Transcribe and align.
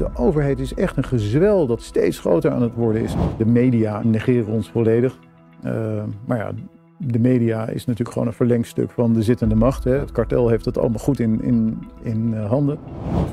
De 0.00 0.10
overheid 0.14 0.58
is 0.58 0.74
echt 0.74 0.96
een 0.96 1.04
gezwel 1.04 1.66
dat 1.66 1.82
steeds 1.82 2.18
groter 2.18 2.50
aan 2.50 2.62
het 2.62 2.74
worden 2.74 3.02
is. 3.02 3.14
De 3.38 3.46
media 3.46 4.02
negeren 4.02 4.52
ons 4.52 4.70
volledig. 4.70 5.18
Uh, 5.64 6.02
maar 6.26 6.38
ja, 6.38 6.52
de 6.98 7.18
media 7.18 7.68
is 7.68 7.84
natuurlijk 7.84 8.12
gewoon 8.12 8.28
een 8.28 8.34
verlengstuk 8.34 8.90
van 8.90 9.12
de 9.12 9.22
zittende 9.22 9.54
macht. 9.54 9.84
Hè. 9.84 9.98
Het 9.98 10.12
kartel 10.12 10.48
heeft 10.48 10.64
het 10.64 10.78
allemaal 10.78 10.98
goed 10.98 11.18
in, 11.18 11.42
in, 11.42 11.88
in 12.02 12.34
handen. 12.34 12.78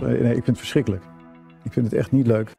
nee, 0.01 0.17
ik 0.17 0.33
vind 0.33 0.45
het 0.45 0.57
verschrikkelijk. 0.57 1.03
Ik 1.63 1.73
vind 1.73 1.85
het 1.85 1.95
echt 1.95 2.11
niet 2.11 2.27
leuk. 2.27 2.51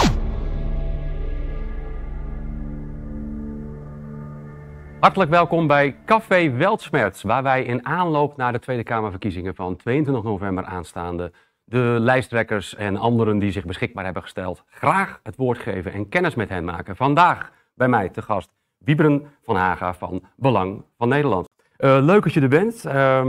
Hartelijk 5.00 5.30
welkom 5.30 5.66
bij 5.66 5.96
Café 6.04 6.50
Weltsmerts, 6.50 7.22
waar 7.22 7.42
wij 7.42 7.64
in 7.64 7.86
aanloop 7.86 8.36
naar 8.36 8.52
de 8.52 8.58
Tweede 8.58 8.82
Kamerverkiezingen 8.82 9.54
van 9.54 9.76
22 9.76 10.24
november 10.24 10.64
aanstaande 10.64 11.32
de 11.68 11.96
lijsttrekkers 12.00 12.74
en 12.74 12.96
anderen 12.96 13.38
die 13.38 13.50
zich 13.50 13.64
beschikbaar 13.64 14.04
hebben 14.04 14.22
gesteld 14.22 14.64
graag 14.66 15.20
het 15.22 15.36
woord 15.36 15.58
geven 15.58 15.92
en 15.92 16.08
kennis 16.08 16.34
met 16.34 16.48
hen 16.48 16.64
maken. 16.64 16.96
Vandaag 16.96 17.52
bij 17.74 17.88
mij 17.88 18.08
te 18.08 18.22
gast 18.22 18.50
Wieberen 18.78 19.26
van 19.42 19.56
Haga 19.56 19.94
van 19.94 20.22
Belang 20.36 20.84
van 20.96 21.08
Nederland. 21.08 21.48
Uh, 21.78 21.98
leuk 22.00 22.22
dat 22.22 22.32
je 22.32 22.40
er 22.40 22.48
bent. 22.48 22.84
Uh, 22.84 23.26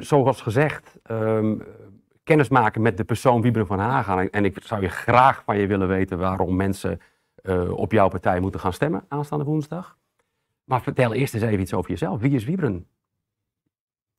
zoals 0.00 0.40
gezegd, 0.40 0.98
uh, 1.10 1.52
kennis 2.22 2.48
maken 2.48 2.82
met 2.82 2.96
de 2.96 3.04
persoon 3.04 3.42
Wieberen 3.42 3.66
van 3.66 3.78
Haga. 3.78 4.26
En 4.26 4.44
ik 4.44 4.58
zou 4.62 4.82
je 4.82 4.88
graag 4.88 5.42
van 5.44 5.58
je 5.58 5.66
willen 5.66 5.88
weten 5.88 6.18
waarom 6.18 6.56
mensen 6.56 7.00
uh, 7.42 7.70
op 7.70 7.92
jouw 7.92 8.08
partij 8.08 8.40
moeten 8.40 8.60
gaan 8.60 8.72
stemmen 8.72 9.04
aanstaande 9.08 9.44
woensdag. 9.44 9.96
Maar 10.64 10.82
vertel 10.82 11.12
eerst 11.12 11.34
eens 11.34 11.42
even 11.42 11.60
iets 11.60 11.74
over 11.74 11.90
jezelf. 11.90 12.20
Wie 12.20 12.34
is 12.34 12.44
Wieberen? 12.44 12.86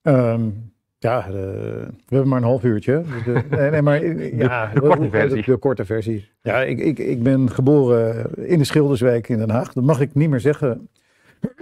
Um, 0.01 0.73
ja, 0.99 1.21
de, 1.21 1.33
we 1.87 2.15
hebben 2.15 2.27
maar 2.27 2.37
een 2.37 2.47
half 2.47 2.63
uurtje. 2.63 3.03
Dus 3.13 3.23
de, 3.23 3.43
nee, 3.57 3.69
nee, 3.69 3.81
maar, 3.81 4.05
ja, 4.35 4.71
de, 4.73 4.79
korte 4.81 5.09
versie. 5.09 5.43
De, 5.43 5.57
korte 5.57 5.85
versie. 5.85 6.29
Ja, 6.41 6.61
ik, 6.61 6.79
ik, 6.79 6.99
ik 6.99 7.23
ben 7.23 7.51
geboren 7.51 8.35
in 8.35 8.57
de 8.57 8.63
Schilderswijk 8.63 9.29
in 9.29 9.37
Den 9.37 9.49
Haag. 9.49 9.73
Dat 9.73 9.83
mag 9.83 9.99
ik 9.99 10.13
niet 10.13 10.29
meer 10.29 10.39
zeggen 10.39 10.89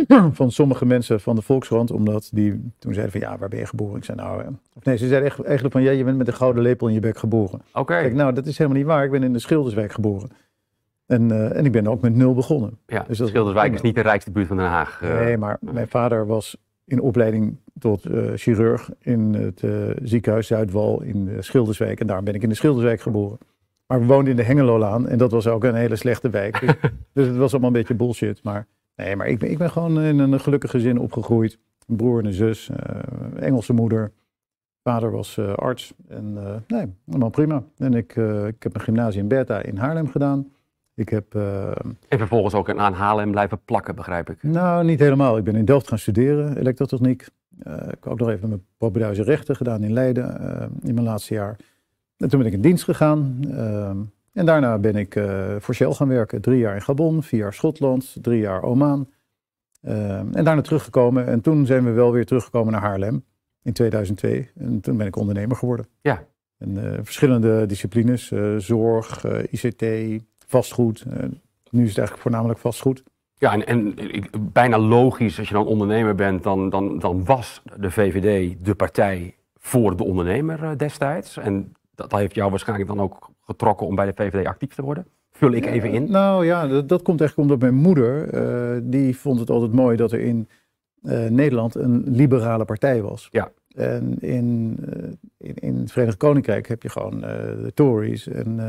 van 0.32 0.52
sommige 0.52 0.86
mensen 0.86 1.20
van 1.20 1.36
de 1.36 1.42
Volkskrant, 1.42 1.92
omdat 1.92 2.30
die 2.34 2.72
toen 2.80 2.94
zeiden 2.94 3.22
van 3.22 3.30
ja, 3.30 3.38
waar 3.38 3.50
ben 3.50 3.59
je 3.59 3.66
geboren? 3.66 3.98
Ik 3.98 4.04
zei 4.04 4.18
nou, 4.18 4.44
of 4.74 4.84
nee, 4.84 4.98
ze 4.98 5.08
zeiden 5.08 5.30
echt, 5.30 5.44
eigenlijk 5.44 5.74
van 5.74 5.84
ja, 5.84 5.92
je 5.92 6.04
bent 6.04 6.18
met 6.18 6.28
een 6.28 6.34
gouden 6.34 6.64
lepel 6.64 6.88
in 6.88 6.94
je 6.94 7.00
bek 7.00 7.18
geboren. 7.18 7.62
Oké. 7.70 7.80
Okay. 7.80 8.09
Nou, 8.09 8.34
dat 8.34 8.46
is 8.46 8.58
helemaal 8.58 8.80
niet 8.80 8.88
waar. 8.88 9.04
Ik 9.04 9.12
ben 9.12 9.24
in 9.24 9.34
de 9.34 9.40
Schilderswijk 9.40 9.92
geboren. 9.92 10.30
En, 11.06 11.30
uh, 11.30 11.58
en 11.58 11.66
ik 11.66 11.72
ben 11.72 11.88
ook 11.88 12.02
met 12.02 12.16
nul 12.16 12.34
begonnen. 12.34 12.78
Ja, 12.88 13.06
dus 13.08 13.18
Schilderswijk 13.18 13.74
is 13.74 13.81
niet 13.81 13.96
de 13.96 14.02
rijkste 14.02 14.31
buurt 14.31 14.48
van 14.48 14.58
Den 14.58 14.66
Haag. 14.66 15.02
Uh, 15.04 15.20
nee, 15.20 15.38
maar 15.38 15.58
mijn 15.59 15.88
vader 15.88 16.26
was 16.26 16.58
in 16.86 17.02
opleiding 17.02 17.58
tot 17.80 18.05
uh, 18.05 18.31
chirurg 18.36 18.89
in 19.00 19.33
het 19.33 19.61
uh, 19.61 19.89
ziekenhuis 20.03 20.47
Zuidwal 20.47 21.02
in 21.02 21.38
Schilderswijk. 21.39 22.00
En 22.00 22.08
daar 22.08 22.23
ben 22.23 22.33
ik 22.33 22.44
in 22.44 22.50
de 22.50 22.55
Schilderswijk 22.55 23.02
geboren. 23.02 23.38
Maar 23.88 24.00
we 24.00 24.05
woonden 24.05 24.31
in 24.31 24.36
de 24.36 24.44
Hengelolaan 24.44 25.08
en 25.08 25.17
dat 25.17 25.31
was 25.31 25.47
ook 25.47 25.63
een 25.63 25.75
hele 25.75 25.95
slechte 25.95 26.30
wijk. 26.30 26.59
Dus, 26.59 26.75
dus 27.13 27.28
het 27.28 27.38
was 27.38 27.52
allemaal 27.52 27.69
een 27.69 27.75
beetje 27.75 27.94
bullshit. 27.94 28.44
Maar 28.44 28.67
nee, 28.95 29.16
maar 29.16 29.28
ik 29.28 29.39
ben, 29.39 29.52
ik 29.52 29.58
ben 29.58 29.72
gewoon 29.72 30.02
in 30.02 30.19
een 30.19 30.39
gelukkig 30.39 30.72
gezin 30.72 31.00
opgegroeid. 31.00 31.59
Een 31.88 31.95
broer 31.95 32.19
en 32.19 32.25
een 32.25 32.33
zus, 32.33 32.69
uh, 32.69 33.44
Engelse 33.44 33.73
moeder. 33.73 34.11
Vader 34.83 35.11
was 35.11 35.39
arts 35.39 35.94
en 36.08 36.33
nee, 36.67 36.86
allemaal 37.09 37.30
prima. 37.30 37.63
En 37.78 37.94
ik, 37.94 38.16
ik 38.47 38.63
heb 38.63 38.75
een 38.75 38.81
gymnasium 38.81 39.22
in 39.22 39.28
Bertha 39.28 39.61
in 39.61 39.78
Haarlem 39.78 40.08
gedaan. 40.08 40.55
Ik 40.96 41.10
heb, 41.10 41.36
uh, 41.36 41.68
en 42.08 42.18
vervolgens 42.18 42.54
ook 42.54 42.70
aan 42.70 42.94
Haarlem 42.94 43.32
blijven 43.32 43.60
plakken, 43.66 43.96
begrijp 43.96 44.30
ik. 44.30 44.44
Nou, 44.44 44.86
niet 44.86 45.00
helemaal. 45.00 45.38
Ik 45.38 45.44
ben 45.44 45.56
in 45.56 45.66
Delft 45.66 45.88
gaan 45.88 46.00
studeren, 46.00 46.58
elektrotechniek. 46.58 47.28
Uh, 47.68 47.74
ik 47.74 48.04
heb 48.04 48.08
ook 48.08 48.20
nog 48.20 48.30
even 48.30 48.50
mijn 48.50 48.66
propeduize 48.78 49.24
rechten 49.24 49.56
gedaan 49.56 49.84
in 49.84 49.94
Leiden 49.94 50.42
uh, 50.42 50.90
in 50.90 50.94
mijn 50.94 51.06
laatste 51.06 51.34
jaar. 51.34 51.58
En 52.18 52.30
toen 52.30 52.40
ben 52.40 52.48
ik 52.48 52.54
in 52.54 52.62
dienst 52.62 52.84
gegaan. 52.84 53.40
en 54.34 54.46
daarna 54.46 54.78
ben 54.78 54.96
ik 54.96 55.20
voor 55.60 55.76
Shell 55.76 55.94
gaan 55.94 56.08
werken. 56.08 56.42
Drie 56.42 56.58
jaar 56.58 56.76
in 56.76 56.82
Gabon, 56.82 57.24
vier 57.24 57.40
jaar 57.40 57.54
Schotland, 57.54 58.18
drie 58.22 58.40
jaar 58.40 58.64
Oman. 58.64 59.09
en 59.82 60.44
daarna 60.44 60.62
teruggekomen. 60.62 61.28
En 61.28 61.42
toen 61.42 61.66
zijn 61.66 61.84
we 61.84 61.92
wel 61.92 62.12
weer 62.12 62.25
teruggekomen 62.25 62.72
naar 62.72 62.81
Haarlem 62.81 63.24
in 63.62 63.74
2002. 63.74 64.50
En 64.56 64.81
toen 64.81 64.98
ben 64.98 65.08
ik 65.08 65.16
ondernemer 65.16 65.56
geworden. 65.56 65.86
Ja. 66.02 66.28
En 66.58 67.00
verschillende 67.03 67.66
disciplines, 67.66 68.31
zorg, 68.58 69.25
ICT, 69.50 69.84
vastgoed. 70.47 71.06
Uh, 71.07 71.13
nu 71.69 71.81
is 71.83 71.89
het 71.89 71.97
eigenlijk 71.97 72.17
voornamelijk 72.17 72.59
vastgoed. 72.59 73.03
Ja, 73.38 73.53
en, 73.53 73.66
en 73.66 73.95
bijna 74.39 74.78
logisch, 74.78 75.39
als 75.39 75.47
je 75.47 75.53
dan 75.53 75.66
ondernemer 75.66 76.16
bent, 76.16 76.44
dan, 76.44 76.69
dan, 76.69 77.00
dan 77.00 77.25
was 77.25 77.61
de 77.78 77.91
VVD 77.91 78.56
de 78.66 78.75
partij 78.75 79.35
voor 79.56 79.97
de 79.97 80.03
ondernemer 80.03 80.63
uh, 80.63 80.69
destijds. 80.78 81.38
En 81.38 81.73
dat 81.95 82.11
heeft 82.11 82.35
jou 82.35 82.50
waarschijnlijk 82.50 82.89
dan 82.89 83.00
ook 83.00 83.29
getrokken 83.41 83.88
om 83.88 83.95
bij 83.95 84.06
de 84.06 84.13
VVD 84.16 84.45
actief 84.47 84.73
te 84.73 84.81
worden. 84.81 85.07
Vul 85.31 85.51
ik 85.51 85.66
even 85.66 85.89
in. 85.89 86.11
nou 86.11 86.45
ja, 86.45 86.67
dat, 86.67 86.89
dat, 86.89 87.01
komt 87.01 87.19
eigenlijk 87.19 87.50
omdat 87.50 87.69
mijn 87.69 87.81
moeder, 87.81 88.33
uh, 88.33 88.81
die 88.83 89.17
vond 89.17 89.39
het 89.39 89.50
altijd 89.50 89.73
mooi 89.73 89.97
dat 89.97 90.12
er 90.12 90.19
in 90.19 90.50
Nederland 91.29 91.75
een 91.75 92.03
liberale 92.07 92.66
partij 92.66 93.01
was. 93.01 93.27
Ja. 93.31 93.51
En 93.75 94.19
in, 94.19 94.77
in, 95.38 95.56
in, 95.56 95.75
het 95.75 95.91
Verenigd 95.91 96.17
Koninkrijk 96.17 96.67
heb 96.67 96.83
je 96.83 96.89
gewoon 96.89 97.19
de 97.19 97.72
Tories 97.73 98.27
en 98.27 98.59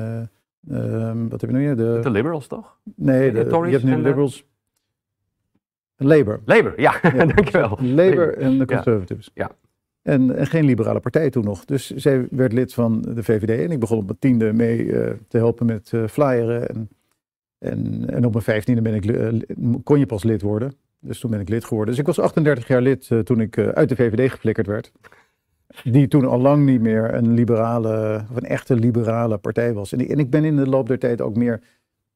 Um, 0.71 1.29
wat 1.29 1.41
heb 1.41 1.51
je 1.51 1.57
nu? 1.57 1.75
De, 1.75 1.99
de 2.03 2.11
Liberals 2.11 2.47
toch? 2.47 2.79
Nee, 2.95 3.33
de, 3.33 3.45
de 3.45 3.57
je 3.57 3.71
hebt 3.71 3.85
nu 3.85 3.91
de 3.91 4.03
Liberals. 4.03 4.45
Labour. 5.97 6.41
Labour, 6.45 6.81
ja, 6.81 6.99
ja 7.03 7.25
dankjewel. 7.35 7.79
Labour 7.81 8.37
en 8.37 8.59
de 8.59 8.67
Conservatives. 8.67 9.31
Ja. 9.35 9.51
En, 10.03 10.37
en, 10.37 10.47
geen 10.47 10.65
liberale 10.65 11.01
partij 11.01 11.31
toen 11.31 11.45
nog. 11.45 11.65
Dus 11.65 11.91
zij 11.91 12.27
werd 12.31 12.53
lid 12.53 12.75
van 12.75 13.01
de 13.01 13.23
VVD 13.23 13.65
en 13.65 13.71
ik 13.71 13.81
begon 13.81 13.99
op 13.99 14.05
mijn 14.05 14.19
tiende 14.19 14.53
mee 14.53 14.85
uh, 14.85 15.11
te 15.29 15.37
helpen 15.37 15.67
met 15.67 15.93
uh, 15.95 16.07
flyeren. 16.07 16.69
En, 16.69 16.89
en, 17.59 18.11
en, 18.11 18.25
op 18.25 18.33
mijn 18.33 18.45
vijftiende 18.45 18.83
ben 18.83 18.95
ik, 18.95 19.05
uh, 19.05 19.41
kon 19.85 19.99
je 19.99 20.07
pas 20.07 20.25
lid 20.25 20.43
worden. 20.43 20.73
Dus 21.01 21.21
toen 21.21 21.31
ben 21.31 21.41
ik 21.41 21.49
lid 21.49 21.65
geworden. 21.65 21.91
Dus 21.91 22.01
ik 22.01 22.07
was 22.07 22.19
38 22.19 22.69
jaar 22.69 22.83
lid 22.83 23.11
toen 23.25 23.41
ik 23.41 23.59
uit 23.59 23.89
de 23.89 23.97
VVD 23.97 24.31
geflikkerd 24.31 24.67
werd 24.67 24.93
die 25.85 26.09
toen 26.09 26.25
al 26.25 26.41
lang 26.41 26.65
niet 26.65 26.81
meer 26.81 27.15
een 27.15 27.35
liberale, 27.35 28.25
of 28.31 28.37
een 28.37 28.49
echte 28.49 28.75
liberale 28.75 29.37
partij 29.37 29.73
was. 29.73 29.93
En 29.93 30.01
ik, 30.01 30.09
en 30.09 30.19
ik 30.19 30.31
ben 30.31 30.45
in 30.45 30.57
de 30.57 30.69
loop 30.69 30.89
der 30.89 30.99
tijd 30.99 31.21
ook 31.21 31.37
meer 31.37 31.61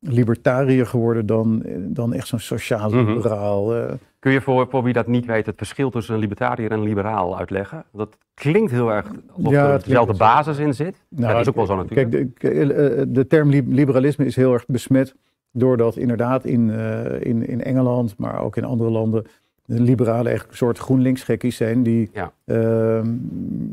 libertariër 0.01 0.87
geworden 0.87 1.27
dan, 1.27 1.63
dan 1.79 2.13
echt 2.13 2.27
zo'n 2.27 2.39
sociaal-liberaal. 2.39 3.67
Mhm. 3.67 3.77
Uh. 3.77 3.93
Kun 4.19 4.33
je 4.33 4.41
voor, 4.41 4.67
voor 4.71 4.83
wie 4.83 4.93
dat 4.93 5.07
niet 5.07 5.27
weet 5.27 5.47
het 5.47 5.57
verschil 5.57 5.91
tussen 5.91 6.15
een 6.15 6.21
libertariër 6.21 6.71
en 6.71 6.79
een 6.79 6.85
liberaal 6.85 7.39
uitleggen? 7.39 7.85
Dat 7.93 8.17
klinkt 8.35 8.71
heel 8.71 8.93
erg 8.93 9.07
of 9.33 9.51
ja, 9.51 9.73
er 9.73 9.83
dezelfde 9.83 10.17
basis 10.17 10.59
in 10.59 10.75
zit. 10.75 11.05
Nou, 11.09 11.33
dat 11.33 11.41
is 11.41 11.49
ook 11.49 11.55
wel 11.55 11.67
zo 11.67 11.77
natuurlijk. 11.77 12.11
Kijk, 12.11 12.41
de, 12.41 12.75
eh, 12.75 13.05
de 13.09 13.27
term 13.27 13.49
liberalisme 13.51 14.25
is 14.25 14.37
heel 14.37 14.53
erg 14.53 14.67
besmet 14.67 15.15
doordat 15.53 15.97
inderdaad 15.97 16.45
in, 16.45 16.69
uh, 16.69 17.21
in, 17.21 17.47
in 17.47 17.63
Engeland, 17.63 18.15
maar 18.19 18.41
ook 18.41 18.57
in 18.57 18.65
andere 18.65 18.91
landen 18.91 19.27
de 19.71 19.81
liberalen 19.81 20.33
echt 20.33 20.49
een 20.49 20.57
soort 20.57 20.79
GroenLinks-gekkies 20.79 21.57
zijn 21.57 21.83
die, 21.83 22.11
ja. 22.13 22.33
Uh, 22.45 23.05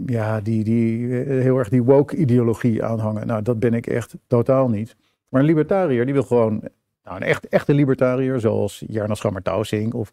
ja, 0.06 0.41
die, 0.41 0.63
die 0.63 1.24
eh, 1.24 1.41
heel 1.41 1.58
erg 1.58 1.69
die 1.69 1.84
woke-ideologie 1.84 2.84
aanhangen. 2.84 3.28
Nou, 3.28 3.41
dat 3.41 3.59
ben 3.59 3.74
ik 3.74 3.88
echt 3.88 4.16
totaal 4.28 4.69
niet. 4.69 4.96
Maar 5.30 5.41
een 5.41 5.47
libertariër, 5.47 6.06
die 6.06 6.13
wil 6.13 6.24
gewoon, 6.24 6.62
nou, 7.03 7.16
een 7.16 7.24
echt, 7.24 7.47
echte 7.47 7.74
libertariër, 7.74 8.40
zoals 8.40 8.84
Jarno 8.88 9.13
Schammer-Tausing 9.13 9.94
of, 9.94 10.12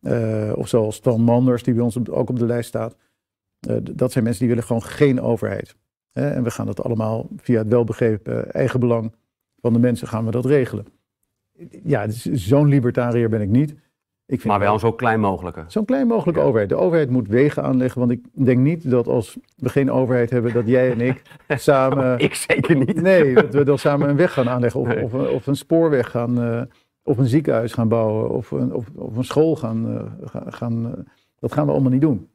uh, 0.00 0.52
of 0.54 0.68
zoals 0.68 0.96
Stan 0.96 1.20
Manders, 1.20 1.62
die 1.62 1.74
bij 1.74 1.82
ons 1.82 2.08
ook 2.08 2.28
op 2.28 2.38
de 2.38 2.46
lijst 2.46 2.68
staat. 2.68 2.96
Uh, 3.68 3.76
dat 3.92 4.12
zijn 4.12 4.24
mensen 4.24 4.42
die 4.42 4.50
willen 4.54 4.66
gewoon 4.66 4.82
geen 4.82 5.20
overheid. 5.20 5.76
Hè? 6.12 6.30
En 6.30 6.42
we 6.42 6.50
gaan 6.50 6.66
dat 6.66 6.82
allemaal 6.82 7.28
via 7.36 7.58
het 7.58 7.68
welbegrepen 7.68 8.52
eigen 8.52 8.80
belang 8.80 9.12
van 9.60 9.72
de 9.72 9.78
mensen 9.78 10.08
gaan 10.08 10.24
we 10.24 10.30
dat 10.30 10.44
regelen. 10.44 10.86
Ja, 11.84 12.06
dus 12.06 12.24
zo'n 12.24 12.68
libertariër 12.68 13.28
ben 13.28 13.40
ik 13.40 13.48
niet 13.48 13.74
maar 14.44 14.58
wel 14.58 14.78
zo 14.78 14.92
klein 14.92 15.20
mogelijke. 15.20 15.64
Zo'n 15.66 15.84
klein 15.84 16.06
mogelijke 16.06 16.40
overheid. 16.40 16.68
De 16.68 16.76
overheid 16.76 17.10
moet 17.10 17.28
wegen 17.28 17.62
aanleggen, 17.62 18.00
want 18.00 18.12
ik 18.12 18.24
denk 18.32 18.58
niet 18.58 18.90
dat 18.90 19.06
als 19.08 19.38
we 19.56 19.68
geen 19.68 19.90
overheid 19.90 20.30
hebben, 20.30 20.52
dat 20.52 20.66
jij 20.66 20.90
en 20.92 21.00
ik 21.00 21.22
samen... 21.48 22.18
ik 22.18 22.34
zeker 22.34 22.76
niet. 22.76 23.00
Nee, 23.02 23.34
dat 23.34 23.54
we 23.54 23.64
dan 23.64 23.78
samen 23.78 24.08
een 24.08 24.16
weg 24.16 24.32
gaan 24.32 24.48
aanleggen 24.48 24.80
of, 24.80 24.94
of, 25.02 25.14
of, 25.14 25.46
een 25.46 25.56
spoorweg 25.56 26.10
gaan, 26.10 26.44
uh, 26.44 26.62
of 27.02 27.18
een 27.18 27.26
ziekenhuis 27.26 27.72
gaan 27.72 27.88
bouwen 27.88 28.30
of 28.30 28.50
een, 28.50 28.72
of, 28.72 28.86
of 28.94 29.16
een 29.16 29.24
school 29.24 29.56
gaan... 29.56 29.92
Uh, 29.92 30.30
gaan 30.48 30.86
uh, 30.86 30.92
dat 31.38 31.52
gaan 31.52 31.66
we 31.66 31.72
allemaal 31.72 31.90
niet 31.90 32.00
doen. 32.00 32.28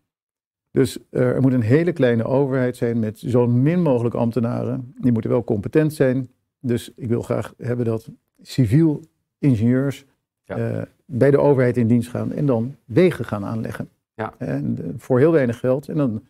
Dus 0.71 0.97
er 1.09 1.41
moet 1.41 1.53
een 1.53 1.61
hele 1.61 1.91
kleine 1.91 2.23
overheid 2.23 2.75
zijn 2.75 2.99
met 2.99 3.19
zo 3.19 3.47
min 3.47 3.81
mogelijk 3.81 4.15
ambtenaren. 4.15 4.93
Die 4.97 5.11
moeten 5.11 5.31
wel 5.31 5.43
competent 5.43 5.93
zijn. 5.93 6.29
Dus 6.59 6.91
ik 6.95 7.07
wil 7.07 7.21
graag 7.21 7.53
hebben 7.57 7.85
dat 7.85 8.09
civiel 8.41 9.01
ingenieurs 9.39 10.05
ja 10.47 10.87
bij 11.07 11.31
de 11.31 11.37
overheid 11.37 11.77
in 11.77 11.87
dienst 11.87 12.09
gaan 12.09 12.33
en 12.33 12.45
dan 12.45 12.75
wegen 12.85 13.25
gaan 13.25 13.45
aanleggen. 13.45 13.89
Ja. 14.13 14.33
En, 14.37 14.77
uh, 14.81 14.93
voor 14.97 15.19
heel 15.19 15.31
weinig 15.31 15.59
geld. 15.59 15.89
En 15.89 15.97
dan, 15.97 16.23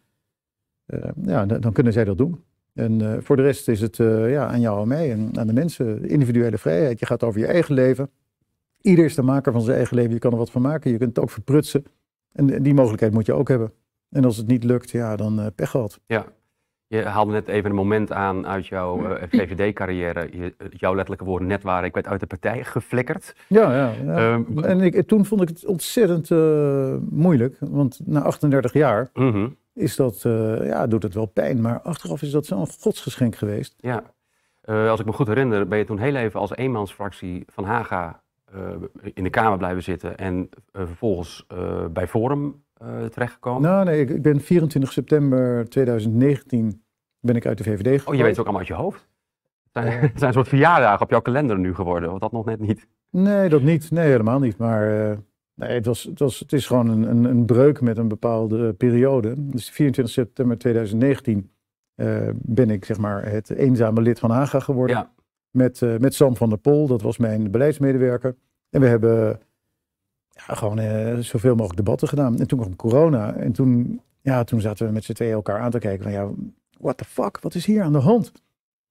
ja, 1.21 1.45
dan 1.45 1.73
kunnen 1.73 1.93
zij 1.93 2.03
dat 2.03 2.17
doen. 2.17 2.43
En 2.73 2.99
uh, 3.01 3.17
voor 3.19 3.35
de 3.35 3.41
rest 3.41 3.67
is 3.67 3.81
het 3.81 3.97
ja, 3.97 4.47
aan 4.47 4.59
jou 4.59 4.81
en 4.81 4.87
mij 4.87 5.11
en 5.11 5.31
aan 5.39 5.47
de 5.47 5.53
mensen. 5.53 6.09
Individuele 6.09 6.57
vrijheid. 6.57 6.99
Je 6.99 7.05
gaat 7.05 7.23
over 7.23 7.39
je 7.39 7.47
eigen 7.47 7.73
leven. 7.73 8.09
Ieder 8.81 9.05
is 9.05 9.15
de 9.15 9.21
maker 9.21 9.51
van 9.51 9.61
zijn 9.61 9.77
eigen 9.77 9.95
leven. 9.95 10.13
Je 10.13 10.19
kan 10.19 10.31
er 10.31 10.37
wat 10.37 10.51
van 10.51 10.61
maken. 10.61 10.91
Je 10.91 10.97
kunt 10.97 11.09
het 11.09 11.19
ook 11.19 11.29
verprutsen. 11.29 11.83
En 12.31 12.63
die 12.63 12.73
mogelijkheid 12.73 13.13
moet 13.13 13.25
je 13.25 13.33
ook 13.33 13.47
hebben. 13.47 13.71
En 14.09 14.25
als 14.25 14.37
het 14.37 14.47
niet 14.47 14.63
lukt, 14.63 14.89
ja, 14.89 15.15
dan 15.15 15.51
pech 15.55 15.69
gehad. 15.69 15.99
Ja. 16.05 16.25
Je 16.89 17.03
haalde 17.03 17.31
net 17.31 17.47
even 17.47 17.69
een 17.69 17.75
moment 17.75 18.11
aan 18.11 18.47
uit 18.47 18.67
jouw 18.67 19.01
uh, 19.01 19.23
VVD-carrière. 19.29 20.29
jouw 20.69 20.93
letterlijke 20.93 21.25
woorden 21.25 21.47
net 21.47 21.63
waren, 21.63 21.87
ik 21.87 21.93
werd 21.93 22.07
uit 22.07 22.19
de 22.19 22.25
partij 22.25 22.63
geflikkerd. 22.63 23.35
Ja, 23.47 23.73
ja. 23.73 23.91
ja. 24.03 24.15
Ehm, 24.15 24.63
en 24.63 24.81
ik, 24.81 25.07
toen 25.07 25.25
vond 25.25 25.41
ik 25.41 25.47
het 25.47 25.65
ontzettend 25.65 26.29
moeilijk. 27.09 27.57
Want 27.59 27.99
na 28.05 28.21
38 28.21 28.73
jaar 28.73 29.09
mhm. 29.13 29.47
is 29.73 29.95
dat, 29.95 30.21
ja, 30.63 30.87
doet 30.87 31.03
het 31.03 31.13
wel 31.13 31.25
pijn. 31.25 31.61
Maar 31.61 31.81
achteraf 31.81 32.21
is 32.21 32.31
dat 32.31 32.45
zo'n 32.45 32.67
godsgeschenk 32.79 33.35
geweest. 33.35 33.75
Ja. 33.79 34.03
als 34.65 34.99
ik 34.99 35.05
me 35.05 35.11
goed 35.11 35.27
herinner, 35.27 35.67
ben 35.67 35.77
je 35.77 35.85
toen 35.85 35.99
heel 35.99 36.15
even 36.15 36.39
als 36.39 36.55
eenmansfractie 36.55 37.43
van 37.47 37.63
Haga 37.63 38.21
in 39.13 39.23
de 39.23 39.29
Kamer 39.29 39.57
blijven 39.57 39.83
zitten. 39.83 40.17
En 40.17 40.49
vervolgens 40.71 41.45
bij 41.91 42.07
Forum 42.07 42.65
terechtgekomen? 43.11 43.61
Nou, 43.61 43.85
nee, 43.85 44.01
ik, 44.01 44.09
ik, 44.09 44.21
ben 44.21 44.41
24 44.41 44.91
september 44.91 45.69
2019 45.69 46.81
ben 47.19 47.35
ik 47.35 47.45
uit 47.45 47.57
de 47.57 47.63
VVD 47.63 47.81
gekomen. 47.81 48.07
Oh, 48.07 48.15
je 48.15 48.21
weet 48.21 48.29
het 48.29 48.39
ook 48.39 48.45
allemaal 48.45 48.59
uit 48.59 48.67
je 48.67 48.83
hoofd? 48.83 49.07
Het 49.63 49.83
zijn, 49.83 49.99
het 50.01 50.11
zijn 50.15 50.27
een 50.27 50.33
soort 50.33 50.47
verjaardagen 50.47 51.01
op 51.01 51.09
jouw 51.09 51.21
kalender 51.21 51.59
nu 51.59 51.73
geworden, 51.73 52.13
of 52.13 52.19
dat 52.19 52.31
nog 52.31 52.45
net 52.45 52.59
niet? 52.59 52.87
Nee, 53.09 53.49
dat 53.49 53.61
niet. 53.61 53.91
Nee, 53.91 54.09
helemaal 54.09 54.39
niet. 54.39 54.57
Maar 54.57 55.09
uh, 55.09 55.17
nee, 55.53 55.69
het, 55.69 55.85
was, 55.85 56.03
het, 56.03 56.19
was, 56.19 56.39
het 56.39 56.53
is 56.53 56.67
gewoon 56.67 56.89
een, 56.89 57.03
een, 57.03 57.23
een 57.23 57.45
breuk 57.45 57.81
met 57.81 57.97
een 57.97 58.07
bepaalde 58.07 58.73
periode. 58.73 59.33
Dus 59.37 59.69
24 59.69 60.13
september 60.13 60.57
2019 60.57 61.51
uh, 61.95 62.29
ben 62.33 62.69
ik 62.69 62.85
zeg 62.85 62.97
maar 62.97 63.29
het 63.29 63.49
eenzame 63.49 64.01
lid 64.01 64.19
van 64.19 64.31
Haga 64.31 64.59
geworden. 64.59 64.95
Ja. 64.95 65.13
Met, 65.51 65.81
uh, 65.81 65.97
met 65.97 66.13
Sam 66.13 66.35
van 66.35 66.49
der 66.49 66.57
Pol, 66.57 66.87
dat 66.87 67.01
was 67.01 67.17
mijn 67.17 67.51
beleidsmedewerker. 67.51 68.35
En 68.69 68.81
we 68.81 68.87
hebben 68.87 69.39
ja, 70.47 70.53
gewoon 70.53 70.79
uh, 70.79 71.17
zoveel 71.17 71.55
mogelijk 71.55 71.77
debatten 71.77 72.07
gedaan. 72.07 72.39
En 72.39 72.47
toen 72.47 72.59
kwam 72.59 72.75
corona. 72.75 73.33
En 73.35 73.51
toen, 73.51 74.01
ja, 74.21 74.43
toen 74.43 74.61
zaten 74.61 74.87
we 74.87 74.93
met 74.93 75.03
z'n 75.03 75.13
tweeën 75.13 75.33
elkaar 75.33 75.59
aan 75.59 75.71
te 75.71 75.79
kijken 75.79 76.03
van 76.03 76.11
ja, 76.11 76.29
what 76.79 76.97
the 76.97 77.05
fuck, 77.05 77.39
wat 77.41 77.55
is 77.55 77.65
hier 77.65 77.83
aan 77.83 77.91
de 77.91 77.97
hand? 77.97 78.31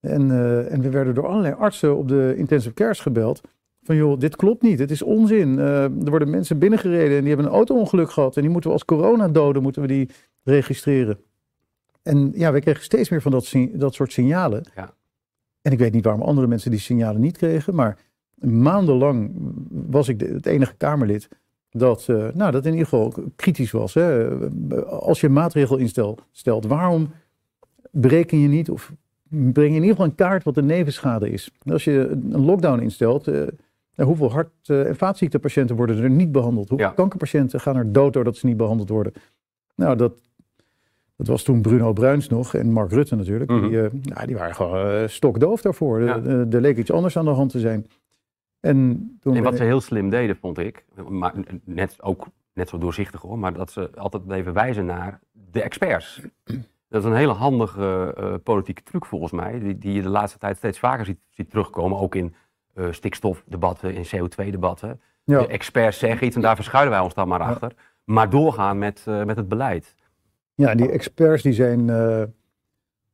En, 0.01 0.29
uh, 0.29 0.73
en 0.73 0.81
we 0.81 0.91
werden 0.91 1.15
door 1.15 1.27
allerlei 1.27 1.55
artsen 1.55 1.97
op 1.97 2.09
de 2.09 2.35
intensive 2.37 2.75
cares 2.75 3.01
gebeld. 3.01 3.41
Van 3.83 3.97
joh, 3.97 4.19
dit 4.19 4.37
klopt 4.37 4.63
niet, 4.63 4.79
het 4.79 4.91
is 4.91 5.03
onzin. 5.03 5.59
Uh, 5.59 5.83
er 5.83 6.11
worden 6.11 6.31
mensen 6.31 6.59
binnengereden 6.59 7.17
en 7.17 7.21
die 7.21 7.29
hebben 7.29 7.47
een 7.47 7.53
auto-ongeluk 7.53 8.11
gehad. 8.11 8.37
En 8.37 8.43
die 8.43 8.51
moeten 8.51 8.71
we 8.71 8.77
als 8.77 8.85
coronadoden 8.85 9.63
moeten 9.63 9.83
we 9.83 9.89
die 9.89 10.11
registreren. 10.43 11.19
En 12.03 12.33
ja, 12.35 12.53
we 12.53 12.61
kregen 12.61 12.83
steeds 12.83 13.09
meer 13.09 13.23
van 13.23 13.33
dat, 13.33 13.53
dat 13.73 13.95
soort 13.95 14.13
signalen. 14.13 14.65
Ja. 14.75 14.95
En 15.63 15.73
ik 15.73 15.79
weet 15.79 15.93
niet 15.93 16.05
waarom 16.05 16.23
andere 16.23 16.47
mensen 16.47 16.71
die 16.71 16.81
signalen 16.81 17.21
niet 17.21 17.37
kregen. 17.37 17.75
Maar 17.75 17.99
maandenlang 18.45 19.31
was 19.71 20.09
ik 20.09 20.21
het 20.21 20.47
enige 20.47 20.75
Kamerlid 20.77 21.29
dat, 21.71 22.07
uh, 22.11 22.27
nou, 22.35 22.51
dat 22.51 22.65
in 22.65 22.73
ieder 22.73 22.89
geval 22.89 23.15
kritisch 23.37 23.71
was. 23.71 23.95
Hè. 23.95 24.29
Als 24.85 25.21
je 25.21 25.27
een 25.27 25.33
maatregel 25.33 25.77
instelt, 25.77 26.23
waarom 26.67 27.11
bereken 27.91 28.39
je 28.39 28.49
niet 28.49 28.71
of 28.71 28.93
breng 29.29 29.55
je 29.55 29.77
in 29.77 29.83
ieder 29.83 29.91
geval 29.91 30.05
een 30.05 30.15
kaart 30.15 30.45
wat 30.45 30.55
de 30.55 30.63
nevenschade 30.63 31.31
is? 31.31 31.51
Als 31.65 31.85
je 31.85 32.09
een 32.31 32.45
lockdown 32.45 32.81
instelt, 32.81 33.29
uh, 33.29 33.43
hoeveel 33.97 34.31
hart- 34.33 34.69
uh, 34.69 34.87
en 34.87 34.97
vaatziektepatiënten 34.97 35.77
worden 35.77 36.03
er 36.03 36.11
niet 36.11 36.33
behandeld? 36.33 36.69
Hoeveel 36.69 36.93
kankerpatiënten 36.93 37.61
gaan 37.61 37.77
er 37.77 37.93
dood 37.93 38.13
doordat 38.13 38.37
ze 38.37 38.47
niet 38.47 38.57
behandeld 38.57 38.89
worden? 38.89 39.13
Nou, 39.75 39.97
dat, 39.97 40.13
dat 41.17 41.27
was 41.27 41.43
toen 41.43 41.63
Bruno 41.63 41.93
Bruins 41.93 42.29
nog 42.29 42.55
en 42.55 42.73
Mark 42.73 42.91
Rutte 42.91 43.17
natuurlijk. 43.17 43.51
die, 43.51 43.59
mhm. 43.59 43.89
nou, 44.03 44.27
die 44.27 44.37
waren 44.37 44.55
gewoon 44.55 45.09
stokdoof 45.09 45.63
daarvoor. 45.63 46.01
Er 46.01 46.61
leek 46.61 46.77
iets 46.77 46.91
anders 46.91 47.17
aan 47.17 47.25
de 47.25 47.31
hand 47.31 47.51
te 47.51 47.61
zijn. 47.61 47.87
En, 48.67 49.17
toen 49.21 49.37
en 49.37 49.43
wat 49.43 49.57
ze 49.57 49.63
heel 49.63 49.81
slim 49.81 50.11
deden, 50.11 50.37
vond 50.37 50.59
ik, 50.59 50.85
maar 51.09 51.35
net, 51.65 52.03
ook 52.03 52.27
net 52.53 52.69
zo 52.69 52.79
doorzichtig 52.79 53.21
hoor, 53.21 53.39
maar 53.39 53.53
dat 53.53 53.71
ze 53.71 53.91
altijd 53.95 54.27
bleven 54.27 54.53
wijzen 54.53 54.87
naar 54.87 55.21
de 55.33 55.63
experts. 55.63 56.21
Dat 56.89 57.03
is 57.03 57.11
een 57.11 57.17
hele 57.17 57.33
handige 57.33 58.15
uh, 58.21 58.35
politieke 58.43 58.83
truc 58.83 59.05
volgens 59.05 59.33
mij, 59.33 59.59
die, 59.59 59.79
die, 59.79 59.93
je 59.93 60.03
de 60.03 60.09
laatste 60.09 60.39
tijd 60.39 60.57
steeds 60.57 60.79
vaker 60.79 61.05
ziet, 61.05 61.19
ziet 61.31 61.51
terugkomen, 61.51 61.99
ook 61.99 62.15
in 62.15 62.35
uh, 62.75 62.87
stikstofdebatten, 62.91 63.95
in 63.95 64.05
CO2-debatten. 64.05 65.01
De 65.25 65.47
experts 65.47 65.99
zeggen 65.99 66.27
iets 66.27 66.37
en 66.37 66.43
daar 66.43 66.55
verschuilen 66.55 66.93
wij 66.93 67.01
ons 67.01 67.15
dan 67.15 67.29
maar 67.29 67.41
achter. 67.41 67.73
Maar 68.05 68.31
doorgaan 68.31 68.79
met, 68.79 69.05
uh, 69.09 69.25
met 69.25 69.37
het 69.37 69.49
beleid. 69.49 69.95
Ja, 70.55 70.75
die 70.75 70.91
experts 70.91 71.43
die 71.43 71.53
zijn 71.53 71.87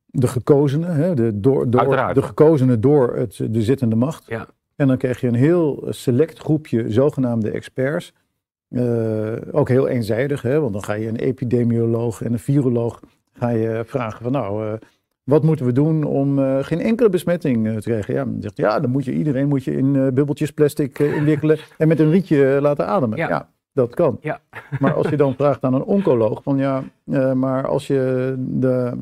de 0.05 0.27
gekozenen, 0.27 0.95
hè, 0.95 1.13
de, 1.13 1.39
door, 1.39 1.69
door, 1.69 2.13
de 2.13 2.21
gekozenen 2.21 2.81
door 2.81 3.15
het, 3.15 3.47
de 3.49 3.61
zittende 3.61 3.95
macht. 3.95 4.25
Ja. 4.27 4.47
En 4.75 4.87
dan 4.87 4.97
krijg 4.97 5.21
je 5.21 5.27
een 5.27 5.33
heel 5.33 5.85
select 5.89 6.39
groepje 6.39 6.91
zogenaamde 6.91 7.51
experts. 7.51 8.13
Uh, 8.69 9.31
ook 9.51 9.69
heel 9.69 9.87
eenzijdig, 9.87 10.41
hè? 10.41 10.59
want 10.59 10.73
dan 10.73 10.83
ga 10.83 10.93
je 10.93 11.07
een 11.07 11.15
epidemioloog 11.15 12.21
en 12.21 12.33
een 12.33 12.39
viroloog 12.39 12.99
ga 13.33 13.49
je 13.49 13.83
vragen 13.85 14.23
van 14.23 14.31
nou, 14.31 14.65
uh, 14.65 14.73
wat 15.23 15.43
moeten 15.43 15.65
we 15.65 15.71
doen 15.71 16.03
om 16.03 16.39
uh, 16.39 16.57
geen 16.61 16.79
enkele 16.79 17.09
besmetting 17.09 17.73
te 17.73 17.79
krijgen? 17.81 18.13
Ja, 18.13 18.23
dan 18.23 18.41
zegt 18.41 18.57
ja, 18.57 18.79
dan 18.79 18.89
moet 18.89 19.05
je 19.05 19.13
iedereen 19.13 19.47
moet 19.47 19.63
je 19.63 19.77
in 19.77 19.91
bubbeltjes 19.91 20.51
plastic 20.51 20.99
inwikkelen 20.99 21.57
en 21.77 21.87
met 21.87 21.99
een 21.99 22.11
rietje 22.11 22.57
laten 22.61 22.87
ademen. 22.87 23.17
Ja. 23.17 23.29
ja 23.29 23.49
dat 23.73 23.95
kan. 23.95 24.17
Ja. 24.21 24.39
Maar 24.79 24.93
als 24.93 25.09
je 25.09 25.17
dan 25.17 25.35
vraagt 25.35 25.63
aan 25.63 25.73
een 25.73 25.83
oncoloog 25.83 26.43
van 26.43 26.57
ja, 26.57 26.83
maar 27.33 27.67
als 27.67 27.87
je 27.87 28.33
de 28.37 28.97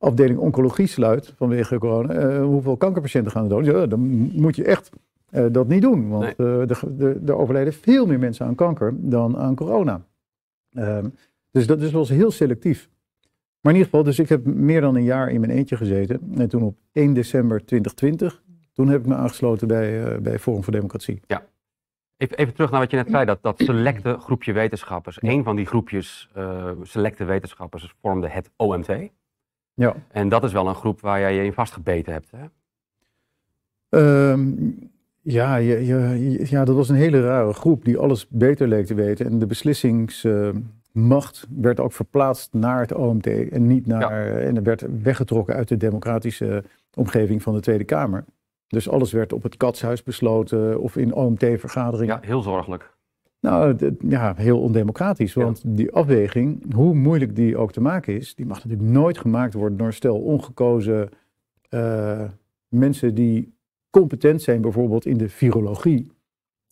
afdeling 0.00 0.38
oncologie 0.38 0.86
sluit 0.86 1.32
vanwege 1.36 1.78
corona, 1.78 2.14
uh, 2.14 2.44
hoeveel 2.44 2.76
kankerpatiënten 2.76 3.32
gaan 3.32 3.42
er 3.42 3.48
dood? 3.48 3.64
Ja, 3.64 3.86
dan 3.86 4.00
moet 4.40 4.56
je 4.56 4.64
echt 4.64 4.90
uh, 5.30 5.46
dat 5.52 5.68
niet 5.68 5.82
doen. 5.82 6.08
Want 6.08 6.38
nee. 6.38 6.48
uh, 6.48 7.28
er 7.28 7.34
overlijden 7.36 7.72
veel 7.72 8.06
meer 8.06 8.18
mensen 8.18 8.46
aan 8.46 8.54
kanker 8.54 8.94
dan 8.96 9.38
aan 9.38 9.54
corona. 9.54 10.06
Ehm, 10.70 11.08
dus 11.50 11.66
dat 11.66 11.80
is 11.80 11.90
was 11.90 12.08
heel 12.08 12.30
selectief. 12.30 12.88
Maar 13.60 13.72
in 13.72 13.78
ieder 13.78 13.90
geval, 13.90 14.04
dus 14.04 14.18
ik 14.18 14.28
heb 14.28 14.44
meer 14.44 14.80
dan 14.80 14.94
een 14.94 15.04
jaar 15.04 15.30
in 15.30 15.40
mijn 15.40 15.52
eentje 15.52 15.76
gezeten. 15.76 16.20
En 16.36 16.48
toen 16.48 16.62
op 16.62 16.76
1 16.92 17.14
december 17.14 17.64
2020, 17.64 18.42
toen 18.72 18.88
heb 18.88 19.00
ik 19.00 19.06
me 19.06 19.14
aangesloten 19.14 19.68
bij, 19.68 20.20
bij 20.20 20.38
Forum 20.38 20.64
voor 20.64 20.72
Democratie. 20.72 21.20
Ja. 21.26 21.42
Even, 22.16 22.36
even, 22.36 22.54
terug 22.54 22.70
naar 22.70 22.80
wat 22.80 22.90
je 22.90 22.96
net 22.96 23.10
zei, 23.10 23.24
dat, 23.24 23.42
dat 23.42 23.58
selecte 23.58 24.16
groepje 24.18 24.52
wetenschappers. 24.52 25.18
Ja. 25.20 25.30
Een 25.30 25.44
van 25.44 25.56
die 25.56 25.66
groepjes, 25.66 26.30
selecte 26.82 27.24
wetenschappers, 27.24 27.94
vormde 28.00 28.28
het 28.28 28.50
OMT. 28.56 28.88
Ja. 29.80 29.94
En 30.08 30.28
dat 30.28 30.44
is 30.44 30.52
wel 30.52 30.68
een 30.68 30.74
groep 30.74 31.00
waar 31.00 31.20
jij 31.20 31.34
je 31.34 31.44
in 31.44 31.52
vastgebeten 31.52 32.12
hebt, 32.12 32.30
hè? 32.30 32.44
Um, 34.30 34.78
ja, 35.22 35.56
je, 35.56 35.86
je, 35.86 36.46
ja, 36.48 36.64
dat 36.64 36.76
was 36.76 36.88
een 36.88 36.96
hele 36.96 37.20
rare 37.20 37.52
groep 37.52 37.84
die 37.84 37.98
alles 37.98 38.28
beter 38.28 38.68
leek 38.68 38.86
te 38.86 38.94
weten. 38.94 39.26
En 39.26 39.38
de 39.38 39.46
beslissingsmacht 39.46 41.46
werd 41.56 41.80
ook 41.80 41.92
verplaatst 41.92 42.52
naar 42.52 42.80
het 42.80 42.94
OMT 42.94 43.26
en 43.26 43.66
niet 43.66 43.86
naar. 43.86 44.36
En 44.36 44.56
er 44.56 44.62
werd 44.62 44.84
weggetrokken 45.02 45.54
uit 45.54 45.68
de 45.68 45.76
democratische 45.76 46.64
omgeving 46.94 47.42
van 47.42 47.54
de 47.54 47.60
Tweede 47.60 47.84
Kamer. 47.84 48.24
Dus 48.66 48.88
alles 48.88 49.12
werd 49.12 49.32
op 49.32 49.42
het 49.42 49.56
katshuis 49.56 50.02
besloten 50.02 50.80
of 50.80 50.96
in 50.96 51.14
OMT-vergaderingen. 51.14 52.14
Ja, 52.14 52.26
heel 52.26 52.42
zorgelijk. 52.42 52.90
Nou, 53.40 53.76
ja, 54.08 54.34
heel 54.36 54.60
ondemocratisch. 54.60 55.34
Want 55.34 55.62
die 55.66 55.90
afweging, 55.90 56.74
hoe 56.74 56.94
moeilijk 56.94 57.36
die 57.36 57.56
ook 57.56 57.72
te 57.72 57.80
maken 57.80 58.16
is, 58.16 58.34
die 58.34 58.46
mag 58.46 58.64
natuurlijk 58.64 58.90
nooit 58.90 59.18
gemaakt 59.18 59.54
worden 59.54 59.78
door 59.78 59.86
een 59.86 59.92
stel 59.92 60.18
ongekozen 60.18 61.08
uh, 61.70 62.22
mensen 62.68 63.14
die 63.14 63.54
competent 63.90 64.42
zijn, 64.42 64.60
bijvoorbeeld 64.60 65.06
in 65.06 65.16
de 65.16 65.28
virologie, 65.28 66.10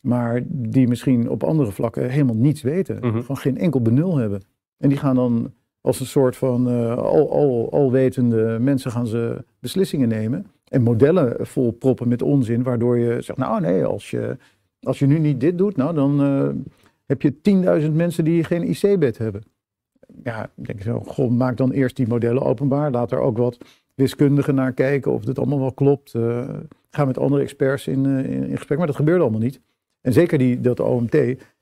maar 0.01 0.43
die 0.47 0.89
misschien 0.89 1.29
op 1.29 1.43
andere 1.43 1.73
vlakken 1.73 2.11
helemaal 2.11 2.37
niets 2.37 2.63
weten, 2.63 2.99
mhm. 3.01 3.21
van 3.23 3.37
geen 3.37 3.59
enkel 3.59 3.83
benul 3.83 4.17
hebben. 4.17 4.43
En 4.77 4.89
die 4.89 4.99
gaan 4.99 5.15
dan 5.15 5.53
als 5.81 6.01
een 6.01 6.07
soort 6.07 6.37
van 6.37 6.69
uh, 6.69 6.97
al, 6.97 7.33
al, 7.33 7.73
alwetende 7.73 8.59
mensen 8.61 8.91
gaan 8.91 9.07
ze 9.07 9.45
beslissingen 9.59 10.09
nemen 10.09 10.47
en 10.69 10.83
modellen 10.83 11.47
vol 11.47 11.73
proppen 11.73 12.09
met 12.09 12.23
onzin, 12.23 12.63
waardoor 12.63 12.99
je 12.99 13.23
zegt, 13.23 13.39
nou 13.39 13.61
nee, 13.61 13.85
als 13.85 14.11
je 14.11 14.37
als 14.81 14.99
je 14.99 15.07
nu 15.07 15.19
niet 15.19 15.41
dit 15.41 15.59
doet, 15.59 15.77
nou, 15.77 15.95
dan 15.95 16.25
uh, 16.25 16.49
heb 17.07 17.23
je 17.23 17.35
10.000 17.83 17.93
mensen 17.93 18.25
die 18.25 18.45
geen 18.45 18.63
IC-bed 18.63 19.19
hebben. 19.19 19.43
Ja, 20.23 20.51
denk 20.55 20.79
ik 20.79 20.85
zo, 20.85 21.01
goh, 21.01 21.31
maak 21.31 21.57
dan 21.57 21.71
eerst 21.71 21.97
die 21.97 22.07
modellen 22.07 22.43
openbaar. 22.43 22.91
Laat 22.91 23.13
er 23.13 23.19
ook 23.19 23.39
wat 23.39 23.59
wiskundigen 23.95 24.55
naar 24.55 24.73
kijken 24.73 25.13
of 25.13 25.25
dit 25.25 25.39
allemaal 25.39 25.59
wel 25.59 25.73
klopt. 25.73 26.15
Uh, 26.15 26.49
ga 26.91 27.05
met 27.05 27.19
andere 27.19 27.43
experts 27.43 27.87
in, 27.87 28.05
uh, 28.05 28.25
in, 28.25 28.57
gesprek, 28.57 28.79
maar 28.79 28.87
dat 28.87 28.97
gebeurde 28.97 29.23
allemaal 29.23 29.41
niet. 29.41 29.61
En 30.01 30.13
zeker 30.13 30.39
die, 30.39 30.61
dat 30.61 30.81
OMT, 30.81 31.17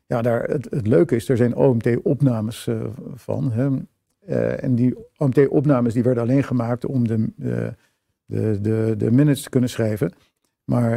ja, 0.07 0.23
daar, 0.23 0.43
het, 0.45 0.67
het 0.71 0.87
leuke 0.87 1.17
is, 1.17 1.29
er 1.29 1.37
zijn 1.37 1.57
OMT-opnames 1.57 2.69
van. 3.15 3.53
En 4.61 4.75
die 4.75 4.95
OMT-opnames 5.17 5.95
die 5.95 6.03
werden 6.03 6.23
alleen 6.23 6.43
gemaakt 6.43 6.87
om 6.87 7.07
de, 7.07 7.29
de, 7.37 8.61
de, 8.61 8.95
de 8.99 9.11
minutes 9.11 9.43
te 9.43 9.51
kunnen 9.51 9.71
schrijven. 9.71 10.13
Maar 10.65 10.93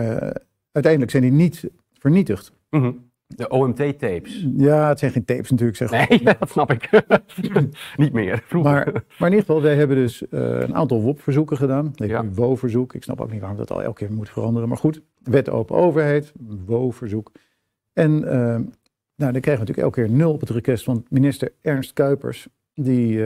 uiteindelijk 0.72 1.12
zijn 1.12 1.24
die 1.24 1.32
niet 1.32 1.70
vernietigd. 2.00 2.54
Mhm. 2.70 2.92
De 3.36 3.50
OMT-tapes. 3.50 4.48
Ja, 4.58 4.88
het 4.88 5.00
zijn 5.00 5.12
geen 5.12 5.26
tapes 5.26 5.50
natuurlijk. 5.50 5.78
Zeg. 5.78 6.10
Nee, 6.10 6.24
dat 6.40 6.50
snap 6.50 6.72
ik. 6.72 6.90
Niet 7.98 8.14
meer. 8.14 8.46
Maar, 8.52 8.92
maar, 8.94 9.30
in 9.30 9.36
ieder 9.36 9.40
geval, 9.40 9.62
wij 9.62 9.76
hebben 9.76 9.98
dus 9.98 10.22
uh, 10.22 10.60
een 10.60 10.76
aantal 10.76 11.02
WOP-verzoeken 11.02 11.58
gedaan. 11.58 11.92
Ja. 11.94 12.26
WO-verzoek. 12.30 12.94
Ik 12.94 13.04
snap 13.04 13.22
ook 13.22 13.32
niet 13.32 13.40
waarom 13.40 13.58
dat 13.58 13.72
al 13.72 13.84
elke 13.84 14.06
keer 14.06 14.16
moet 14.16 14.30
veranderen. 14.30 14.70
Maar 14.70 14.78
goed, 14.78 15.02
wet 15.24 15.50
open 15.50 15.76
overheid, 15.76 16.34
WO-verzoek. 16.66 17.32
En 17.94 18.12
uh, 18.12 18.30
nou, 19.16 19.32
dan 19.32 19.42
krijgen 19.42 19.66
we 19.66 19.72
natuurlijk 19.72 19.78
elke 19.78 20.02
keer 20.02 20.10
nul 20.10 20.34
op 20.34 20.40
het 20.40 20.50
request 20.50 20.84
van 20.84 21.06
minister 21.10 21.52
Ernst 21.62 21.94
Kuipers. 21.94 22.48
die, 22.74 23.24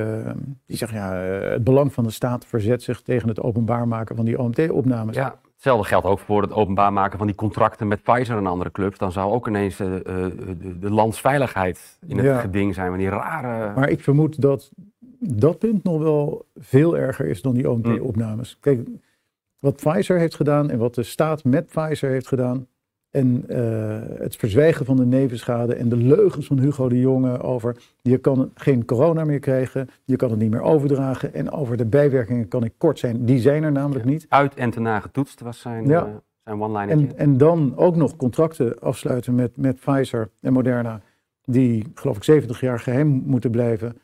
die 0.65 0.77
zeggen 0.77 0.97
ja, 0.97 1.13
het 1.51 1.63
belang 1.63 1.93
van 1.93 2.03
de 2.03 2.11
staat 2.11 2.45
verzet 2.45 2.83
zich 2.83 3.01
tegen 3.01 3.27
het 3.27 3.39
openbaar 3.39 3.87
maken 3.87 4.15
van 4.15 4.25
die 4.25 4.39
OMT-opnames. 4.39 5.15
Ja, 5.15 5.39
hetzelfde 5.63 5.87
geldt 5.87 6.05
ook 6.05 6.19
voor 6.19 6.41
het 6.41 6.53
openbaar 6.53 6.93
maken 6.93 7.17
van 7.17 7.27
die 7.27 7.35
contracten 7.35 7.87
met 7.87 8.03
Pfizer 8.03 8.37
en 8.37 8.47
andere 8.47 8.71
clubs. 8.71 8.97
Dan 8.97 9.11
zou 9.11 9.31
ook 9.31 9.47
ineens 9.47 9.77
de, 9.77 10.01
de, 10.59 10.79
de 10.79 10.89
landsveiligheid 10.89 11.97
in 12.07 12.17
het 12.17 12.39
geding 12.39 12.73
zijn, 12.73 12.97
die 12.97 13.09
rare... 13.09 13.73
Maar 13.75 13.89
ik 13.89 14.01
vermoed 14.01 14.41
dat 14.41 14.71
dat 15.19 15.59
punt 15.59 15.83
nog 15.83 16.01
wel 16.01 16.45
veel 16.55 16.97
erger 16.97 17.25
is 17.25 17.41
dan 17.41 17.53
die 17.53 17.69
OMT-opnames. 17.69 18.57
Kijk, 18.59 18.87
wat 19.59 19.75
Pfizer 19.75 20.19
heeft 20.19 20.35
gedaan 20.35 20.69
en 20.69 20.77
wat 20.77 20.95
de 20.95 21.03
staat 21.03 21.43
met 21.43 21.65
Pfizer 21.65 22.09
heeft 22.09 22.27
gedaan. 22.27 22.67
En 23.13 23.45
uh, 23.47 24.19
het 24.19 24.35
verzwijgen 24.35 24.85
van 24.85 24.95
de 24.95 25.05
nevenschade 25.05 25.75
en 25.75 25.89
de 25.89 25.97
leugens 25.97 26.47
van 26.47 26.59
Hugo 26.59 26.89
de 26.89 26.99
Jonge 26.99 27.41
over 27.41 27.75
je 28.01 28.17
kan 28.17 28.51
geen 28.55 28.85
corona 28.85 29.23
meer 29.23 29.39
krijgen, 29.39 29.89
je 30.03 30.15
kan 30.15 30.29
het 30.29 30.39
niet 30.39 30.51
meer 30.51 30.61
overdragen 30.61 31.33
en 31.33 31.51
over 31.51 31.77
de 31.77 31.85
bijwerkingen 31.85 32.47
kan 32.47 32.63
ik 32.63 32.73
kort 32.77 32.99
zijn. 32.99 33.25
Die 33.25 33.39
zijn 33.39 33.63
er 33.63 33.71
namelijk 33.71 34.05
niet. 34.05 34.25
Uit 34.29 34.55
en 34.55 34.69
te 34.69 34.79
na 34.79 34.99
getoetst 34.99 35.41
was 35.41 35.59
zijn, 35.59 35.87
ja. 35.87 36.05
uh, 36.05 36.13
zijn 36.43 36.61
one-liner. 36.61 36.89
En, 36.89 37.17
en 37.17 37.37
dan 37.37 37.73
ook 37.75 37.95
nog 37.95 38.15
contracten 38.15 38.79
afsluiten 38.79 39.35
met, 39.35 39.57
met 39.57 39.79
Pfizer 39.79 40.29
en 40.39 40.53
Moderna, 40.53 41.01
die 41.45 41.91
geloof 41.93 42.15
ik 42.15 42.23
70 42.23 42.59
jaar 42.59 42.79
geheim 42.79 43.07
moeten 43.25 43.51
blijven. 43.51 43.97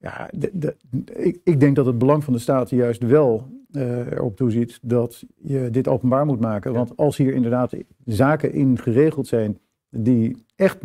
Ja, 0.00 0.30
de, 0.32 0.50
de, 0.52 0.76
ik, 1.12 1.40
ik, 1.44 1.60
denk 1.60 1.76
dat 1.76 1.86
het 1.86 1.98
belang 1.98 2.24
van 2.24 2.32
de 2.32 2.38
staat 2.38 2.70
juist 2.70 3.02
wel 3.02 3.46
uh, 3.72 4.12
erop 4.12 4.36
toeziet 4.36 4.78
dat 4.82 5.24
je 5.36 5.68
dit 5.70 5.88
openbaar 5.88 6.26
moet 6.26 6.40
maken. 6.40 6.72
Want 6.72 6.96
als 6.96 7.16
hier 7.16 7.34
inderdaad 7.34 7.74
zaken 8.04 8.52
in 8.52 8.78
geregeld 8.78 9.26
zijn 9.26 9.58
die 9.90 10.44
echt 10.56 10.78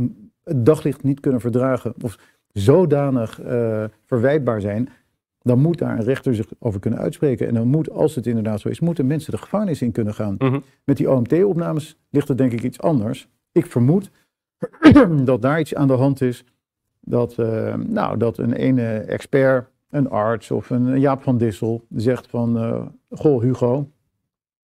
het 0.44 0.66
daglicht 0.66 1.04
niet 1.04 1.20
kunnen 1.20 1.42
verdragen 1.42 1.94
of 2.02 2.20
zodanig 2.52 3.44
uh, 3.44 3.84
verwijtbaar 4.06 4.62
zijn, 4.62 4.90
dan 5.42 5.60
moet 5.60 5.78
daar 5.78 5.98
een 5.98 6.04
rechter 6.04 6.36
zich 6.36 6.48
over 6.60 6.80
kunnen 6.80 7.00
uitspreken. 7.00 7.48
En 7.48 7.54
dan 7.54 7.68
moet, 7.68 7.90
als 7.90 8.16
het 8.16 8.28
inderdaad 8.28 8.60
zo 8.60 8.70
is, 8.70 8.80
moeten 8.80 9.08
mensen 9.08 9.32
de 9.32 9.38
gevangenis 9.38 9.82
in 9.82 9.92
kunnen 9.92 10.14
gaan. 10.14 10.36
Mhm. 10.38 10.60
Met 10.84 10.98
die 10.98 11.12
OMT-opnames 11.12 11.98
ligt 12.10 12.28
het 12.28 12.38
denk 12.38 12.52
ik 12.52 12.64
iets 12.64 12.80
anders. 12.80 13.30
Ik 13.52 13.66
vermoed 13.66 14.12
dat 15.24 15.42
daar 15.42 15.60
iets 15.60 15.76
aan 15.76 15.88
de 15.88 15.94
hand 15.94 16.22
is 16.22 16.46
dat, 17.06 17.36
uh, 17.40 17.76
nou, 17.76 18.18
dat 18.18 18.38
een 18.38 18.54
ene 18.54 18.98
expert, 18.98 19.70
een 19.90 20.10
arts 20.10 20.52
of 20.52 20.70
een 20.70 21.00
Jaap 21.00 21.24
van 21.24 21.38
Dissel 21.38 21.86
zegt 21.96 22.28
van, 22.28 22.58
uh, 22.58 22.86
goh 23.10 23.42
Hugo, 23.42 23.90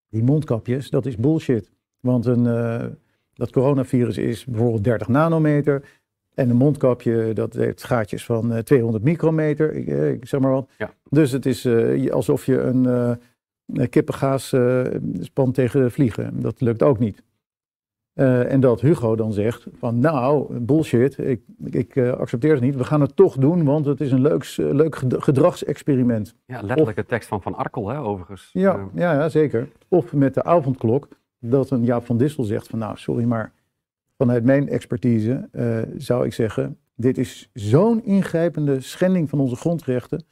die 0.09 0.23
mondkapjes, 0.23 0.89
dat 0.89 1.05
is 1.05 1.17
bullshit. 1.17 1.71
Want 1.99 2.25
een, 2.25 2.45
uh, 2.45 2.83
dat 3.33 3.51
coronavirus 3.51 4.17
is 4.17 4.45
bijvoorbeeld 4.45 4.83
30 4.83 5.07
nanometer 5.07 5.83
en 6.33 6.49
een 6.49 6.55
mondkapje 6.55 7.33
dat 7.33 7.53
heeft 7.53 7.83
gaatjes 7.83 8.25
van 8.25 8.63
200 8.63 9.03
micrometer, 9.03 9.73
ik, 9.73 9.87
ik, 9.87 10.27
zeg 10.27 10.39
maar 10.39 10.51
wat. 10.51 10.69
Ja. 10.77 10.93
Dus 11.09 11.31
het 11.31 11.45
is 11.45 11.67
alsof 12.11 12.45
je 12.45 12.59
een 12.59 13.19
kippengaas 13.89 14.55
spant 15.19 15.53
tegen 15.53 15.91
vliegen. 15.91 16.41
Dat 16.41 16.61
lukt 16.61 16.83
ook 16.83 16.99
niet. 16.99 17.23
Uh, 18.21 18.51
en 18.51 18.59
dat 18.59 18.81
Hugo 18.81 19.15
dan 19.15 19.33
zegt 19.33 19.67
van 19.73 19.99
nou, 19.99 20.59
bullshit, 20.59 21.17
ik, 21.17 21.41
ik 21.63 21.95
uh, 21.95 22.11
accepteer 22.11 22.51
het 22.51 22.61
niet. 22.61 22.75
We 22.75 22.83
gaan 22.83 23.01
het 23.01 23.15
toch 23.15 23.37
doen, 23.37 23.63
want 23.63 23.85
het 23.85 24.01
is 24.01 24.11
een 24.11 24.21
leuk, 24.21 24.55
uh, 24.57 24.71
leuk 24.71 24.95
gedragsexperiment. 25.09 26.35
Ja, 26.45 26.61
letterlijk 26.61 26.97
de 26.97 27.05
tekst 27.05 27.27
van 27.27 27.41
Van 27.41 27.55
Arkel, 27.55 27.89
hè, 27.89 27.99
overigens. 27.99 28.49
Ja, 28.53 28.89
ja, 28.93 29.13
ja, 29.13 29.29
zeker. 29.29 29.69
Of 29.87 30.13
met 30.13 30.33
de 30.33 30.43
avondklok, 30.43 31.07
dat 31.39 31.69
een 31.69 31.83
Jaap 31.83 32.05
van 32.05 32.17
Dissel 32.17 32.43
zegt 32.43 32.67
van 32.67 32.79
nou, 32.79 32.97
sorry, 32.97 33.23
maar 33.23 33.53
vanuit 34.17 34.43
mijn 34.43 34.69
expertise 34.69 35.49
zou 35.97 36.25
ik 36.25 36.33
zeggen, 36.33 36.77
dit 36.95 37.17
is 37.17 37.49
zo'n 37.53 38.03
ingrijpende 38.03 38.81
schending 38.81 39.29
van 39.29 39.39
onze 39.39 39.55
grondrechten. 39.55 40.23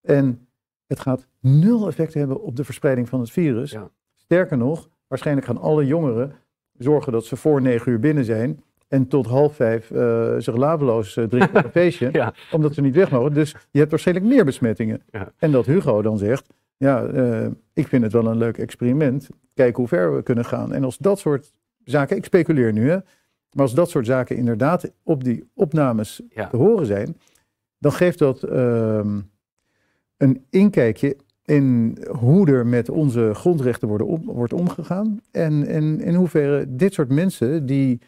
En 0.00 0.48
het 0.86 1.00
gaat 1.00 1.26
nul 1.40 1.86
effect 1.86 2.14
hebben 2.14 2.42
op 2.42 2.56
de 2.56 2.64
verspreiding 2.64 3.08
van 3.08 3.20
het 3.20 3.30
virus. 3.30 3.70
Ja. 3.70 3.90
Sterker 4.14 4.56
nog, 4.56 4.88
waarschijnlijk 5.06 5.46
gaan 5.46 5.58
alle 5.58 5.86
jongeren 5.86 6.32
zorgen 6.78 7.12
dat 7.12 7.24
ze 7.24 7.36
voor 7.36 7.62
negen 7.62 7.92
uur 7.92 8.00
binnen 8.00 8.24
zijn. 8.24 8.62
En 8.88 9.08
tot 9.08 9.26
half 9.26 9.54
vijf 9.54 9.90
uh, 9.90 10.34
zich 10.38 10.56
laveloos 10.56 11.16
uh, 11.16 11.24
drinken 11.24 11.56
op 11.58 11.64
een 11.64 11.70
feestje. 11.82 12.32
Omdat 12.50 12.74
ze 12.74 12.80
niet 12.80 12.94
weg 12.94 13.10
mogen. 13.10 13.34
Dus 13.34 13.56
je 13.70 13.78
hebt 13.78 13.90
waarschijnlijk 13.90 14.26
meer 14.26 14.44
besmettingen. 14.44 15.02
Ja. 15.10 15.32
En 15.36 15.50
dat 15.50 15.66
Hugo 15.66 16.02
dan 16.02 16.18
zegt. 16.18 16.46
Ja, 16.76 17.06
uh, 17.06 17.46
ik 17.72 17.88
vind 17.88 18.02
het 18.02 18.12
wel 18.12 18.26
een 18.26 18.36
leuk 18.36 18.58
experiment. 18.58 19.28
Kijken 19.54 19.76
hoe 19.76 19.88
ver 19.88 20.16
we 20.16 20.22
kunnen 20.22 20.44
gaan. 20.44 20.72
En 20.72 20.84
als 20.84 20.98
dat 20.98 21.18
soort 21.18 21.52
zaken, 21.84 22.16
ik 22.16 22.24
speculeer 22.24 22.72
nu 22.72 22.88
hè. 22.90 22.96
Maar 23.52 23.64
als 23.64 23.74
dat 23.74 23.90
soort 23.90 24.06
zaken 24.06 24.36
inderdaad 24.36 24.92
op 25.02 25.24
die 25.24 25.50
opnames 25.54 26.22
ja. 26.28 26.46
te 26.46 26.56
horen 26.56 26.86
zijn. 26.86 27.16
Dan 27.78 27.92
geeft 27.92 28.18
dat 28.18 28.42
ehm, 28.42 29.20
een 30.16 30.46
inkijkje 30.50 31.16
in 31.48 31.98
hoe 32.10 32.50
er 32.50 32.66
met 32.66 32.90
onze 32.90 33.30
grondrechten 33.34 33.88
worden 33.88 34.06
om, 34.06 34.24
wordt 34.24 34.52
omgegaan. 34.52 35.20
En, 35.30 35.66
en 35.66 36.00
in 36.00 36.14
hoeverre 36.14 36.64
dit 36.68 36.94
soort 36.94 37.08
mensen 37.08 37.66
die 37.66 38.00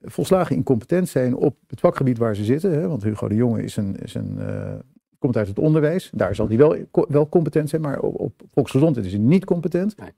volslagen 0.00 0.56
incompetent 0.56 1.08
zijn 1.08 1.36
op 1.36 1.56
het 1.66 1.80
vakgebied 1.80 2.18
waar 2.18 2.36
ze 2.36 2.44
zitten. 2.44 2.72
Hè, 2.72 2.88
want 2.88 3.02
Hugo 3.02 3.28
de 3.28 3.34
Jonge 3.34 3.62
is 3.62 3.76
een, 3.76 3.96
is 3.96 4.14
een, 4.14 4.36
uh, 4.38 4.72
komt 5.18 5.36
uit 5.36 5.48
het 5.48 5.58
onderwijs. 5.58 6.10
Daar 6.14 6.34
zal 6.34 6.48
hij 6.48 6.56
wel, 6.56 6.76
wel 7.08 7.28
competent 7.28 7.68
zijn, 7.68 7.82
maar 7.82 8.00
op, 8.00 8.20
op 8.20 8.42
volksgezondheid 8.52 9.06
is 9.06 9.12
hij 9.12 9.20
niet 9.20 9.44
competent. 9.44 9.96
Nee. 9.96 10.10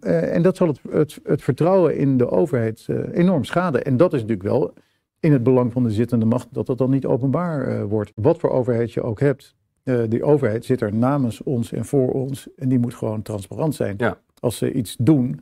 Uh, 0.00 0.34
en 0.34 0.42
dat 0.42 0.56
zal 0.56 0.66
het, 0.66 0.80
het, 0.90 1.20
het, 1.22 1.42
vertrouwen 1.42 1.96
in 1.96 2.16
de 2.16 2.30
overheid 2.30 2.86
uh, 2.90 2.98
enorm 3.12 3.44
schaden. 3.44 3.84
En 3.84 3.96
dat 3.96 4.12
is 4.12 4.20
natuurlijk 4.20 4.48
wel 4.48 4.72
in 5.20 5.32
het 5.32 5.42
belang 5.42 5.72
van 5.72 5.82
de 5.82 5.90
zittende 5.90 6.26
macht 6.26 6.48
dat 6.50 6.66
dat 6.66 6.78
dan 6.78 6.90
niet 6.90 7.06
openbaar 7.06 7.88
wordt. 7.88 8.12
Wat 8.14 8.38
voor 8.38 8.50
overheid 8.50 8.92
je 8.92 9.02
ook 9.02 9.20
hebt, 9.20 9.56
uh, 9.86 10.02
die 10.08 10.22
overheid 10.22 10.64
zit 10.64 10.80
er 10.80 10.94
namens 10.94 11.42
ons 11.42 11.72
en 11.72 11.84
voor 11.84 12.12
ons 12.12 12.48
en 12.56 12.68
die 12.68 12.78
moet 12.78 12.94
gewoon 12.94 13.22
transparant 13.22 13.74
zijn. 13.74 13.94
Ja. 13.98 14.18
Als 14.40 14.56
ze 14.56 14.72
iets 14.72 14.96
doen, 14.98 15.40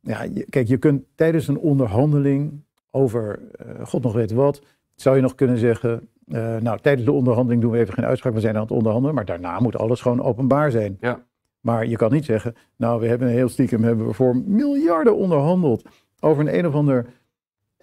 ja, 0.00 0.26
kijk, 0.48 0.68
je 0.68 0.76
kunt 0.76 1.04
tijdens 1.14 1.48
een 1.48 1.58
onderhandeling 1.58 2.64
over, 2.90 3.40
uh, 3.66 3.86
god 3.86 4.02
nog 4.02 4.12
weet 4.12 4.32
wat, 4.32 4.62
zou 4.94 5.16
je 5.16 5.22
nog 5.22 5.34
kunnen 5.34 5.58
zeggen, 5.58 6.08
uh, 6.26 6.56
nou, 6.56 6.78
tijdens 6.80 7.06
de 7.06 7.12
onderhandeling 7.12 7.62
doen 7.62 7.70
we 7.70 7.78
even 7.78 7.94
geen 7.94 8.04
uitspraak, 8.04 8.34
we 8.34 8.40
zijn 8.40 8.54
aan 8.54 8.62
het 8.62 8.70
onderhandelen, 8.70 9.14
maar 9.14 9.24
daarna 9.24 9.60
moet 9.60 9.76
alles 9.76 10.00
gewoon 10.00 10.22
openbaar 10.22 10.70
zijn. 10.70 10.96
Ja. 11.00 11.24
Maar 11.60 11.86
je 11.86 11.96
kan 11.96 12.12
niet 12.12 12.24
zeggen, 12.24 12.54
nou, 12.76 13.00
we 13.00 13.06
hebben 13.06 13.28
een 13.28 13.34
heel 13.34 13.48
stiekem, 13.48 13.84
hebben 13.84 14.06
we 14.06 14.12
voor 14.12 14.36
miljarden 14.36 15.16
onderhandeld 15.16 15.88
over 16.20 16.46
een 16.46 16.58
een 16.58 16.66
of 16.66 16.74
ander 16.74 17.06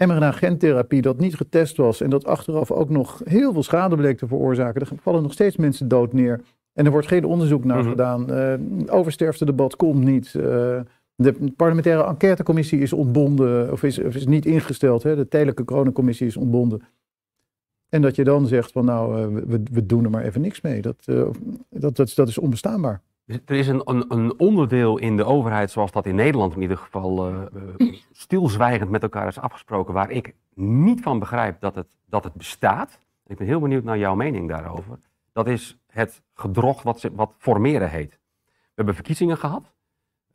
mRNA-gentherapie 0.08 1.02
dat 1.02 1.20
niet 1.20 1.36
getest 1.36 1.78
was 1.78 2.02
en 2.02 2.10
dat 2.10 2.26
achteraf 2.26 2.72
ook 2.72 2.90
nog 2.90 3.22
heel 3.24 3.54
veel 3.54 3.64
schade 3.64 3.96
bleek 3.96 4.18
te 4.18 4.28
veroorzaken. 4.28 4.82
Er 4.82 4.88
vallen 5.02 5.24
nog 5.24 5.34
steeds 5.34 5.56
mensen 5.56 5.88
dood 5.88 6.14
neer. 6.14 6.42
En 6.74 6.86
er 6.86 6.92
wordt 6.92 7.08
geen 7.08 7.26
onderzoek 7.26 7.64
naar 7.64 7.80
mhm. 7.80 7.90
gedaan. 7.90 8.32
Uh, 8.32 8.54
oversterfte 8.88 9.46
debat 9.46 9.76
komt 9.76 10.04
niet. 10.04 10.34
Uh, 10.34 10.44
de 11.16 11.54
parlementaire 11.56 12.04
enquêtecommissie 12.04 12.80
is 12.80 12.94
ontbonden, 12.94 13.72
of 13.72 13.84
is, 13.84 14.00
of 14.00 14.16
is 14.16 14.26
niet 14.26 14.46
ingesteld. 14.46 15.04
Hè? 15.04 15.16
De 15.16 15.28
tijdelijke 15.28 15.66
coronacommissie 15.66 16.28
is 16.28 16.38
ontbonden. 16.38 16.82
En 17.90 18.02
dat 18.02 18.16
je 18.16 18.24
dan 18.24 18.48
zegt 18.48 18.72
van 18.72 18.86
nou, 18.86 19.20
uh, 19.20 19.44
we, 19.48 19.64
we, 19.72 19.86
doen 19.86 20.04
er 20.04 20.10
maar 20.10 20.24
even 20.24 20.42
niks 20.42 20.62
mee. 20.62 20.82
Dat, 20.82 21.04
dat, 21.70 21.96
dat, 21.96 22.12
dat 22.16 22.28
is 22.28 22.38
onbestaanbaar. 22.38 23.02
Er 23.46 23.56
is 23.56 23.68
een, 23.68 23.82
een, 23.86 24.40
onderdeel 24.40 24.98
in 24.98 25.18
de 25.18 25.24
overheid, 25.24 25.72
zoals 25.72 25.92
dat 25.92 26.06
in 26.06 26.16
Nederland 26.16 26.56
in 26.56 26.62
ieder 26.62 26.78
geval 26.78 27.32
uh, 27.32 27.94
stilzwijgend 28.12 28.90
met 28.90 29.04
elkaar 29.04 29.28
is 29.28 29.40
afgesproken, 29.40 29.94
waar 29.94 30.12
ik 30.12 30.36
niet 30.54 31.02
van 31.02 31.20
begrijp 31.20 31.60
dat 31.60 31.76
het, 31.76 31.88
dat 32.06 32.24
het 32.24 32.34
bestaat. 32.34 33.00
Ik 33.28 33.38
ben 33.38 33.48
heel 33.48 33.60
benieuwd 33.60 33.84
naar 33.84 33.98
jouw 33.98 34.16
mening 34.16 34.50
daarover. 34.50 35.00
Dat 35.34 35.48
is 35.48 35.78
het 35.88 36.22
gedrog 36.34 36.84
wat, 36.84 37.10
wat 37.14 37.34
formeren 37.38 37.90
heet. 37.90 38.20
We 38.42 38.72
hebben 38.76 38.96
verkiezingen 38.96 39.38
gehad. 39.38 39.74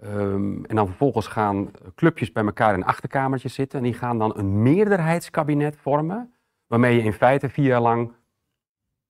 Um, 0.05 0.65
en 0.65 0.77
dan 0.77 0.87
vervolgens 0.87 1.27
gaan 1.27 1.71
clubjes 1.95 2.33
bij 2.33 2.45
elkaar 2.45 2.75
in 2.75 2.85
achterkamertjes 2.85 3.55
zitten. 3.55 3.79
En 3.79 3.85
die 3.85 3.95
gaan 3.95 4.19
dan 4.19 4.39
een 4.39 4.63
meerderheidskabinet 4.63 5.77
vormen. 5.77 6.35
Waarmee 6.67 6.97
je 6.97 7.03
in 7.03 7.13
feite 7.13 7.49
vier 7.49 7.67
jaar 7.67 7.81
lang 7.81 8.13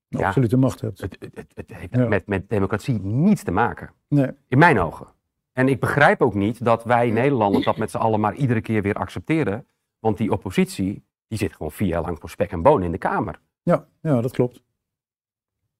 ja, 0.07 0.27
absolute 0.27 0.57
macht 0.57 0.81
hebt. 0.81 1.01
Het, 1.01 1.17
het, 1.33 1.51
het 1.53 1.73
heeft 1.73 2.09
met, 2.09 2.27
met 2.27 2.49
democratie 2.49 3.01
niets 3.01 3.43
te 3.43 3.51
maken. 3.51 3.89
Nee. 4.07 4.29
In 4.47 4.57
mijn 4.57 4.79
ogen. 4.79 5.07
En 5.53 5.67
ik 5.67 5.79
begrijp 5.79 6.21
ook 6.21 6.33
niet 6.33 6.65
dat 6.65 6.83
wij 6.83 7.09
Nederlanders 7.09 7.65
dat 7.65 7.77
met 7.77 7.91
z'n 7.91 7.97
allen 7.97 8.19
maar 8.19 8.35
iedere 8.35 8.61
keer 8.61 8.81
weer 8.81 8.95
accepteren. 8.95 9.65
Want 9.99 10.17
die 10.17 10.31
oppositie, 10.31 11.03
die 11.27 11.37
zit 11.37 11.53
gewoon 11.53 11.71
vier 11.71 11.87
jaar 11.87 12.01
lang 12.01 12.19
voor 12.19 12.29
spek 12.29 12.51
en 12.51 12.61
bonen 12.61 12.85
in 12.85 12.91
de 12.91 12.97
Kamer. 12.97 13.39
Ja, 13.63 13.87
ja 14.01 14.21
dat 14.21 14.31
klopt. 14.31 14.61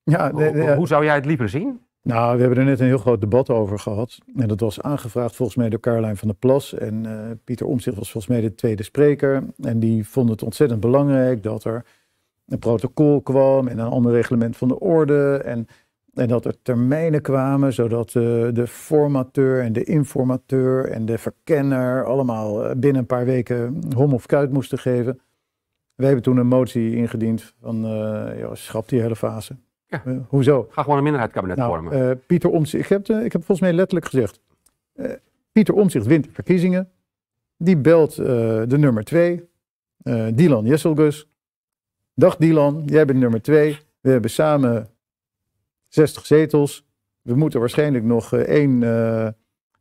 Ja, 0.04 0.32
hoe, 0.76 0.88
zou 0.88 1.04
jij 1.04 1.16
het 1.16 1.26
liever 1.26 1.50
zien? 1.50 1.82
Nou, 2.02 2.36
we 2.36 2.40
hebben 2.42 2.60
er 2.60 2.66
net 2.66 2.80
een 2.80 2.86
heel 2.86 2.98
groot 2.98 3.22
debat 3.22 3.50
over 3.50 3.80
gehad. 3.80 4.18
En 4.36 4.48
dat 4.48 4.60
was 4.60 4.82
aangevraagd 4.82 5.36
volgens 5.36 5.58
mij 5.58 5.70
door 5.70 5.80
Caroline 5.80 6.16
van 6.16 6.28
der 6.28 6.38
Plas. 6.38 6.74
En 6.74 7.04
uh, 7.04 7.32
Pieter 7.44 7.66
Omtzigt 7.66 7.98
was 7.98 8.12
volgens 8.12 8.34
mij 8.34 8.42
de 8.42 8.56
tweede 8.56 8.84
spreker. 8.84 9.44
En 9.62 9.80
die 9.80 10.08
vonden 10.08 10.32
het 10.32 10.44
ontzettend 10.44 10.80
belangrijk 10.80 11.44
dat 11.44 11.64
er 11.64 11.86
een 12.48 12.60
protocol 12.60 13.22
kwam 13.22 13.68
en 13.68 13.80
een 13.80 13.88
ander 13.88 14.12
reglement 14.12 14.58
van 14.58 14.68
de 14.68 14.80
orde. 14.80 15.42
En, 15.46 15.68
en 16.14 16.28
dat 16.28 16.46
er 16.46 16.62
termijnen 16.62 17.22
kwamen, 17.22 17.74
zodat 17.74 18.14
uh, 18.14 18.24
de 18.54 18.68
formateur 18.68 19.62
en 19.62 19.74
de 19.74 19.84
informateur 19.84 20.90
en 20.90 21.06
de 21.06 21.18
verkenner 21.18 22.06
allemaal 22.06 22.66
eh, 22.66 22.76
binnen 22.76 23.02
een 23.02 23.08
paar 23.08 23.26
weken 23.26 23.82
hom 23.96 24.14
of 24.14 24.26
kuit 24.26 24.52
moesten 24.52 24.80
geven. 24.80 25.20
Wij 25.96 26.06
hebben 26.06 26.24
toen 26.24 26.38
een 26.38 26.48
motie 26.48 26.96
ingediend 26.96 27.54
van, 27.62 27.86
uh, 27.86 28.40
joh, 28.40 28.54
schrap 28.54 28.90
die 28.90 29.02
hele 29.02 29.16
fase. 29.16 29.56
Ja. 29.86 30.04
hoezo? 30.28 30.68
Ga 30.70 30.82
gewoon 30.82 30.98
een 30.98 31.04
minderheidskabinet 31.04 31.58
nou, 31.58 31.70
vormen. 31.70 32.22
Pieter 32.26 32.50
Omtzigt, 32.50 32.84
ik 32.84 32.90
heb, 32.90 33.08
ik 33.08 33.32
heb 33.32 33.44
volgens 33.44 33.60
mij 33.60 33.74
letterlijk 33.74 34.06
gezegd, 34.06 34.42
Pieter 35.52 35.74
Omtzigt 35.74 36.06
wint 36.06 36.24
de 36.24 36.32
verkiezingen. 36.32 36.90
Die 37.58 37.78
belt 37.78 38.16
de 38.16 38.78
nummer 38.78 39.04
twee, 39.04 39.50
Dylan 40.34 40.66
Jesselgus. 40.66 41.28
Dag 42.20 42.38
Dylan, 42.38 42.84
jij 42.86 43.06
bent 43.06 43.20
nummer 43.20 43.42
twee. 43.42 43.80
We 44.02 44.10
hebben 44.10 44.30
samen 44.30 44.90
60 45.88 46.26
zetels. 46.26 46.88
We 47.22 47.36
moeten 47.36 47.60
waarschijnlijk 47.60 48.04
nog 48.04 48.34
één 48.34 48.80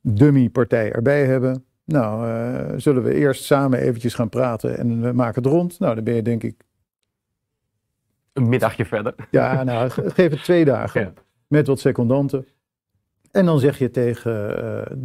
dummy-partij 0.01 0.93
erbij 0.93 1.27
hebben. 1.27 1.65
Nou, 1.85 2.29
uh, 2.29 2.73
zullen 2.77 3.03
we 3.03 3.15
eerst 3.15 3.45
samen 3.45 3.79
eventjes 3.79 4.15
gaan 4.15 4.29
praten 4.29 4.79
en 4.79 5.03
we 5.03 5.13
maken 5.13 5.43
het 5.43 5.53
rond. 5.53 5.79
Nou, 5.79 5.95
dan 5.95 6.05
ben 6.05 6.15
je 6.15 6.23
denk 6.23 6.43
ik... 6.43 6.65
Een 8.33 8.49
middagje 8.49 8.85
verder. 8.85 9.15
Ja, 9.31 9.63
nou, 9.63 9.91
geef 9.91 10.31
het 10.31 10.43
twee 10.43 10.65
dagen. 10.65 11.15
Met 11.49 11.67
wat 11.67 11.81
secondanten. 11.81 12.47
En 13.31 13.45
dan 13.45 13.59
zeg 13.61 13.79
je 13.79 13.91
tegen... 13.91 14.65
Uh, 14.65 14.99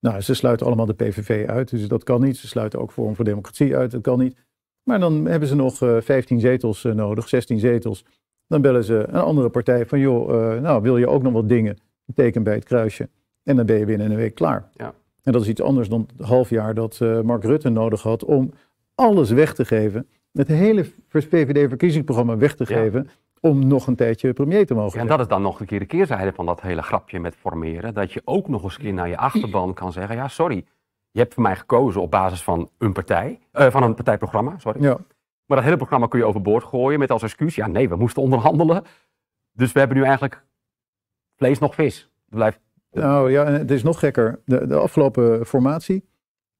nou, 0.00 0.20
ze 0.20 0.34
sluiten 0.34 0.66
allemaal 0.66 0.86
de 0.86 0.94
PVV 0.94 1.48
uit, 1.48 1.70
dus 1.70 1.88
dat 1.88 2.04
kan 2.04 2.20
niet. 2.20 2.36
Ze 2.36 2.46
sluiten 2.46 2.80
ook 2.80 2.92
Forum 2.92 3.16
voor 3.16 3.24
Democratie 3.24 3.76
uit, 3.76 3.90
dat 3.90 4.02
kan 4.02 4.18
niet. 4.18 4.46
Maar 4.88 5.00
dan 5.00 5.26
hebben 5.26 5.48
ze 5.48 5.54
nog 5.54 5.80
uh, 5.80 5.96
15 6.00 6.40
zetels 6.40 6.82
nodig, 6.82 7.28
16 7.28 7.58
zetels. 7.58 8.04
Dan 8.46 8.62
bellen 8.62 8.84
ze 8.84 8.94
een 9.08 9.20
andere 9.20 9.48
partij 9.48 9.86
van, 9.86 9.98
joh, 9.98 10.60
nou, 10.60 10.82
wil 10.82 10.96
je 10.96 11.08
ook 11.08 11.22
nog 11.22 11.32
wat 11.32 11.48
dingen? 11.48 11.76
Teken 12.14 12.42
bij 12.42 12.54
het 12.54 12.64
kruisje. 12.64 13.08
En 13.42 13.56
dan 13.56 13.66
ben 13.66 13.78
je 13.78 13.84
binnen 13.84 14.10
een 14.10 14.16
week 14.16 14.34
klaar. 14.34 14.68
Ja. 14.72 14.94
En 15.22 15.32
dat 15.32 15.42
is 15.42 15.48
iets 15.48 15.62
anders 15.62 15.88
dan 15.88 16.08
het 16.16 16.26
half 16.26 16.50
jaar 16.50 16.74
dat 16.74 17.00
Mark 17.22 17.44
Rutte 17.44 17.68
nodig 17.68 18.02
had 18.02 18.24
om 18.24 18.52
alles 18.94 19.30
weg 19.30 19.54
te 19.54 19.64
geven. 19.64 20.06
Het 20.32 20.48
hele 20.48 20.86
VVD-verkiezingsprogramma 21.08 22.36
weg 22.36 22.54
te 22.54 22.66
geven. 22.66 23.08
Om 23.40 23.66
nog 23.66 23.86
een 23.86 23.96
tijdje 23.96 24.32
premier 24.32 24.66
te 24.66 24.74
mogen 24.74 24.96
ja, 24.96 25.00
En 25.02 25.08
dat 25.08 25.20
is 25.20 25.28
dan 25.28 25.42
nog 25.42 25.60
een 25.60 25.66
keer 25.66 25.78
de 25.78 25.86
keerzijde 25.86 26.32
van 26.32 26.46
dat 26.46 26.60
hele 26.60 26.82
grapje 26.82 27.20
met 27.20 27.34
formeren. 27.34 27.94
Dat 27.94 28.12
je 28.12 28.22
ook 28.24 28.48
nog 28.48 28.62
eens 28.62 28.74
een 28.74 28.82
keer 28.82 28.92
naar 28.92 29.08
je 29.08 29.16
achterban 29.16 29.74
kan 29.74 29.92
zeggen: 29.92 30.16
ja, 30.16 30.28
sorry. 30.28 30.64
Je 31.10 31.20
hebt 31.20 31.34
voor 31.34 31.42
mij 31.42 31.56
gekozen 31.56 32.00
op 32.00 32.10
basis 32.10 32.42
van 32.42 32.70
een 32.78 32.92
partij, 32.92 33.40
uh, 33.52 33.70
van 33.70 33.82
een 33.82 33.94
partijprogramma, 33.94 34.58
sorry. 34.58 34.82
Ja. 34.82 34.98
Maar 35.46 35.56
dat 35.56 35.66
hele 35.66 35.76
programma 35.76 36.06
kun 36.06 36.18
je 36.18 36.24
overboord 36.24 36.64
gooien 36.64 36.98
met 36.98 37.10
als 37.10 37.22
excuus: 37.22 37.54
ja, 37.54 37.66
nee, 37.66 37.88
we 37.88 37.96
moesten 37.96 38.22
onderhandelen. 38.22 38.84
Dus 39.52 39.72
we 39.72 39.78
hebben 39.78 39.96
nu 39.96 40.02
eigenlijk 40.02 40.44
vlees 41.36 41.58
nog 41.58 41.74
vis. 41.74 42.10
Blijft 42.28 42.60
nou 42.90 43.30
ja, 43.30 43.46
het 43.46 43.70
is 43.70 43.82
nog 43.82 43.98
gekker. 43.98 44.40
De, 44.44 44.66
de 44.66 44.74
afgelopen 44.74 45.46
formatie 45.46 46.04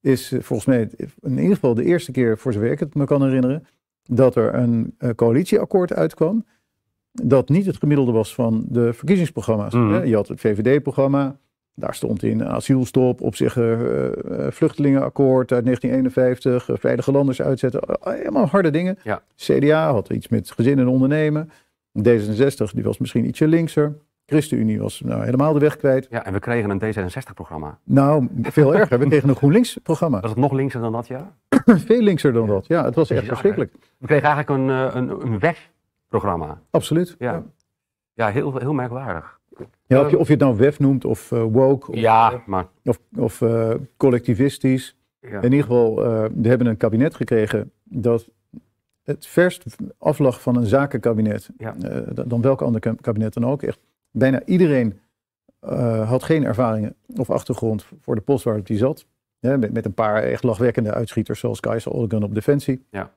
is 0.01 0.31
eh, 0.31 0.41
volgens 0.41 0.67
mij 0.67 0.89
in 1.19 1.37
ieder 1.37 1.53
geval 1.53 1.73
de 1.73 1.83
eerste 1.83 2.11
keer, 2.11 2.37
voor 2.37 2.53
zover 2.53 2.71
ik 2.71 2.79
het 2.79 2.95
me 2.95 3.05
kan 3.05 3.23
herinneren, 3.23 3.67
dat 4.03 4.35
er 4.35 4.53
een, 4.53 4.95
een 4.97 5.15
coalitieakkoord 5.15 5.93
uitkwam. 5.93 6.45
Dat 7.11 7.49
niet 7.49 7.65
het 7.65 7.77
gemiddelde 7.77 8.11
was 8.11 8.33
van 8.33 8.65
de 8.67 8.93
verkiezingsprogramma's. 8.93 9.73
Mhm. 9.73 10.05
Je 10.05 10.15
had 10.15 10.27
het 10.27 10.39
VVD-programma, 10.39 11.39
daar 11.79 11.95
stond 11.95 12.23
in 12.23 12.45
asielstop, 12.45 13.21
op 13.21 13.35
zich 13.35 13.55
uh, 13.55 13.75
vluchtelingenakkoord 14.49 15.51
uit 15.51 15.65
1951, 15.65 16.79
veilige 16.79 17.11
landers 17.11 17.41
uitzetten, 17.41 17.81
helemaal 18.01 18.45
harde 18.45 18.69
dingen. 18.69 18.97
Ja. 19.03 19.21
CDA 19.35 19.91
had 19.91 20.09
iets 20.09 20.27
met 20.27 20.51
gezin 20.51 20.79
en 20.79 20.87
ondernemen. 20.87 21.51
D66 21.99 22.73
die 22.73 22.83
was 22.83 22.97
misschien 22.97 23.25
ietsje 23.25 23.47
linkser. 23.47 23.97
ChristenUnie 24.25 24.79
was 24.79 25.01
nou 25.01 25.23
helemaal 25.23 25.53
de 25.53 25.59
weg 25.59 25.77
kwijt. 25.77 26.07
Ja, 26.09 26.25
en 26.25 26.33
we 26.33 26.39
kregen 26.39 26.69
een 26.69 26.81
D66-programma. 26.81 27.79
Nou, 27.83 28.27
veel 28.41 28.75
erger. 28.75 28.99
We 28.99 29.07
kregen 29.07 29.29
een 29.29 29.35
GroenLinks-programma. 29.35 30.19
Was 30.19 30.29
het 30.29 30.39
nog 30.39 30.51
linkser 30.51 30.81
dan 30.81 30.91
dat, 30.91 31.07
ja? 31.07 31.35
veel 31.65 32.01
linkser 32.01 32.33
dan 32.33 32.47
dat, 32.47 32.67
ja. 32.67 32.85
Het 32.85 32.95
was 32.95 33.09
echt 33.09 33.25
verschrikkelijk. 33.25 33.71
We 33.97 34.07
kregen 34.07 34.29
eigenlijk 34.29 34.59
een, 34.59 34.97
een, 34.97 35.25
een 35.25 35.39
WEF-programma. 35.39 36.61
Absoluut. 36.69 37.15
Ja, 37.19 37.43
ja 38.13 38.29
heel, 38.29 38.57
heel 38.57 38.73
merkwaardig. 38.73 39.38
Ja, 39.89 40.01
of, 40.01 40.09
je, 40.11 40.17
of 40.17 40.27
je 40.27 40.33
het 40.33 40.41
nou 40.41 40.57
WEF 40.57 40.79
noemt 40.79 41.05
of 41.05 41.31
uh, 41.31 41.43
woke. 41.51 41.91
Of, 41.91 41.97
ja, 41.97 42.43
maar... 42.45 42.67
Of, 42.83 42.99
of 43.17 43.41
uh, 43.41 43.73
collectivistisch. 43.97 44.95
Ja. 45.19 45.41
In 45.41 45.51
ieder 45.51 45.61
geval, 45.61 46.05
uh, 46.05 46.25
we 46.35 46.47
hebben 46.47 46.67
een 46.67 46.77
kabinet 46.77 47.15
gekregen 47.15 47.71
dat 47.83 48.29
het 49.03 49.27
verst 49.27 49.63
aflag 49.97 50.41
van 50.41 50.55
een 50.55 50.65
zakenkabinet. 50.65 51.49
Ja. 51.57 51.75
dan 52.25 52.41
welk 52.41 52.61
ander 52.61 52.95
kabinet 53.01 53.33
dan 53.33 53.45
ook. 53.45 53.63
Echt 53.63 53.79
bijna 54.11 54.41
iedereen 54.45 54.99
uh, 55.63 56.09
had 56.09 56.23
geen 56.23 56.43
ervaringen 56.43 56.95
of 57.15 57.29
achtergrond 57.29 57.85
voor 58.01 58.15
de 58.15 58.21
post 58.21 58.43
waar 58.43 58.59
hij 58.63 58.77
zat. 58.77 59.05
Ja, 59.39 59.57
met, 59.57 59.73
met, 59.73 59.85
een 59.85 59.93
paar 59.93 60.23
echt 60.23 60.43
lachwekkende 60.43 60.93
uitschieters 60.93 61.39
zoals 61.39 61.59
Kajsa 61.59 61.91
Olgan 61.91 62.23
op 62.23 62.33
Defensie. 62.33 62.85
Ja. 62.89 63.13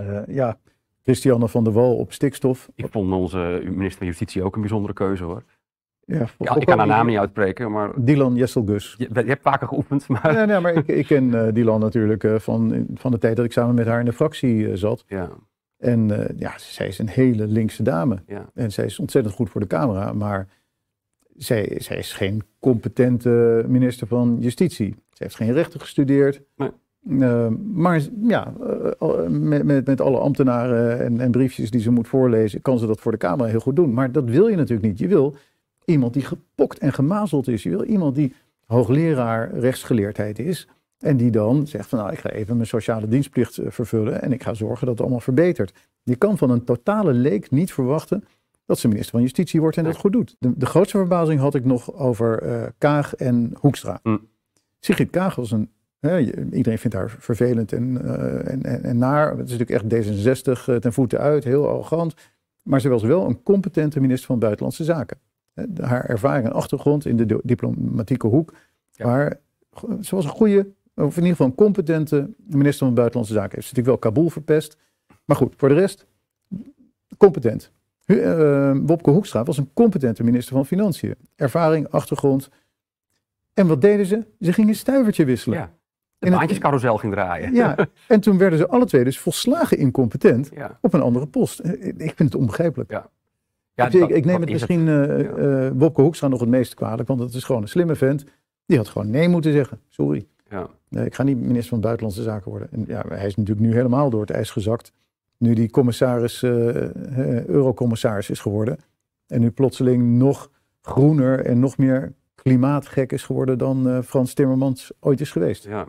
Uh, 0.00 0.20
ja, 0.26 0.58
Christiane 1.02 1.48
van 1.48 1.64
der 1.64 1.72
Wal 1.72 1.96
op 1.96 2.12
stikstof. 2.12 2.68
Ik 2.74 2.86
vond 2.90 3.12
onze 3.12 3.62
minister 3.64 3.98
van 3.98 4.06
Justitie 4.06 4.42
ook 4.42 4.54
een 4.54 4.60
bijzondere 4.60 4.92
keuze 4.92 5.24
hoor. 5.24 5.42
Ja, 6.04 6.26
ja 6.38 6.56
ik 6.56 6.66
kan 6.66 6.78
haar 6.78 6.86
naam 6.86 7.06
niet 7.06 7.18
uitspreken, 7.18 7.70
maar... 7.70 7.90
Dylan 7.96 8.34
Jesselgus. 8.34 8.94
Je, 8.98 9.08
je, 9.12 9.24
hebt 9.24 9.42
vaker 9.42 9.68
geoefend, 9.68 10.08
maar... 10.08 10.32
Ja, 10.32 10.44
nee, 10.44 10.60
maar 10.60 10.72
ik, 10.72 10.86
ik 10.86 11.06
ken 11.06 11.24
uh, 11.24 11.46
Dylan 11.54 11.80
natuurlijk 11.80 12.24
uh, 12.24 12.38
van, 12.38 12.86
van 12.94 13.10
de 13.10 13.18
tijd 13.18 13.36
dat 13.36 13.44
ik 13.44 13.52
samen 13.52 13.74
met 13.74 13.86
haar 13.86 13.98
in 13.98 14.04
de 14.04 14.12
fractie 14.12 14.56
uh, 14.56 14.70
zat. 14.74 15.04
Ja. 15.06 15.30
En 15.78 16.30
ja, 16.36 16.52
zij 16.56 16.86
is 16.86 16.98
een 16.98 17.08
hele 17.08 17.46
linkse 17.46 17.82
dame. 17.82 18.22
Ja. 18.26 18.50
En 18.54 18.72
zij 18.72 18.84
is 18.84 18.98
ontzettend 18.98 19.34
goed 19.34 19.50
voor 19.50 19.60
de 19.60 19.66
camera, 19.66 20.12
maar 20.12 20.48
zij, 21.36 21.76
zij 21.78 21.96
is 21.96 22.12
geen 22.12 22.42
competente 22.60 23.64
minister 23.68 24.06
van 24.06 24.36
Justitie. 24.40 24.94
Ze 25.10 25.22
heeft 25.22 25.36
geen 25.36 25.52
rechten 25.52 25.80
gestudeerd. 25.80 26.42
Nee. 26.56 26.70
Uh, 27.08 27.48
maar 27.72 28.00
ja, 28.22 28.52
uh, 29.00 29.26
met, 29.28 29.64
met, 29.64 29.86
met 29.86 30.00
alle 30.00 30.18
ambtenaren 30.18 31.00
en, 31.00 31.20
en, 31.20 31.30
briefjes 31.30 31.70
die 31.70 31.80
ze 31.80 31.90
moet 31.90 32.08
voorlezen, 32.08 32.62
kan 32.62 32.78
ze 32.78 32.86
dat 32.86 33.00
voor 33.00 33.12
de 33.12 33.18
Kamer 33.18 33.48
heel 33.48 33.60
goed 33.60 33.76
doen. 33.76 33.92
Maar 33.92 34.12
dat 34.12 34.24
wil 34.24 34.48
je 34.48 34.56
natuurlijk 34.56 34.88
niet. 34.88 34.98
Je 34.98 35.08
wil 35.08 35.36
iemand 35.84 36.12
die 36.12 36.24
gepokt 36.24 36.78
en 36.78 36.92
gemazeld 36.92 37.48
is. 37.48 37.62
Je 37.62 37.70
wil 37.70 37.84
iemand 37.84 38.14
die 38.14 38.34
hoogleraar 38.66 39.58
rechtsgeleerdheid 39.58 40.38
is. 40.38 40.68
En 40.98 41.16
die 41.16 41.30
dan 41.30 41.66
zegt 41.66 41.88
van 41.88 41.98
nou, 41.98 42.12
ik 42.12 42.18
ga 42.18 42.30
even 42.30 42.56
mijn 42.56 42.68
sociale 42.68 43.08
dienstplicht 43.08 43.58
vervullen 43.66 44.22
en 44.22 44.32
ik 44.32 44.42
ga 44.42 44.54
zorgen 44.54 44.80
dat 44.80 44.94
het 44.94 45.00
allemaal 45.00 45.20
verbetert. 45.20 45.72
Je 46.02 46.16
kan 46.16 46.38
van 46.38 46.50
een 46.50 46.64
totale 46.64 47.12
leek 47.12 47.50
niet 47.50 47.72
verwachten 47.72 48.24
dat 48.66 48.78
ze 48.78 48.88
minister 48.88 49.12
van 49.12 49.20
Justitie 49.20 49.60
wordt 49.60 49.76
en 49.76 49.84
dat 49.84 49.96
goed 49.96 50.12
doet. 50.12 50.36
De, 50.38 50.52
de 50.56 50.66
grootste 50.66 50.96
verbazing 50.96 51.40
had 51.40 51.54
ik 51.54 51.64
nog 51.64 51.94
over 51.94 52.42
uh, 52.42 52.62
Kaag 52.78 53.14
en 53.14 53.52
Hoekstra. 53.58 54.00
Mm. 54.02 54.28
Sigrid 54.80 55.10
Kaag 55.10 55.34
was 55.34 55.50
een, 55.50 55.70
hè, 56.00 56.18
iedereen 56.52 56.78
vindt 56.78 56.96
haar 56.96 57.10
vervelend 57.18 57.72
en, 57.72 57.98
uh, 58.04 58.50
en, 58.50 58.62
en, 58.62 58.82
en, 58.82 58.98
naar. 58.98 59.36
Het 59.36 59.50
is 59.50 59.58
natuurlijk 59.58 59.94
echt 59.94 60.06
D66 60.06 60.68
uh, 60.68 60.76
ten 60.76 60.92
voeten 60.92 61.18
uit, 61.18 61.44
heel 61.44 61.68
arrogant. 61.68 62.14
Maar 62.62 62.80
ze 62.80 62.88
was 62.88 63.02
wel 63.02 63.26
een 63.26 63.42
competente 63.42 64.00
minister 64.00 64.26
van 64.26 64.38
Buitenlandse 64.38 64.84
Zaken. 64.84 65.18
Haar 65.80 66.04
ervaring 66.04 66.46
en 66.46 66.52
achtergrond 66.52 67.06
in 67.06 67.16
de 67.16 67.40
diplomatieke 67.42 68.26
hoek. 68.26 68.54
Ja. 68.92 69.06
Maar 69.06 69.40
ze 70.00 70.14
was 70.14 70.24
een 70.24 70.30
goede, 70.30 70.66
of 70.94 71.16
in 71.16 71.22
ieder 71.22 71.30
geval 71.30 71.46
een 71.46 71.54
competente 71.54 72.30
minister 72.36 72.86
van 72.86 72.94
Buitenlandse 72.94 73.34
Zaken. 73.34 73.54
Heeft 73.54 73.68
ze 73.68 73.74
natuurlijk 73.74 74.02
wel 74.02 74.12
Kabul 74.12 74.30
verpest. 74.30 74.76
Maar 75.24 75.36
goed, 75.36 75.54
voor 75.56 75.68
de 75.68 75.74
rest, 75.74 76.06
competent. 77.16 77.72
Uh, 78.06 78.76
Wopke 78.82 79.10
Hoekstra 79.10 79.42
was 79.42 79.58
een 79.58 79.70
competente 79.74 80.24
minister 80.24 80.54
van 80.54 80.66
Financiën. 80.66 81.14
Ervaring, 81.36 81.88
achtergrond. 81.88 82.50
En 83.54 83.66
wat 83.66 83.80
deden 83.80 84.06
ze? 84.06 84.24
Ze 84.40 84.52
gingen 84.52 84.70
een 84.70 84.76
stuivertje 84.76 85.24
wisselen. 85.24 85.58
Ja. 85.58 85.72
De 86.18 86.30
baantjescarousel 86.30 86.96
ging 86.96 87.12
draaien. 87.12 87.54
Ja, 87.54 87.76
en 88.08 88.20
toen 88.20 88.38
werden 88.38 88.58
ze 88.58 88.68
alle 88.68 88.84
twee 88.84 89.04
dus 89.04 89.18
volslagen 89.18 89.78
incompetent 89.78 90.50
ja. 90.54 90.78
op 90.80 90.94
een 90.94 91.00
andere 91.00 91.26
post. 91.26 91.60
Ik 91.96 92.12
vind 92.16 92.18
het 92.18 92.34
onbegrijpelijk. 92.34 92.90
Ja. 92.90 93.10
Ja, 93.74 93.86
ik, 93.86 93.92
dat, 93.92 94.10
ik 94.10 94.24
neem 94.24 94.40
het 94.40 94.50
misschien 94.50 94.86
het. 94.86 95.38
Uh, 95.38 95.64
uh, 95.64 95.70
Wopke 95.74 96.02
Hoekstra 96.02 96.28
nog 96.28 96.40
het 96.40 96.48
meest 96.48 96.74
kwalijk, 96.74 97.08
want 97.08 97.20
het 97.20 97.34
is 97.34 97.44
gewoon 97.44 97.62
een 97.62 97.68
slimme 97.68 97.94
vent. 97.94 98.24
Die 98.66 98.76
had 98.76 98.88
gewoon 98.88 99.10
nee 99.10 99.28
moeten 99.28 99.52
zeggen. 99.52 99.80
Sorry. 99.88 100.26
Ja. 100.48 100.68
Nee, 100.88 101.06
ik 101.06 101.14
ga 101.14 101.22
niet 101.22 101.40
minister 101.40 101.68
van 101.68 101.80
Buitenlandse 101.80 102.22
Zaken 102.22 102.50
worden. 102.50 102.68
En 102.72 102.84
ja, 102.86 103.04
hij 103.08 103.26
is 103.26 103.36
natuurlijk 103.36 103.66
nu 103.66 103.74
helemaal 103.74 104.10
door 104.10 104.20
het 104.20 104.30
ijs 104.30 104.50
gezakt 104.50 104.92
nu 105.42 105.54
die 105.54 105.70
commissaris, 105.70 106.42
uh, 106.42 107.44
eurocommissaris 107.46 108.30
is 108.30 108.40
geworden. 108.40 108.78
En 109.26 109.40
nu 109.40 109.50
plotseling 109.50 110.18
nog 110.18 110.50
groener 110.80 111.46
en 111.46 111.60
nog 111.60 111.78
meer 111.78 112.14
klimaatgek 112.34 113.12
is 113.12 113.22
geworden 113.22 113.58
dan 113.58 113.88
uh, 113.88 114.00
Frans 114.00 114.34
Timmermans 114.34 114.92
ooit 115.00 115.20
is 115.20 115.30
geweest. 115.30 115.64
Ja, 115.64 115.86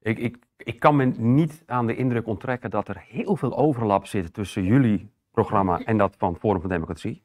ik, 0.00 0.18
ik, 0.18 0.36
ik 0.56 0.80
kan 0.80 0.96
me 0.96 1.04
niet 1.04 1.62
aan 1.66 1.86
de 1.86 1.96
indruk 1.96 2.26
onttrekken 2.26 2.70
dat 2.70 2.88
er 2.88 3.04
heel 3.08 3.36
veel 3.36 3.56
overlap 3.56 4.06
zit 4.06 4.34
tussen 4.34 4.64
jullie 4.64 5.10
programma 5.30 5.78
en 5.78 5.98
dat 5.98 6.14
van 6.18 6.36
Forum 6.36 6.60
voor 6.60 6.70
Democratie. 6.70 7.22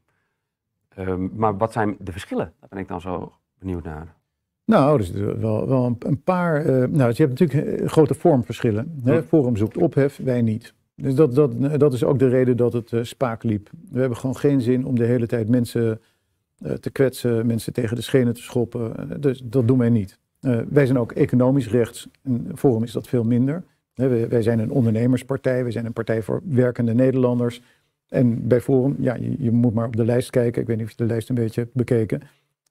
Um, 0.97 1.31
maar 1.35 1.57
wat 1.57 1.71
zijn 1.71 1.95
de 1.99 2.11
verschillen? 2.11 2.53
Daar 2.59 2.69
ben 2.69 2.79
ik 2.79 2.87
dan 2.87 3.01
zo 3.01 3.33
benieuwd 3.59 3.83
naar. 3.83 4.17
Nou, 4.65 4.97
er 4.97 5.03
zitten 5.03 5.39
wel, 5.39 5.67
wel 5.67 5.97
een, 5.99 6.23
paar. 6.23 6.65
Uh, 6.65 6.87
nou, 6.87 7.13
je 7.15 7.23
hebt 7.23 7.39
natuurlijk 7.39 7.91
grote 7.91 8.13
vormverschillen. 8.13 8.99
Hè? 9.03 9.23
Forum 9.23 9.55
zoekt 9.55 9.77
ophef, 9.77 10.19
wij 10.23 10.41
niet. 10.41 10.73
Dus 10.95 11.15
dat, 11.15 11.35
dat, 11.35 11.79
dat 11.79 11.93
is 11.93 12.03
ook 12.03 12.19
de 12.19 12.27
reden 12.27 12.57
dat 12.57 12.73
het 12.73 12.91
uh, 12.91 13.03
spaak 13.03 13.43
liep. 13.43 13.69
We 13.91 13.99
hebben 13.99 14.17
gewoon 14.17 14.35
geen 14.35 14.61
zin 14.61 14.85
om 14.85 14.95
de 14.95 15.05
hele 15.05 15.27
tijd 15.27 15.49
mensen 15.49 16.01
uh, 16.59 16.71
te 16.71 16.89
kwetsen, 16.89 17.45
mensen 17.45 17.73
tegen 17.73 17.95
de 17.95 18.01
schenen 18.01 18.33
te 18.33 18.41
schoppen. 18.41 19.21
Dus 19.21 19.41
dat 19.43 19.67
doen 19.67 19.77
wij 19.77 19.89
niet. 19.89 20.19
wij 20.69 20.85
zijn 20.85 20.99
ook 20.99 21.11
economisch 21.11 21.69
rechts. 21.69 22.09
In 22.23 22.51
Forum 22.55 22.83
is 22.83 22.91
dat 22.91 23.07
veel 23.07 23.23
minder. 23.23 23.63
wij, 23.93 24.29
wij, 24.29 24.41
zijn 24.41 24.59
een 24.59 24.71
ondernemerspartij. 24.71 25.63
Wij 25.63 25.71
zijn 25.71 25.85
een 25.85 25.93
partij 25.93 26.21
voor 26.21 26.41
werkende 26.43 26.93
Nederlanders. 26.93 27.61
En 28.09 28.47
bij 28.47 28.61
Forum, 28.61 28.95
ja, 28.99 29.15
je, 29.15 29.35
je, 29.43 29.51
moet 29.51 29.73
maar 29.73 29.85
op 29.85 29.95
de 29.95 30.05
lijst 30.05 30.29
kijken. 30.29 30.61
Ik 30.61 30.67
weet 30.67 30.77
niet 30.77 30.85
of 30.85 30.91
je 30.91 30.97
de 30.97 31.05
lijst 31.05 31.29
een 31.29 31.35
beetje 31.35 31.61
hebt 31.61 31.73
bekeken. 31.73 32.21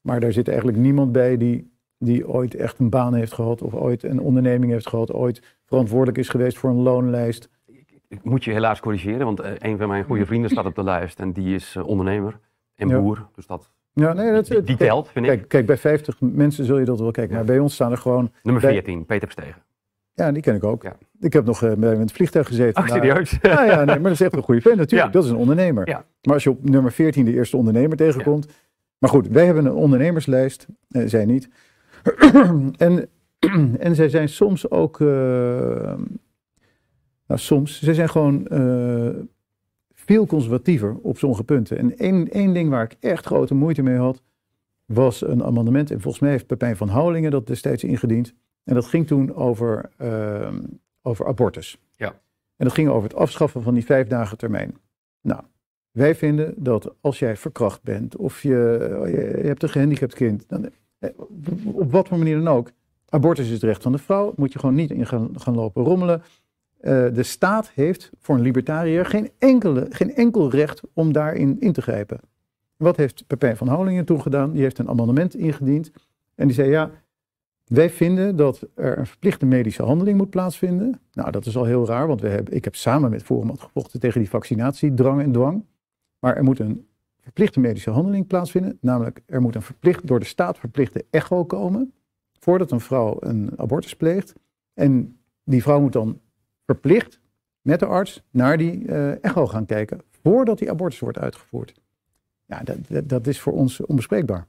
Maar 0.01 0.21
daar 0.21 0.33
zit 0.33 0.49
eigenlijk 0.49 0.79
niemand 0.79 1.13
bij 1.13 1.37
die, 1.37 1.73
die 1.99 2.29
ooit 2.29 2.55
echt 2.55 2.79
een 2.79 2.91
baan 2.91 3.15
heeft 3.15 3.33
gehad. 3.33 3.63
Of 3.63 3.75
ooit 3.75 4.03
een 4.03 4.21
onderneming 4.21 4.73
heeft 4.73 4.89
gehad. 4.89 5.13
Ooit 5.13 5.59
verantwoordelijk 5.65 6.19
is 6.19 6.29
geweest 6.29 6.59
voor 6.59 6.71
een 6.71 6.83
loonlijst. 6.83 7.49
Ik 8.09 8.25
moet 8.25 8.45
je 8.45 8.53
helaas 8.53 8.81
corrigeren, 8.81 9.25
want 9.25 9.41
uh, 9.41 9.51
een 9.59 9.79
van 9.79 9.89
mijn 9.89 10.05
goede 10.05 10.27
vrienden 10.27 10.51
staat 10.51 10.67
op 10.67 10.75
de 10.75 10.85
lijst. 10.85 11.21
En 11.21 11.33
die 11.33 11.55
is 11.55 11.75
uh, 11.77 11.87
ondernemer 11.87 12.39
en 12.75 12.89
boer. 12.89 13.29
Dus 13.35 13.47
dat, 13.47 13.71
ja, 13.93 14.13
nee, 14.13 14.33
dat 14.33 14.47
die, 14.47 14.63
die 14.63 14.77
telt, 14.77 15.09
vind 15.09 15.27
kijk, 15.27 15.41
ik. 15.41 15.49
Kijk, 15.49 15.67
bij 15.67 15.77
50 15.77 16.21
mensen 16.21 16.65
zul 16.65 16.79
je 16.79 16.85
dat 16.85 17.01
wel 17.01 17.11
kijken. 17.11 17.35
Maar 17.35 17.45
bij 17.45 17.59
ons 17.59 17.75
staan 17.75 17.91
er 17.91 17.99
gewoon... 17.99 18.33
Nummer 18.43 18.63
14, 18.63 19.07
Peter 19.07 19.29
Verstegen. 19.29 19.63
Ja, 20.19 20.33
die 20.33 20.43
ken 20.43 20.55
ik 20.55 20.65
ook. 20.65 20.83
Ja. 20.83 20.97
Ik 21.21 21.33
heb 21.33 21.45
nog 21.45 21.63
uh, 21.63 21.73
bij 21.73 21.97
het 21.97 22.13
vliegtuig 22.13 22.47
gezeten. 22.47 22.83
Ach, 22.83 22.89
serieus? 22.89 23.39
Ja, 23.43 23.65
ja 23.65 23.77
nee, 23.77 23.85
maar 23.85 24.03
dat 24.03 24.13
is 24.13 24.21
echt 24.21 24.33
een 24.33 24.43
goede 24.43 24.61
vent 24.61 24.77
natuurlijk. 24.77 25.13
Dat 25.13 25.25
is 25.25 25.31
een 25.31 25.37
ondernemer. 25.37 25.89
Ja. 25.89 26.05
Maar 26.23 26.35
als 26.35 26.43
je 26.43 26.51
op 26.51 26.69
nummer 26.69 26.93
14 26.93 27.25
de 27.25 27.33
eerste 27.33 27.57
ondernemer 27.57 27.97
tegenkomt. 27.97 28.47
Maar 28.99 29.11
goed, 29.11 29.29
wij 29.29 29.45
hebben 29.45 29.67
een 29.67 29.73
ondernemerslijst. 29.73 30.67
Uh, 30.91 31.09
zij 31.09 31.25
niet. 31.25 31.49
en, 32.77 33.09
en 33.87 33.95
zij 33.95 34.09
zijn 34.09 34.29
soms 34.29 34.71
ook. 34.71 35.01
Uh, 35.01 35.09
nou, 37.27 37.41
soms. 37.41 37.83
Zij 37.83 37.95
zijn 37.95 38.09
gewoon 38.09 38.47
veel 39.95 40.27
conservatiever 40.27 40.97
op 41.03 41.19
sommige 41.19 41.45
punten. 41.45 41.79
En 41.79 41.97
één, 41.97 42.29
één 42.31 42.53
ding 42.53 42.71
waar 42.71 42.85
ik 42.85 42.97
echt 43.01 43.27
grote 43.27 43.55
moeite 43.55 43.83
mee 43.83 43.97
had. 43.97 44.23
was 44.85 45.27
een 45.27 45.45
amendement. 45.45 45.91
En 45.91 46.01
volgens 46.01 46.23
mij 46.23 46.31
heeft 46.31 46.47
Pepijn 46.47 46.77
van 46.77 46.89
Houwelingen 46.89 47.31
dat 47.31 47.47
destijds 47.47 47.85
ingediend. 47.85 48.35
En 48.69 48.75
dat 48.75 48.87
ging 48.87 49.07
toen 49.07 49.35
over, 49.35 49.91
uh, 50.03 50.53
over 51.03 51.27
abortus. 51.27 51.79
Ja. 51.95 52.09
En 52.57 52.65
dat 52.67 52.73
ging 52.73 52.89
over 52.89 53.09
het 53.09 53.19
afschaffen 53.19 53.63
van 53.63 53.75
die 53.75 53.85
vijf 53.85 54.07
dagen 54.07 54.39
termijn. 54.39 54.77
Nou, 55.21 55.43
wij 55.91 56.15
vinden 56.15 56.55
dat 56.57 56.95
als 57.01 57.19
jij 57.19 57.37
verkracht 57.37 57.83
bent 57.83 58.17
of 58.17 58.43
je, 58.43 58.51
je 59.43 59.47
hebt 59.47 59.63
een 59.63 59.69
gehandicapt 59.69 60.15
kind, 60.15 60.49
dan, 60.49 60.71
eh, 60.99 61.11
op 61.65 61.93
wat 61.93 62.09
voor 62.09 62.19
manier 62.19 62.37
dan 62.37 62.49
ook, 62.49 62.71
abortus 63.09 63.47
is 63.47 63.53
het 63.53 63.63
recht 63.63 63.83
van 63.83 63.93
de 63.93 63.99
vrouw, 63.99 64.33
moet 64.37 64.53
je 64.53 64.59
gewoon 64.59 64.75
niet 64.75 64.91
in 64.91 65.07
gaan, 65.07 65.31
gaan 65.41 65.55
lopen 65.55 65.85
rommelen. 65.85 66.23
Uh, 66.81 67.15
de 67.15 67.23
staat 67.23 67.71
heeft 67.71 68.11
voor 68.19 68.35
een 68.35 68.41
libertariër 68.41 69.07
geen, 69.07 69.31
enkele, 69.39 69.87
geen 69.91 70.15
enkel 70.15 70.51
recht 70.51 70.81
om 70.93 71.13
daarin 71.13 71.57
in 71.61 71.73
te 71.73 71.83
grijpen. 71.83 72.21
Wat 72.77 72.97
heeft 72.97 73.27
Pepijn 73.27 73.57
van 73.57 73.69
Houwelingen 73.69 74.05
toen 74.05 74.23
gedaan? 74.23 74.53
Die 74.53 74.63
heeft 74.63 74.79
een 74.79 74.89
amendement 74.89 75.35
ingediend 75.35 75.91
en 76.35 76.47
die 76.47 76.57
zei 76.57 76.71
ja, 76.71 76.91
wij 77.69 77.91
vinden 77.91 78.37
dat 78.37 78.69
er 78.75 78.99
een 78.99 79.07
verplichte 79.07 79.47
medische 79.47 79.83
handeling 79.83 80.19
moet 80.19 80.31
plaatsvinden. 80.31 81.01
Nou, 81.13 81.31
dat 81.31 81.47
is 81.47 81.57
al 81.57 81.65
heel 81.65 81.87
raar, 81.87 82.07
want 82.07 82.21
we 82.21 82.29
hebben, 82.29 82.55
ik 82.55 82.65
heb 82.65 82.75
samen 82.75 83.11
met 83.11 83.23
Forum 83.23 83.59
gevochten 83.59 84.01
tegen 84.01 84.21
die 84.21 84.29
vaccinatiedrang 84.29 85.23
en 85.23 85.33
dwang. 85.33 85.65
Maar 86.19 86.37
er 86.37 86.45
moet 86.45 86.59
een 86.59 86.87
verplichte 87.21 87.61
medische 87.61 87.91
handeling 87.91 88.27
plaatsvinden. 88.27 88.79
Namelijk, 88.81 89.23
er 89.27 89.41
moet 89.41 89.55
een 89.55 89.63
verplicht, 89.63 90.07
door 90.07 90.21
de 90.21 90.27
staat 90.27 90.59
verplichte 90.59 91.05
echo 91.11 91.45
komen. 91.45 91.93
Voordat 92.39 92.71
een 92.71 92.81
vrouw 92.81 93.17
een 93.21 93.51
abortus 93.57 93.97
pleegt. 93.97 94.35
En 94.75 95.19
die 95.45 95.63
vrouw 95.63 95.81
moet 95.81 95.93
dan 95.93 96.21
verplicht 96.65 97.21
met 97.61 97.81
de 97.81 97.87
arts 97.87 98.23
naar 98.31 98.59
die 98.59 98.87
uh, 98.87 99.25
echo 99.25 99.47
gaan 99.47 99.67
kijken. 99.67 100.01
Voordat 100.23 100.59
die 100.59 100.71
abortus 100.71 100.99
wordt 100.99 101.19
uitgevoerd. 101.19 101.81
Ja, 102.45 102.63
dat, 102.63 102.77
dat, 102.89 103.09
dat 103.09 103.27
is 103.27 103.41
voor 103.41 103.53
ons 103.53 103.81
onbespreekbaar. 103.87 104.47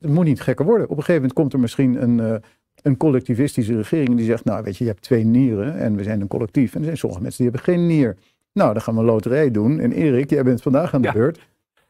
Het 0.00 0.10
moet 0.10 0.24
niet 0.24 0.40
gekker 0.40 0.64
worden. 0.64 0.84
Op 0.84 0.96
een 0.96 1.04
gegeven 1.04 1.20
moment 1.20 1.32
komt 1.32 1.52
er 1.52 1.60
misschien 1.60 2.02
een, 2.02 2.18
uh, 2.18 2.34
een 2.82 2.96
collectivistische 2.96 3.76
regering 3.76 4.16
die 4.16 4.26
zegt, 4.26 4.44
nou 4.44 4.62
weet 4.62 4.76
je, 4.76 4.84
je 4.84 4.90
hebt 4.90 5.02
twee 5.02 5.24
nieren 5.24 5.78
en 5.78 5.96
we 5.96 6.02
zijn 6.02 6.20
een 6.20 6.28
collectief. 6.28 6.72
En 6.72 6.78
er 6.78 6.84
zijn 6.84 6.96
sommige 6.96 7.22
mensen 7.22 7.42
die 7.42 7.52
hebben 7.52 7.74
geen 7.74 7.86
nier. 7.86 8.16
Nou, 8.52 8.72
dan 8.72 8.82
gaan 8.82 8.94
we 8.94 9.00
een 9.00 9.06
loterij 9.06 9.50
doen. 9.50 9.80
En 9.80 9.92
Erik, 9.92 10.30
jij 10.30 10.42
bent 10.42 10.62
vandaag 10.62 10.94
aan 10.94 11.02
de 11.02 11.12
beurt. 11.12 11.38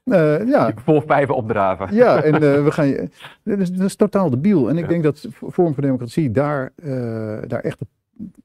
Uh, 0.05 0.49
ja. 0.49 0.73
Volpijpen 0.77 1.35
opdraven. 1.35 1.95
Ja, 1.95 2.23
en 2.23 2.35
uh, 2.35 2.65
we 2.65 2.71
gaan 2.71 2.87
je. 2.87 3.09
Dat 3.45 3.59
is, 3.59 3.71
dat 3.73 3.87
is 3.87 3.97
totaal 3.97 4.31
debiel. 4.31 4.69
En 4.69 4.79
ik 4.79 4.89
denk 4.89 5.03
dat 5.03 5.27
Vorm 5.31 5.75
voor 5.75 5.83
Democratie 5.83 6.31
daar, 6.31 6.73
uh, 6.85 7.39
daar 7.47 7.61
echt 7.61 7.79
de, 7.79 7.87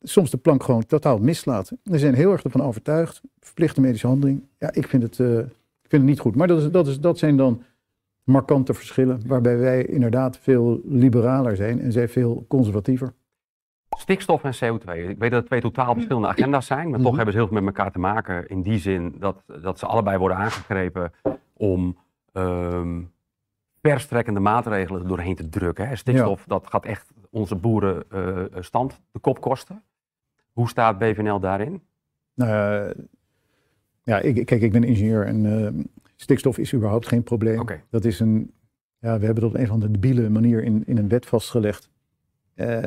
soms 0.01 0.29
de 0.29 0.37
plank 0.37 0.63
gewoon 0.63 0.85
totaal 0.85 1.17
mislaat. 1.17 1.71
We 1.83 1.99
zijn 1.99 2.13
heel 2.13 2.31
erg 2.31 2.43
ervan 2.43 2.61
overtuigd. 2.61 3.21
Verplichte 3.39 3.81
medische 3.81 4.07
handeling. 4.07 4.43
Ja, 4.57 4.73
ik 4.73 4.87
vind 4.87 5.03
het, 5.03 5.19
ik 5.19 5.89
vind 5.89 6.01
het 6.01 6.03
niet 6.03 6.19
goed. 6.19 6.35
Maar 6.35 6.47
dat, 6.47 6.61
is, 6.61 6.71
dat, 6.71 6.87
is, 6.87 6.99
dat 6.99 7.17
zijn 7.17 7.37
dan 7.37 7.63
markante 8.23 8.73
verschillen, 8.73 9.21
waarbij 9.27 9.57
wij 9.57 9.85
inderdaad 9.85 10.37
veel 10.37 10.81
liberaler 10.83 11.55
zijn 11.55 11.79
en 11.79 11.91
zij 11.91 12.07
veel 12.07 12.45
conservatiever. 12.47 13.13
Stikstof 13.97 14.43
en 14.43 14.53
CO2. 14.55 15.09
Ik 15.09 15.17
weet 15.17 15.31
dat 15.31 15.39
het 15.39 15.45
twee 15.45 15.61
totaal 15.61 15.93
verschillende 15.93 16.27
agenda's 16.27 16.65
zijn, 16.65 16.89
maar 16.89 16.99
toch 16.99 17.07
mhm. 17.07 17.15
hebben 17.15 17.33
ze 17.33 17.39
heel 17.39 17.47
veel 17.47 17.61
met 17.61 17.75
elkaar 17.75 17.91
te 17.91 17.99
maken 17.99 18.47
in 18.47 18.61
die 18.61 18.79
zin 18.79 19.15
dat, 19.19 19.43
dat 19.61 19.79
ze 19.79 19.85
allebei 19.85 20.17
worden 20.17 20.37
aangegrepen 20.37 21.11
om 21.53 21.97
um, 22.33 23.11
verstrekkende 23.81 24.39
maatregelen 24.39 25.07
doorheen 25.07 25.35
te 25.35 25.49
drukken. 25.49 25.87
Hè. 25.87 25.95
Stikstof, 25.95 26.43
dat 26.47 26.67
gaat 26.67 26.85
echt 26.85 27.11
onze 27.29 27.55
boerenstand 27.55 28.91
uh, 28.91 28.97
de 29.11 29.19
kop 29.19 29.41
kosten. 29.41 29.83
Hoe 30.51 30.69
staat 30.69 30.97
BVNL 30.97 31.39
daarin? 31.39 31.81
Uh, 32.35 32.89
ja, 34.03 34.19
ik, 34.19 34.45
kijk, 34.45 34.61
ik 34.61 34.71
ben 34.71 34.83
ingenieur 34.83 35.25
en 35.25 35.45
uh, 35.45 35.83
Stikstof 36.21 36.57
is 36.57 36.73
überhaupt 36.73 37.07
geen 37.07 37.23
probleem. 37.23 37.65
Dat 37.89 38.05
is 38.05 38.19
een, 38.19 38.51
ja, 38.99 39.19
we 39.19 39.25
hebben 39.25 39.43
dat 39.43 39.53
op 39.53 39.57
een 39.57 39.65
of 39.65 39.71
andere 39.71 39.91
debiele 39.91 40.29
manier 40.29 40.63
in, 40.63 40.83
in 40.85 40.97
een 40.97 41.07
wet 41.07 41.25
vastgelegd. 41.25 41.89
Uh, 42.55 42.83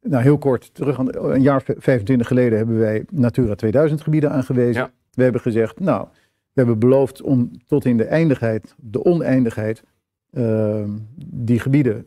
nou, 0.00 0.22
heel 0.22 0.38
kort, 0.38 0.74
terug 0.74 0.98
aan, 0.98 1.16
een 1.16 1.42
jaar 1.42 1.62
25 1.64 2.26
geleden 2.26 2.58
hebben 2.58 2.78
wij 2.78 3.04
Natura 3.12 3.54
2000 3.54 4.00
gebieden 4.00 4.30
aangewezen. 4.30 4.90
We 5.10 5.22
hebben 5.22 5.40
gezegd, 5.40 5.80
nou, 5.80 6.06
we 6.52 6.60
hebben 6.60 6.78
beloofd 6.78 7.22
om 7.22 7.50
tot 7.66 7.84
in 7.84 7.96
de 7.96 8.04
eindigheid, 8.04 8.74
de 8.76 9.04
oneindigheid, 9.04 9.82
uh, 10.30 10.84
die 11.26 11.58
gebieden 11.58 12.06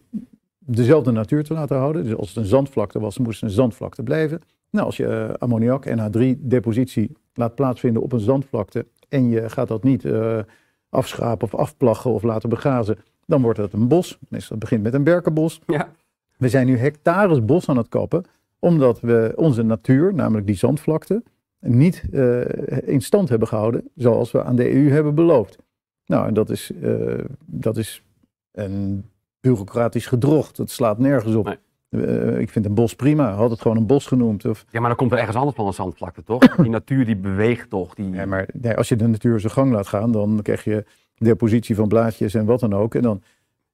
dezelfde 0.60 1.12
natuur 1.12 1.44
te 1.44 1.54
laten 1.54 1.78
houden. 1.78 2.04
Dus 2.04 2.16
als 2.16 2.28
het 2.28 2.38
een 2.38 2.46
zandvlakte 2.46 3.00
was, 3.00 3.18
moest 3.18 3.42
het 3.42 3.50
een 3.50 3.56
zandvlakte 3.56 4.04
blijven. 4.04 4.42
Nou, 4.70 4.86
als 4.86 4.98
je 4.98 5.06
uh, 5.06 5.34
ammoniak 5.34 5.88
NH3-depositie 5.90 7.12
laat 7.34 7.56
plaatsvinden 7.56 8.02
op 8.02 8.12
een 8.12 8.20
zandvlakte 8.20 8.86
en 9.10 9.30
je 9.30 9.50
gaat 9.50 9.68
dat 9.68 9.84
niet 9.84 10.04
uh, 10.04 10.40
afschrapen 10.96 11.48
of 11.48 11.56
afplaggen 11.56 12.12
of 12.12 12.24
laten 12.24 12.50
begrazen, 12.50 12.98
dan 13.26 13.42
wordt 13.42 13.60
het 13.60 13.74
een 13.74 13.88
bos. 13.88 14.20
Meestal 14.28 14.58
begint 14.58 14.84
met 14.84 14.94
een 14.94 15.04
berkenbos. 15.04 15.62
Ja. 15.68 15.90
We 16.38 16.50
zijn 16.50 16.66
nu 16.66 16.78
hectares 16.78 17.46
bos 17.46 17.70
aan 17.70 17.78
het 17.78 17.90
kappen, 17.90 18.24
omdat 18.60 19.00
we 19.00 19.34
onze 19.36 19.64
natuur, 19.64 20.14
namelijk 20.14 20.48
die 20.48 20.56
zandvlakte, 20.56 21.24
niet 21.60 22.04
uh, 22.12 22.42
in 22.86 23.02
stand 23.02 23.30
hebben 23.30 23.48
gehouden 23.48 23.90
zoals 23.96 24.32
we 24.32 24.44
aan 24.44 24.56
de 24.56 24.74
EU 24.74 24.90
hebben 24.90 25.16
beloofd. 25.16 25.58
Nou, 26.06 26.28
en 26.28 26.34
dat 26.34 26.50
is, 26.50 26.72
uh, 26.82 27.24
dat 27.46 27.78
is 27.78 28.04
een 28.52 29.06
bureaucratisch 29.40 30.06
gedrocht. 30.06 30.56
Dat 30.56 30.70
slaat 30.70 30.98
nergens 30.98 31.36
op. 31.36 31.58
Uh, 31.96 32.40
ik 32.40 32.50
vind 32.50 32.66
een 32.66 32.74
bos 32.74 32.96
prima, 32.96 33.34
had 33.34 33.50
het 33.50 33.62
gewoon 33.62 33.78
een 33.78 33.86
bos 33.86 34.06
genoemd. 34.06 34.46
Of... 34.46 34.66
Ja, 34.70 34.80
maar 34.80 34.90
dan 34.90 34.98
komt 34.98 35.12
er 35.12 35.18
ergens 35.18 35.38
anders 35.38 35.56
van 35.56 35.68
een 35.68 35.74
zandvlakte, 35.74 36.24
toch? 36.24 36.56
die 36.56 36.70
natuur 36.70 37.06
die 37.06 37.16
beweegt 37.16 37.70
toch? 37.70 37.96
Die... 37.96 38.10
Ja, 38.10 38.26
maar 38.26 38.48
nee, 38.54 38.76
als 38.76 38.90
je 38.90 38.96
de 38.96 39.08
natuur 39.08 39.40
zijn 39.40 39.54
gang 39.54 39.72
laat 39.72 39.88
gaan, 39.88 40.12
dan 40.12 40.40
krijg 40.42 40.64
je 40.64 40.86
depositie 41.18 41.76
van 41.76 41.88
blaadjes 41.88 42.34
en 42.34 42.46
wat 42.46 42.60
dan 42.60 42.74
ook. 42.74 42.96
En 42.96 43.02
dan, 43.02 43.22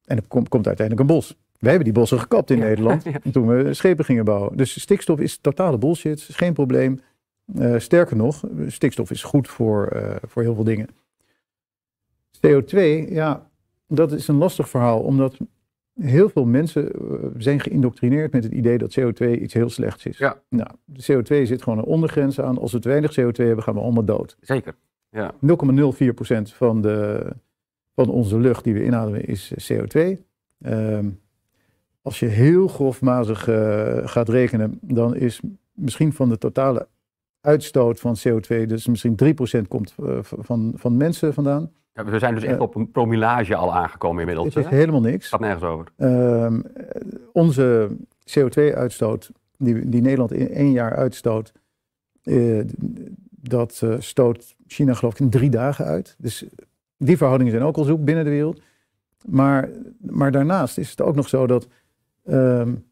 en 0.06 0.16
dan 0.16 0.28
komt, 0.28 0.50
komt 0.50 0.68
uiteindelijk 0.68 1.10
een 1.10 1.16
bos. 1.16 1.36
Wij 1.60 1.70
hebben 1.70 1.90
die 1.92 2.00
bossen 2.00 2.20
gekapt 2.20 2.50
in 2.50 2.58
ja. 2.58 2.64
Nederland 2.64 3.04
ja. 3.24 3.32
toen 3.32 3.48
we 3.48 3.74
schepen 3.74 4.06
gingen 4.06 4.26
bouwen. 4.26 4.58
Dus 4.58 4.82
stikstof 4.82 5.20
is 5.20 5.38
totale 5.38 5.78
bullshit, 5.78 6.26
is 6.28 6.36
geen 6.36 6.54
probleem. 6.54 7.02
Uh, 7.56 7.80
sterker 7.80 8.16
nog, 8.16 8.44
stikstof 8.68 9.12
is 9.12 9.24
goed 9.24 9.48
voor, 9.48 9.92
uh, 9.96 10.16
voor 10.22 10.42
heel 10.42 10.56
veel 10.56 10.64
dingen. 10.64 10.88
CO2, 12.48 13.10
ja, 13.10 13.50
dat 13.88 14.12
is 14.12 14.28
een 14.28 14.36
lastig 14.36 14.70
verhaal, 14.70 15.00
omdat 15.00 15.38
heel 16.04 16.30
veel 16.30 16.46
mensen 16.46 16.92
uh, 17.02 17.14
zijn 17.38 17.60
geïndoctrineerd 17.60 18.32
met 18.32 18.44
het 18.44 18.54
idee 18.54 18.78
dat 18.78 19.00
CO2 19.00 19.42
iets 19.42 19.54
heel 19.54 19.70
slechts 19.70 20.06
is. 20.06 20.18
Ja. 20.18 20.42
Nou, 20.50 20.70
de 20.86 21.02
CO2 21.14 21.48
zit 21.48 21.64
gewoon 21.64 21.78
een 21.78 21.84
ondergrens 21.86 22.42
aan. 22.42 22.58
Als 22.58 22.72
we 22.72 22.80
te 22.80 22.90
weinig 22.90 23.20
CO2 23.20 23.46
hebben, 23.46 23.64
gaan 23.64 23.74
we 23.74 23.80
allemaal 23.80 24.06
dood. 24.06 24.38
Zeker. 24.42 24.76
Ja. 25.10 25.34
0,04% 25.34 25.38
van, 26.42 26.82
de, 26.82 27.26
van 27.96 28.10
onze 28.10 28.38
lucht 28.40 28.64
die 28.64 28.74
we 28.74 28.86
inademen 28.86 29.26
is 29.26 29.54
CO2. 29.74 30.00
Um, 30.66 31.20
als 32.02 32.20
je 32.20 32.26
heel 32.26 32.68
grofmazig 32.68 33.48
uh, 33.48 33.98
gaat 34.08 34.30
rekenen, 34.30 34.80
dan 34.82 35.16
is 35.16 35.42
misschien 35.74 36.14
van 36.14 36.30
de 36.30 36.38
totale 36.38 36.88
uitstoot 37.42 38.00
van 38.00 38.16
CO2, 38.28 38.66
dus 38.66 38.88
misschien 38.88 39.20
3% 39.64 39.68
komt 39.68 39.96
uh, 40.00 40.18
van, 40.22 40.74
van 40.76 40.98
mensen 40.98 41.34
vandaan. 41.34 41.72
Ja, 41.94 42.06
we 42.06 42.20
zijn 42.20 42.34
dus 42.34 42.44
echt 42.44 42.56
uh, 42.56 42.62
op 42.62 42.76
een 42.76 42.92
promillage 42.92 43.56
al 43.56 43.74
aangekomen 43.74 44.20
inmiddels. 44.20 44.54
Het 44.54 44.66
is 44.66 44.72
helemaal 44.72 45.02
niks. 45.02 45.28
Gaat 45.28 45.40
nergens 45.40 45.64
over. 45.64 45.88
Ehm, 45.98 46.62
onze 47.32 47.98
CO2-uitstoot, 48.40 49.32
die, 49.58 49.90
die 49.90 50.02
Nederland 50.02 50.32
in 50.34 50.50
één 50.50 50.72
jaar 50.72 50.96
uitstoot, 50.96 51.52
dat 53.30 53.84
stoot 54.00 54.56
China 54.68 54.94
geloof 54.94 55.14
ik 55.14 55.20
in 55.20 55.30
drie 55.30 55.50
dagen 55.50 55.86
uit. 55.86 56.16
Dus 56.18 56.46
die 56.98 57.18
verhoudingen 57.18 57.52
zijn 57.52 57.64
ook 57.64 57.78
al 57.78 57.84
zoek 57.84 58.04
binnen 58.04 58.24
de 58.24 58.30
wereld. 58.30 58.62
Maar, 59.26 59.70
maar 60.00 60.32
daarnaast 60.32 60.78
is 60.78 60.90
het 60.90 61.02
ook 61.02 61.16
nog 61.16 61.30
zo 61.30 61.48
dat 61.48 61.68
um, 62.30 62.86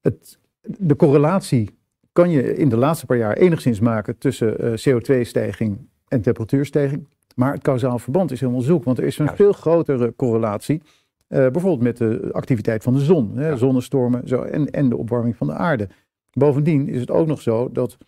het, 0.00 0.38
de 0.60 0.96
correlatie 0.96 1.78
kan 2.12 2.30
je 2.30 2.56
in 2.56 2.68
de 2.68 2.76
laatste 2.76 3.06
paar 3.06 3.16
jaar 3.16 3.36
enigszins 3.36 3.80
maken 3.80 4.18
tussen 4.18 4.64
uh, 4.64 4.72
CO2-stijging 4.72 5.78
en 6.08 6.20
temperatuurstijging. 6.20 7.08
Maar 7.36 7.52
het 7.52 7.62
kausaal 7.62 7.98
verband 7.98 8.30
is 8.30 8.40
helemaal 8.40 8.62
zoek, 8.62 8.84
want 8.84 8.98
er 8.98 9.04
is 9.04 9.18
een 9.18 9.36
veel 9.36 9.52
grotere 9.52 10.14
correlatie. 10.16 10.82
bijvoorbeeld 11.28 11.80
met 11.80 11.96
de 11.96 12.28
activiteit 12.32 12.82
van 12.82 12.94
de 12.94 13.00
zon, 13.00 13.36
hè, 13.36 13.56
zonnestormen 13.56 14.28
zo, 14.28 14.42
en, 14.42 14.70
en 14.70 14.88
de 14.88 14.96
opwarming 14.96 15.36
van 15.36 15.46
de 15.46 15.52
aarde. 15.52 15.88
Bovendien 16.32 16.88
is 16.88 17.00
het 17.00 17.10
ook 17.10 17.26
nog 17.26 17.40
zo 17.40 17.70
dat 17.72 17.98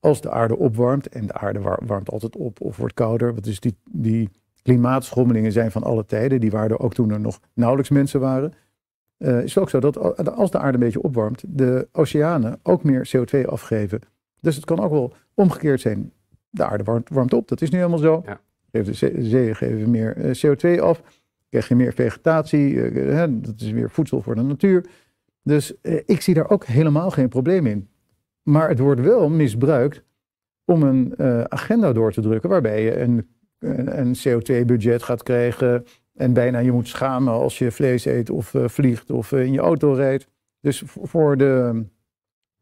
als 0.00 0.20
de 0.20 0.30
aarde 0.30 0.56
opwarmt, 0.56 1.08
en 1.08 1.26
de 1.26 1.32
aarde 1.32 1.60
warmt 1.86 2.10
altijd 2.10 2.36
op 2.36 2.60
of 2.60 2.76
wordt 2.76 2.94
kouder, 2.94 3.34
wat 3.34 3.46
is 3.46 3.60
die, 3.60 3.76
die 3.90 4.30
klimaatschommelingen 4.62 5.52
zijn 5.52 5.70
van 5.70 5.82
alle 5.82 6.04
tijden, 6.04 6.40
die 6.40 6.50
waren 6.50 6.70
er 6.70 6.80
ook 6.80 6.94
toen 6.94 7.10
er 7.10 7.20
nog 7.20 7.40
nauwelijks 7.54 7.90
mensen 7.90 8.20
waren. 8.20 8.52
Uh, 9.18 9.42
is 9.42 9.54
het 9.54 9.62
ook 9.62 9.70
zo 9.70 9.80
dat 9.80 9.98
als 10.36 10.50
de 10.50 10.58
aarde 10.58 10.78
een 10.78 10.84
beetje 10.84 11.02
opwarmt, 11.02 11.44
de 11.46 11.88
oceanen 11.92 12.60
ook 12.62 12.82
meer 12.82 13.10
CO2 13.16 13.46
afgeven. 13.46 14.00
Dus 14.40 14.56
het 14.56 14.64
kan 14.64 14.80
ook 14.80 14.90
wel 14.90 15.12
omgekeerd 15.34 15.80
zijn. 15.80 16.12
De 16.50 16.64
aarde 16.64 16.84
warmt, 16.84 17.08
warmt 17.08 17.32
op, 17.32 17.48
dat 17.48 17.62
is 17.62 17.70
nu 17.70 17.76
helemaal 17.76 17.98
zo. 17.98 18.22
Ja. 18.26 18.40
De 18.82 19.22
zeeën 19.22 19.56
geven 19.56 19.90
meer 19.90 20.16
eh, 20.16 20.30
CO2 20.46 20.80
af, 20.80 21.02
krijg 21.48 21.68
je 21.68 21.74
meer 21.74 21.92
vegetatie, 21.92 22.72
uh, 22.72 23.24
dat 23.30 23.60
is 23.60 23.70
weer 23.70 23.90
voedsel 23.90 24.20
voor 24.20 24.34
de 24.34 24.42
natuur. 24.42 24.84
Dus 25.42 25.74
ik 26.06 26.20
zie 26.20 26.34
daar 26.34 26.50
ook 26.50 26.64
helemaal 26.64 27.10
geen 27.10 27.28
probleem 27.28 27.66
in. 27.66 27.88
Maar 28.42 28.68
het 28.68 28.78
wordt 28.78 29.00
wel 29.00 29.28
misbruikt 29.28 30.02
om 30.64 30.82
een 30.82 31.14
agenda 31.48 31.92
door 31.92 32.12
te 32.12 32.20
drukken 32.20 32.50
waarbij 32.50 32.82
je 32.82 33.00
een, 33.00 33.28
een 33.58 34.14
CO2-budget 34.16 35.02
gaat 35.02 35.22
krijgen 35.22 35.84
en 36.14 36.32
bijna 36.32 36.58
je 36.58 36.72
moet 36.72 36.88
schamen 36.88 37.32
als 37.32 37.58
je 37.58 37.70
vlees 37.70 38.04
eet 38.04 38.30
of 38.30 38.54
vliegt 38.66 39.10
of 39.10 39.32
in 39.32 39.52
je 39.52 39.60
auto 39.60 39.92
rijdt. 39.92 40.28
Dus 40.60 40.82
voor, 40.86 41.36
de, 41.36 41.84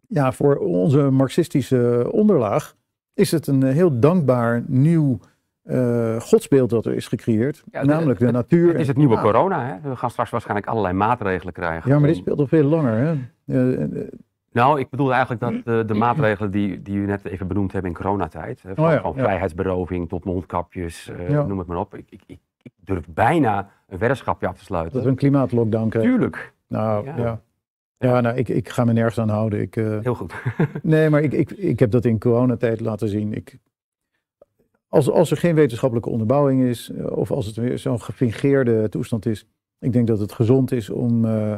ja, 0.09 0.33
voor 0.33 0.57
onze 0.57 1.11
marxistische 1.11 2.09
onderlaag 2.13 2.77
is 3.15 3.31
het 3.31 3.47
een 3.47 3.63
eh, 3.63 3.73
heel 3.73 4.01
dankbaar 4.01 4.65
nieuw 4.67 5.19
uh, 5.65 6.21
godsbeeld 6.21 6.71
dat 6.71 6.87
er 6.87 6.95
is 6.95 7.09
gecreëerd. 7.09 7.65
namelijk 7.71 8.19
de 8.19 8.31
natuur. 8.31 8.69
Het 8.69 8.81
is 8.81 8.87
het 8.87 8.97
nieuwe 8.97 9.19
corona. 9.19 9.67
Hè? 9.67 9.89
We 9.91 9.97
gaan 9.97 10.11
straks 10.11 10.31
waarschijnlijk 10.31 10.69
allerlei 10.69 10.95
maatregelen 10.95 11.53
krijgen. 11.53 11.91
Ja, 11.91 11.99
maar 11.99 12.09
dit 12.09 12.17
speelt 12.17 12.39
al 12.39 12.47
veel 12.47 12.65
langer. 12.65 12.97
Hè? 12.97 13.15
nou, 14.53 14.81
ik 14.81 14.91
bedoel 14.91 15.13
eigenlijk 15.13 15.41
dat 15.41 15.65
de, 15.65 15.85
de, 15.87 15.95
maatregelen 15.95 16.51
die, 16.51 16.83
die 16.83 16.97
u 16.97 17.07
net 17.07 17.25
even 17.25 17.47
benoemd 17.47 17.73
hebben 17.73 17.91
in 17.91 17.97
coronatijd. 17.97 18.61
Van, 18.61 18.85
oh 18.85 18.93
ja, 18.93 19.01
van 19.01 19.15
vrijheidsberoving 19.15 20.09
tot 20.09 20.25
mondkapjes, 20.25 21.11
noem 21.29 21.59
het 21.59 21.67
maar 21.67 21.79
op. 21.79 21.95
Ik, 21.95 22.07
ik, 22.11 22.39
ik 22.63 22.73
durf 22.85 23.07
bijna 23.09 23.71
een 23.89 23.99
weddenschapje 23.99 24.47
af 24.47 24.59
te 24.59 24.65
sluiten. 24.65 24.93
Dat 24.93 25.03
we 25.03 25.09
een 25.09 25.17
klimaatlockdown 25.17 25.89
krijgen. 25.89 26.13
Tuurlijk. 26.13 26.53
Nou 26.67 27.07
ja. 27.07 27.41
ja. 27.99 28.21
nou, 28.21 28.37
ik, 28.37 28.49
ik 28.49 28.69
ga 28.69 28.85
me 28.85 28.93
nergens 28.93 29.19
aan 29.19 29.29
houden. 29.29 29.61
Ik, 29.61 29.77
uh, 29.77 29.99
Heel 30.03 30.15
goed. 30.15 30.35
nee, 30.83 31.11
maar 31.11 31.23
ik, 31.23 31.33
ik, 31.33 31.51
ik 31.51 31.79
heb 31.79 31.91
dat 31.91 32.05
in 32.05 32.19
coronatijd 32.19 32.81
laten 32.81 33.09
zien. 33.09 33.33
Ik, 33.33 33.59
als, 34.93 35.11
als 35.11 35.31
er 35.31 35.37
geen 35.37 35.55
wetenschappelijke 35.55 36.11
onderbouwing 36.11 36.63
is, 36.63 36.91
eh, 36.91 37.07
of 37.07 37.31
als 37.31 37.47
het 37.47 37.57
weer 37.57 37.79
zo'n 37.79 38.01
gefingeerde 38.01 38.89
toestand 38.89 39.27
is, 39.27 39.47
ik 39.79 39.93
denk 39.93 40.07
dat 40.07 40.19
het 40.19 40.33
gezond 40.33 40.73
is 40.73 40.91
om, 40.91 41.25
uh, 41.25 41.55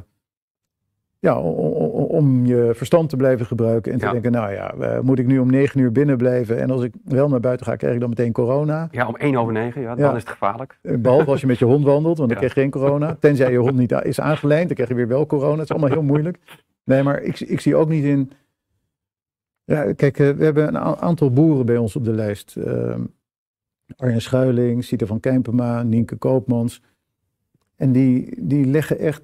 ja, 1.19 1.41
om 1.41 2.47
je 2.47 2.71
verstand 2.75 3.09
te 3.09 3.17
blijven 3.17 3.47
gebruiken 3.47 3.93
en 3.93 3.99
te 3.99 4.11
denken, 4.11 4.33
nou 4.33 4.53
ja, 4.53 4.75
uh, 4.75 5.01
moet 5.01 5.19
ik 5.19 5.27
nu 5.27 5.39
om 5.39 5.51
negen 5.51 5.81
uur 5.81 5.93
binnen 5.93 6.17
blijven 6.17 6.61
en 6.61 6.71
als 6.71 6.83
ik 6.83 6.95
wel 7.05 7.29
naar 7.29 7.41
buiten 7.41 7.67
ga, 7.67 7.77
krijg 7.77 7.95
ik 7.95 8.01
dan 8.01 8.09
meteen 8.09 8.33
corona? 8.33 8.89
Ja, 8.91 9.07
om 9.07 9.17
één 9.17 9.37
over 9.37 9.53
negen, 9.53 9.83
ja, 9.83 9.95
dan 9.95 10.17
is 10.17 10.23
het 10.23 10.31
gevaarlijk. 10.31 10.79
Eh, 10.83 10.97
behalve 10.97 11.31
als 11.31 11.41
je 11.41 11.47
met 11.47 11.59
je 11.59 11.65
hond 11.65 11.85
wandelt, 11.85 12.19
want 12.19 12.29
dan 12.29 12.39
krijg 12.39 12.55
je 12.55 12.61
geen 12.61 12.71
corona. 12.71 13.17
Tenzij 13.21 13.51
je 13.53 13.59
hond 13.59 13.77
niet 13.77 13.93
is 13.93 14.21
aangelijnd, 14.21 14.67
dan 14.67 14.75
krijg 14.75 14.89
je 14.89 14.95
weer 14.95 15.09
wel 15.09 15.27
corona. 15.27 15.55
Het 15.55 15.63
is 15.63 15.71
allemaal 15.71 15.91
heel 15.91 16.03
moeilijk. 16.03 16.39
Nee, 16.85 17.03
maar 17.03 17.23
ik, 17.23 17.41
ik 17.41 17.61
zie 17.61 17.77
ook 17.77 17.89
niet 17.89 18.05
in... 18.05 18.31
Ja, 19.65 19.93
kijk, 19.93 20.17
we 20.17 20.45
hebben 20.45 20.69
een 20.69 20.79
aantal 20.79 21.31
boeren 21.31 21.67
bij 21.67 21.77
ons 21.77 21.97
op 21.97 22.05
de 22.05 22.13
lijst. 22.13 22.57
Uh, 22.59 22.95
Arjen 23.97 24.23
Schuiling, 24.23 24.85
Sita 24.85 25.07
van 25.07 25.21
Kijmpema, 25.21 25.83
Nienke 25.83 26.17
Koopmans. 26.17 26.83
En 27.77 27.93
die, 27.93 28.47
die 28.47 28.67
leggen 28.67 28.99
echt 28.99 29.23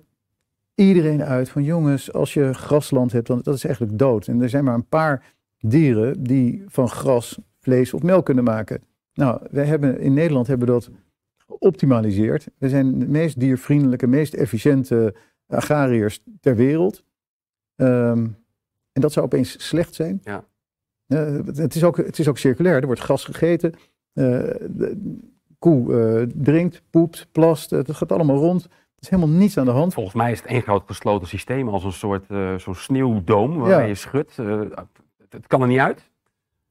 iedereen 0.75 1.23
uit 1.23 1.49
van 1.49 1.65
jongens, 1.65 2.13
als 2.13 2.35
je 2.35 2.55
grasland 2.55 3.13
hebt, 3.13 3.27
dan 3.27 3.41
dat 3.43 3.55
is 3.55 3.65
eigenlijk 3.65 3.99
dood. 3.99 4.27
En 4.27 4.43
er 4.43 4.49
zijn 4.49 4.65
maar 4.65 4.75
een 4.75 4.89
paar 4.89 5.35
dieren 5.59 6.23
die 6.23 6.65
van 6.67 6.89
gras 6.89 7.39
vlees 7.61 7.95
of 7.95 8.03
melk 8.03 8.25
kunnen 8.25 8.45
maken. 8.45 8.83
Nou, 9.15 9.47
wij 9.51 9.65
hebben 9.65 10.01
in 10.01 10.15
Nederland 10.15 10.47
hebben 10.47 10.67
dat 10.67 10.91
geoptimaliseerd. 11.37 12.49
We 12.59 12.69
zijn 12.69 12.99
de 12.99 13.09
meest 13.09 13.41
diervriendelijke, 13.41 14.07
meest 14.07 14.35
efficiënte 14.35 15.15
agrariërs 15.47 16.23
ter 16.41 16.57
wereld. 16.57 17.05
Ehm, 17.77 18.27
en 18.93 19.01
dat 19.01 19.13
zou 19.13 19.27
opeens 19.27 19.67
slecht 19.67 19.95
zijn. 19.95 20.21
Ja. 20.25 20.45
Uh, 21.07 21.39
het, 21.47 21.75
is 21.75 21.85
ook, 21.85 21.97
het 21.97 22.19
is 22.19 22.29
ook 22.29 22.39
circulair. 22.39 22.81
Er 22.81 22.87
wordt 22.87 23.01
gras 23.01 23.25
gegeten. 23.25 23.75
Uh, 24.15 24.25
de 24.69 25.19
koe 25.59 25.93
uh, 25.93 26.27
drinkt, 26.35 26.83
poept, 26.91 27.29
plast. 27.33 27.71
Het 27.71 27.95
gaat 27.95 28.13
allemaal 28.13 28.37
rond 28.37 28.69
is 29.01 29.09
helemaal 29.09 29.37
niets 29.37 29.59
aan 29.59 29.65
de 29.65 29.71
hand. 29.71 29.95
Volgens 29.95 30.15
mij 30.15 30.33
is 30.33 30.39
het 30.39 30.49
één 30.49 30.63
groot 30.63 30.83
gesloten 30.87 31.29
systeem 31.29 31.69
als 31.69 31.85
een 31.85 31.93
soort 31.93 32.25
uh, 32.29 32.55
zo'n 32.55 32.75
sneeuwdoom 32.75 33.59
waar 33.59 33.89
je 33.89 33.95
schudt. 33.95 34.37
Het, 34.37 35.47
kan 35.47 35.63
er 35.63 35.69
niet 35.69 35.79
uit. 35.79 36.09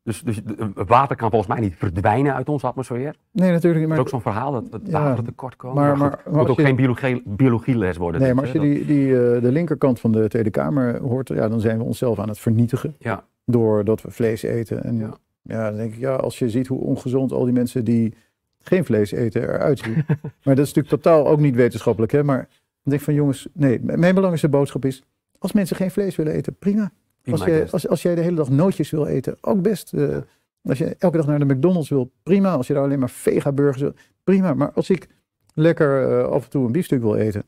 Dus, 0.04 0.22
dus 0.22 0.42
water 0.74 1.16
kan 1.16 1.30
volgens 1.30 1.52
mij 1.52 1.60
niet 1.60 1.76
verdwijnen 1.76 2.36
uit 2.36 2.50
onze 2.50 2.68
atmosfeer. 2.68 3.16
Nee, 3.32 3.52
natuurlijk 3.52 3.80
niet. 3.80 3.88
Maar... 3.88 3.98
Dat 3.98 4.08
is 4.08 4.14
ook 4.14 4.22
zo'n 4.22 4.34
verhaal 4.34 4.52
dat 4.52 4.64
het 4.72 4.92
water 4.92 5.24
tekort 5.24 5.56
komt. 5.56 5.74
Maar, 5.74 5.98
maar, 5.98 6.20
het 6.24 6.34
moet 6.34 6.50
ook 6.50 6.62
geen 6.62 6.76
biologie, 6.76 7.22
biologieles 7.26 7.98
worden. 7.98 8.22
Nee, 8.22 8.34
maar 8.34 8.44
als 8.44 8.54
je 8.54 8.60
die, 8.60 8.86
die, 8.86 9.08
uh, 9.08 9.42
de 9.42 9.52
linkerkant 9.52 10.00
van 10.00 10.12
de 10.12 10.28
Tweede 10.28 10.50
Kamer 10.50 11.02
hoort, 11.02 11.28
ja, 11.28 11.50
dan 11.50 11.60
zijn 11.60 11.78
we 11.78 11.84
onszelf 11.84 12.20
aan 12.20 12.30
het 12.30 12.40
vernietigen. 12.40 12.96
Ja. 13.00 13.24
Doordat 13.46 14.02
we 14.02 14.12
vlees 14.12 14.44
eten. 14.44 14.84
En 14.84 14.98
ja. 14.98 15.18
Ja, 15.42 15.70
dan 15.70 15.78
denk 15.78 15.94
ik, 15.94 16.00
ja, 16.00 16.16
als 16.16 16.40
je 16.40 16.50
ziet 16.50 16.68
hoe 16.68 16.80
ongezond 16.80 17.32
al 17.32 17.44
die 17.44 17.54
mensen 17.54 17.86
die 17.86 18.14
geen 18.60 18.86
vlees 18.86 19.12
eten 19.12 19.42
eruit 19.42 19.80
ziet. 19.80 19.96
maar 20.44 20.56
dat 20.56 20.66
is 20.66 20.74
natuurlijk 20.74 21.04
totaal 21.04 21.28
ook 21.28 21.40
niet 21.40 21.56
wetenschappelijk. 21.56 22.12
Hè? 22.12 22.24
Maar 22.24 22.42
ik 22.84 22.90
denk 22.90 23.02
van 23.02 23.14
jongens, 23.14 23.48
nee, 23.54 23.80
mijn 23.82 24.00
belangrijkste 24.00 24.50
boodschap 24.50 24.86
is, 24.86 25.04
als 25.38 25.52
mensen 25.52 25.76
geen 25.76 25.92
vlees 25.92 26.16
willen 26.16 26.34
eten, 26.34 26.56
prima. 26.56 26.92
Als, 27.32 27.44
je, 27.44 27.68
als, 27.72 27.88
als 27.88 28.02
jij 28.02 28.16
de 28.16 28.22
hele 28.22 28.36
dag 28.36 28.50
nootjes 28.50 28.90
wil 28.90 29.06
eten, 29.06 29.38
ook 29.42 29.62
best. 29.62 29.94
Uh, 29.94 30.18
als 30.62 30.78
je 30.78 30.96
elke 31.00 31.18
dag 31.18 31.26
naar 31.26 31.40
de 31.40 31.54
McDonald's 31.54 31.90
wil, 31.90 32.12
prima. 32.24 32.54
Als 32.54 32.68
je 32.68 32.74
daar 32.74 32.84
alleen 32.84 33.00
maar 33.00 33.10
vega-burgers 33.10 33.82
wil, 33.82 33.94
prima. 34.24 34.54
Maar 34.54 34.72
als 34.72 34.90
ik 34.90 35.08
lekker 35.54 36.10
uh, 36.10 36.26
af 36.26 36.44
en 36.44 36.50
toe 36.50 36.66
een 36.66 36.72
biefstuk 36.72 37.02
wil 37.02 37.16
eten, 37.16 37.44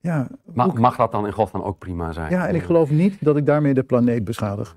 ja, 0.00 0.28
mag, 0.52 0.74
mag 0.74 0.96
dat 0.96 1.12
dan 1.12 1.26
in 1.26 1.32
godsnaam 1.32 1.62
ook 1.62 1.78
prima 1.78 2.12
zijn? 2.12 2.30
Ja, 2.30 2.48
en 2.48 2.54
ik 2.54 2.62
geloof 2.62 2.90
niet 2.90 3.16
dat 3.20 3.36
ik 3.36 3.46
daarmee 3.46 3.74
de 3.74 3.82
planeet 3.82 4.24
beschadig. 4.24 4.76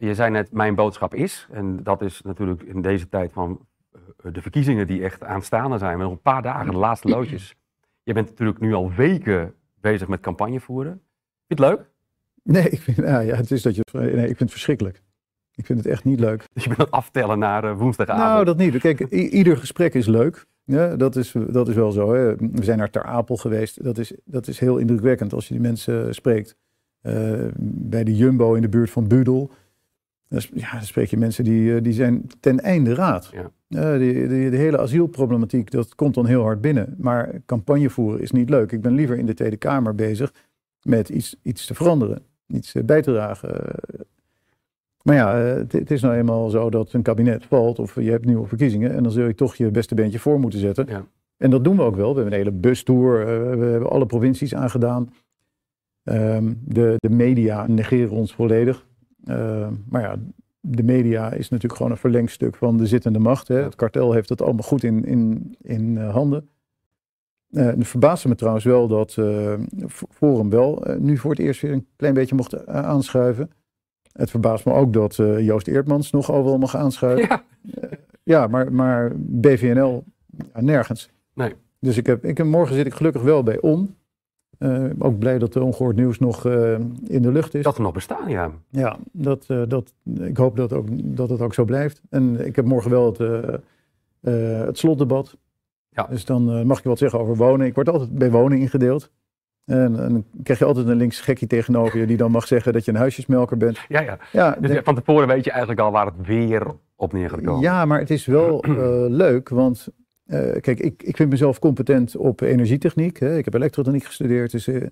Je 0.00 0.14
zei 0.14 0.30
net, 0.30 0.52
mijn 0.52 0.74
boodschap 0.74 1.14
is, 1.14 1.48
en 1.50 1.82
dat 1.82 2.02
is 2.02 2.22
natuurlijk 2.22 2.62
in 2.62 2.82
deze 2.82 3.08
tijd 3.08 3.32
van 3.32 3.66
eh, 3.92 4.32
de 4.32 4.42
verkiezingen 4.42 4.86
die 4.86 5.02
echt 5.02 5.24
aanstaande 5.24 5.78
zijn, 5.78 5.96
met 5.96 6.06
nog 6.06 6.16
een 6.16 6.22
paar 6.22 6.42
dagen, 6.42 6.72
de 6.72 6.78
laatste 6.78 7.08
loodjes. 7.08 7.54
Je 8.02 8.12
bent 8.12 8.28
natuurlijk 8.28 8.60
nu 8.60 8.74
al 8.74 8.92
weken 8.92 9.54
bezig 9.80 10.08
met 10.08 10.20
campagne 10.20 10.60
voeren. 10.60 10.92
Vind 11.46 11.60
je 11.60 11.66
het 11.66 11.74
leuk? 11.74 11.90
Nee, 12.42 12.68
ik 12.70 12.80
vind, 12.80 12.96
ja, 12.96 13.20
het 13.20 13.50
is 13.50 13.62
dat 13.62 13.74
je, 13.76 13.82
nee, 13.92 14.12
ik 14.12 14.18
vind 14.18 14.38
het 14.38 14.50
verschrikkelijk. 14.50 15.02
Ik 15.54 15.66
vind 15.66 15.78
het 15.78 15.88
echt 15.88 16.04
niet 16.04 16.20
leuk. 16.20 16.44
Dus 16.52 16.62
je 16.64 16.68
bent 16.68 16.80
aan 16.80 16.86
het 16.86 16.94
aftellen 16.94 17.38
naar 17.38 17.64
uh, 17.64 17.76
woensdagavond? 17.76 18.28
Nou, 18.28 18.44
dat 18.44 18.56
niet. 18.56 18.78
Kijk, 18.78 19.00
ieder 19.10 19.56
gesprek 19.56 19.94
is 19.94 20.06
leuk. 20.06 20.46
Ja, 20.64 20.96
dat, 20.96 21.16
is, 21.16 21.34
dat 21.48 21.68
is 21.68 21.74
wel 21.74 21.92
zo. 21.92 22.14
Hè. 22.14 22.36
We 22.36 22.64
zijn 22.64 22.78
naar 22.78 22.90
Ter 22.90 23.02
Apel 23.02 23.36
geweest. 23.36 23.84
Dat 23.84 23.98
is, 23.98 24.12
dat 24.24 24.46
is 24.46 24.58
heel 24.58 24.78
indrukwekkend 24.78 25.32
als 25.32 25.48
je 25.48 25.54
die 25.54 25.62
mensen 25.62 26.14
spreekt. 26.14 26.56
Uh, 27.02 27.46
bij 27.58 28.04
de 28.04 28.16
Jumbo 28.16 28.54
in 28.54 28.62
de 28.62 28.68
buurt 28.68 28.90
van 28.90 29.08
Budel. 29.08 29.50
Ja, 30.38 30.72
dan 30.72 30.82
spreek 30.82 31.08
je 31.08 31.16
mensen 31.16 31.44
die, 31.44 31.80
die 31.80 31.92
zijn 31.92 32.26
ten 32.40 32.60
einde 32.60 32.94
raad. 32.94 33.30
Ja. 33.32 33.50
Uh, 33.68 33.98
die, 33.98 34.28
die, 34.28 34.50
de 34.50 34.56
hele 34.56 34.78
asielproblematiek, 34.78 35.70
dat 35.70 35.94
komt 35.94 36.14
dan 36.14 36.26
heel 36.26 36.42
hard 36.42 36.60
binnen. 36.60 36.94
Maar 36.98 37.40
campagne 37.46 37.90
voeren 37.90 38.20
is 38.20 38.30
niet 38.30 38.50
leuk. 38.50 38.72
Ik 38.72 38.80
ben 38.80 38.92
liever 38.92 39.18
in 39.18 39.26
de 39.26 39.34
Tweede 39.34 39.56
Kamer 39.56 39.94
bezig 39.94 40.32
met 40.82 41.08
iets, 41.08 41.36
iets 41.42 41.66
te 41.66 41.74
veranderen, 41.74 42.22
iets 42.46 42.74
eh, 42.74 42.84
bij 42.84 43.02
te 43.02 43.12
dragen. 43.12 43.64
Maar 45.02 45.14
ja, 45.14 45.36
het 45.68 45.90
is 45.90 46.00
nou 46.00 46.14
eenmaal 46.14 46.50
zo 46.50 46.70
dat 46.70 46.92
een 46.92 47.02
kabinet 47.02 47.44
valt 47.44 47.78
of 47.78 47.94
je 47.94 48.10
hebt 48.10 48.24
nieuwe 48.24 48.46
verkiezingen 48.46 48.94
en 48.94 49.02
dan 49.02 49.12
zul 49.12 49.26
je 49.26 49.34
toch 49.34 49.54
je 49.54 49.70
beste 49.70 49.94
beentje 49.94 50.18
voor 50.18 50.40
moeten 50.40 50.60
zetten. 50.60 50.86
Ja. 50.88 51.04
En 51.36 51.50
dat 51.50 51.64
doen 51.64 51.76
we 51.76 51.82
ook 51.82 51.96
wel. 51.96 52.08
We 52.08 52.20
hebben 52.20 52.32
een 52.32 52.44
hele 52.44 52.56
bustour, 52.56 53.26
we 53.58 53.66
hebben 53.66 53.90
alle 53.90 54.06
provincies 54.06 54.54
aangedaan. 54.54 55.12
Um, 56.04 56.60
de, 56.64 56.94
de 56.98 57.10
media 57.10 57.66
negeren 57.66 58.10
ons 58.10 58.34
volledig. 58.34 58.86
Ehm, 59.24 59.74
maar 59.88 60.02
ja, 60.02 60.16
de 60.60 60.82
media 60.82 61.32
is 61.32 61.48
natuurlijk 61.48 61.76
gewoon 61.76 61.90
een 61.92 61.98
verlengstuk 61.98 62.56
van 62.56 62.76
de 62.76 62.86
zittende 62.86 63.18
macht. 63.18 63.48
Hè. 63.48 63.62
Het 63.62 63.74
kartel 63.74 64.12
heeft 64.12 64.28
het 64.28 64.42
allemaal 64.42 64.62
goed 64.62 64.82
in, 64.82 65.04
in, 65.04 65.54
in 65.62 65.96
uh, 65.96 66.12
handen. 66.12 66.48
Uh, 67.50 67.64
het 67.64 67.88
verbaasde 67.88 68.28
me 68.28 68.34
trouwens 68.34 68.64
wel 68.64 68.88
dat 68.88 69.16
uh, 69.18 69.54
Forum 70.10 70.50
wel 70.50 70.84
nu 70.98 71.16
voor 71.16 71.30
het 71.30 71.40
eerst 71.40 71.60
weer 71.60 71.72
een 71.72 71.86
klein 71.96 72.14
beetje 72.14 72.34
mocht 72.34 72.66
aanschuiven. 72.66 73.50
Het 74.12 74.30
verbaast 74.30 74.64
me 74.64 74.72
ook 74.72 74.92
dat 74.92 75.16
Joost 75.16 75.66
Eertmans 75.66 76.10
nog 76.10 76.32
overal 76.32 76.58
mag 76.58 76.76
aanschuiven. 76.76 77.26
Ja, 77.28 77.42
ja 78.22 78.46
maar, 78.46 78.72
maar 78.72 79.12
BVNL 79.16 80.04
nergens. 80.52 81.10
Nee. 81.34 81.54
Dus 81.78 81.96
ik 81.96 82.06
heb, 82.06 82.24
ik 82.24 82.44
morgen 82.44 82.74
zit 82.74 82.86
ik 82.86 82.94
gelukkig 82.94 83.22
wel 83.22 83.42
bij 83.42 83.60
ON. 83.60 83.94
Ook 84.98 85.18
blij 85.18 85.38
dat 85.38 85.52
de 85.52 85.62
ongehoord 85.62 85.96
nieuws 85.96 86.18
nog 86.18 86.44
in 87.06 87.22
de 87.22 87.32
lucht 87.32 87.54
is. 87.54 87.64
Dat 87.64 87.76
er 87.76 87.82
nog 87.82 87.92
bestaan, 87.92 88.28
ja. 88.28 88.50
Ja, 88.68 88.98
dat, 89.12 89.46
dat, 89.68 89.94
ik 90.20 90.36
hoop 90.36 90.56
dat, 90.56 90.72
ook, 90.72 90.86
dat 90.90 91.30
het 91.30 91.40
ook 91.40 91.54
zo 91.54 91.64
blijft. 91.64 92.02
En 92.10 92.46
ik 92.46 92.56
heb 92.56 92.64
morgen 92.64 92.90
wel 92.90 93.06
het, 93.06 93.18
het 94.66 94.78
slotdebat. 94.78 95.36
Ja. 95.88 96.06
Dus 96.10 96.24
dan 96.24 96.66
mag 96.66 96.82
je 96.82 96.88
wat 96.88 96.98
zeggen 96.98 97.18
over 97.18 97.36
wonen. 97.36 97.66
Ik 97.66 97.74
word 97.74 97.88
altijd 97.88 98.18
bij 98.18 98.30
wonen 98.30 98.58
ingedeeld. 98.58 99.10
En, 99.64 99.92
dan 99.92 100.24
krijg 100.42 100.58
je 100.58 100.64
altijd 100.64 100.86
een 100.86 100.96
links 100.96 101.20
gekkie 101.20 101.48
tegenover 101.48 101.98
je 101.98 102.06
die 102.06 102.16
dan 102.16 102.30
mag 102.30 102.46
zeggen 102.46 102.72
dat 102.72 102.84
je 102.84 102.90
een 102.90 102.96
huisjesmelker 102.96 103.56
bent. 103.56 103.78
Ja, 103.88 104.00
ja. 104.00 104.18
ja 104.32 104.56
dus 104.60 104.80
van 104.84 104.94
tevoren 104.94 105.28
weet 105.28 105.44
je 105.44 105.50
eigenlijk 105.50 105.80
al 105.80 105.90
waar 105.90 106.06
het 106.06 106.26
weer 106.26 106.66
op 106.96 107.12
neer 107.12 107.30
gaat 107.30 107.40
komen. 107.40 107.60
Ja, 107.60 107.84
maar 107.84 107.98
het 107.98 108.10
is 108.10 108.26
wel 108.26 108.66
uh, 108.66 108.74
leuk, 109.08 109.48
want 109.48 109.88
uh, 110.30 110.60
kijk, 110.60 110.80
ik, 110.80 111.02
ik 111.02 111.16
vind 111.16 111.30
mezelf 111.30 111.58
competent 111.58 112.16
op 112.16 112.40
energietechniek. 112.40 113.20
Hè. 113.20 113.36
Ik 113.36 113.44
heb 113.44 113.54
elektrotechniek 113.54 114.04
gestudeerd, 114.04 114.50
dus 114.50 114.68
uh, 114.68 114.86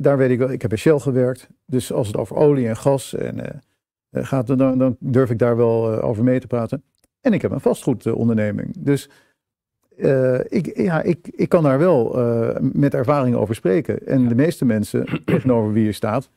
daar 0.00 0.16
weet 0.16 0.30
ik 0.30 0.38
wel. 0.38 0.50
Ik 0.50 0.60
heb 0.60 0.70
bij 0.70 0.78
Shell 0.78 0.98
gewerkt, 0.98 1.48
dus 1.66 1.92
als 1.92 2.06
het 2.06 2.16
over 2.16 2.36
olie 2.36 2.68
en 2.68 2.76
gas 2.76 3.14
en, 3.14 3.62
gaat, 4.12 4.46
dan, 4.46 4.78
dan 4.78 4.96
durf 4.98 5.30
ik 5.30 5.38
daar 5.38 5.56
wel 5.56 6.02
over 6.02 6.24
mee 6.24 6.40
te 6.40 6.46
praten. 6.46 6.82
En 7.20 7.32
ik 7.32 7.42
heb 7.42 7.50
een 7.50 7.60
vastgoedonderneming, 7.60 8.74
dus 8.78 9.10
ik, 10.48 10.76
ja, 10.76 11.02
ik, 11.02 11.28
ik 11.28 11.48
kan 11.48 11.62
daar 11.62 11.78
wel 11.78 12.16
met 12.60 12.94
ervaring 12.94 13.36
over 13.36 13.54
spreken. 13.54 14.06
En 14.06 14.28
de 14.28 14.34
meeste 14.34 14.64
mensen 14.64 15.06
tegenover 15.24 15.72
wie 15.72 15.84
je 15.84 15.92
staat, 15.92 16.30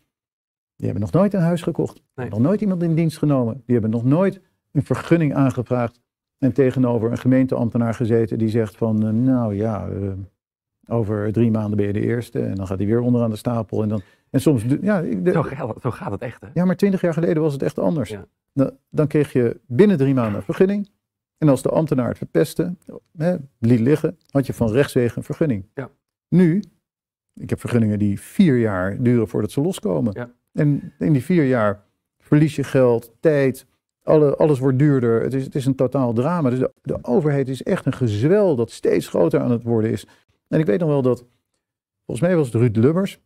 die 0.76 0.86
hebben 0.86 1.02
nog 1.02 1.12
nooit 1.12 1.34
een 1.34 1.42
huis 1.42 1.62
gekocht. 1.62 2.02
Nee. 2.16 2.30
Nog 2.30 2.40
nooit 2.40 2.62
iemand 2.62 2.84
in 2.84 2.96
dienst 2.96 3.18
genomen. 3.18 3.64
Die 3.66 3.74
hebben 3.74 3.92
nog 3.92 4.04
nooit 4.04 4.42
een 4.72 4.84
vergunning 4.84 5.34
aangevraagd. 5.34 6.02
En 6.38 6.54
tegenover 6.54 7.12
een 7.12 7.18
gemeenteambtenaar 7.18 7.94
gezeten 7.94 8.38
die 8.38 8.50
zegt 8.50 8.78
van, 8.78 9.06
uh, 9.06 9.12
nou 9.12 9.56
ja, 9.56 9.90
over 10.88 11.32
drie 11.32 11.52
maanden 11.52 11.78
ben 11.78 11.88
je 11.88 11.94
de 11.94 12.02
eerste. 12.02 12.40
En 12.40 12.56
dan 12.56 12.68
gaat 12.68 12.78
hij 12.78 12.88
weer 12.88 13.00
onderaan 13.00 13.30
de 13.30 13.36
stapel. 13.36 13.84
En, 13.84 13.90
dan, 13.90 14.02
en 14.30 14.42
soms, 14.42 14.66
ja, 14.82 15.02
de, 15.02 15.32
zo, 15.32 15.42
gaat, 15.44 15.76
zo, 15.82 15.92
gaat, 15.92 16.12
het 16.12 16.22
echt. 16.22 16.42
Hè? 16.42 16.48
Ja, 16.54 16.66
maar 16.66 16.76
twintig 16.76 17.02
jaar 17.02 17.14
geleden 17.14 17.42
was 17.42 17.54
het 17.54 17.64
echt 17.64 17.80
anders. 17.80 18.10
Ja. 18.10 18.26
Dan, 18.54 18.72
dan 18.90 19.08
kreeg 19.08 19.34
je 19.34 19.60
binnen 19.68 19.98
drie 19.98 20.14
maanden 20.14 20.36
een 20.36 20.42
vergunning. 20.42 20.90
En 21.38 21.50
als 21.50 21.62
de 21.62 21.70
ambtenaar 21.70 22.08
het 22.08 22.18
verpestte, 22.18 22.76
hè, 23.18 23.36
liet 23.60 23.80
liggen, 23.80 24.18
had 24.30 24.46
je 24.46 24.54
van 24.54 24.72
rechtswege 24.72 25.18
een 25.18 25.24
vergunning. 25.24 25.66
Ja. 25.74 25.90
Nu, 26.30 26.64
ik 27.34 27.50
heb 27.50 27.60
vergunningen 27.60 28.00
die 28.00 28.20
vier 28.20 28.58
jaar 28.58 29.04
duren 29.04 29.28
voordat 29.28 29.52
ze 29.52 29.62
loskomen. 29.62 30.14
Ja. 30.14 30.32
En 30.52 30.94
in 31.00 31.14
die 31.14 31.24
vier 31.24 31.44
jaar 31.46 31.84
verlies 32.20 32.56
je 32.56 32.64
geld, 32.64 33.12
tijd, 33.20 33.66
alle, 34.06 34.36
alles 34.36 34.60
wordt 34.60 34.80
duurder. 34.80 35.22
Het 35.22 35.34
is, 35.34 35.44
het 35.44 35.56
is 35.56 35.66
een 35.66 35.76
totaal 35.76 36.14
drama. 36.14 36.50
Dus 36.50 36.60
de, 36.60 36.72
de, 36.82 36.98
overheid 37.02 37.50
is 37.50 37.64
echt 37.64 37.86
een 37.86 37.94
gezwel 37.94 38.56
dat 38.56 38.72
steeds 38.72 39.08
groter 39.08 39.40
aan 39.40 39.52
het 39.52 39.64
worden 39.64 39.92
is. 39.92 40.08
En 40.48 40.60
ik 40.60 40.66
weet 40.66 40.80
nog 40.80 40.90
wel 40.90 41.02
dat, 41.02 41.26
volgens 42.06 42.28
mij 42.28 42.36
was 42.36 42.46
het 42.46 42.56
Ruud 42.56 42.76
Lubbers, 42.76 43.20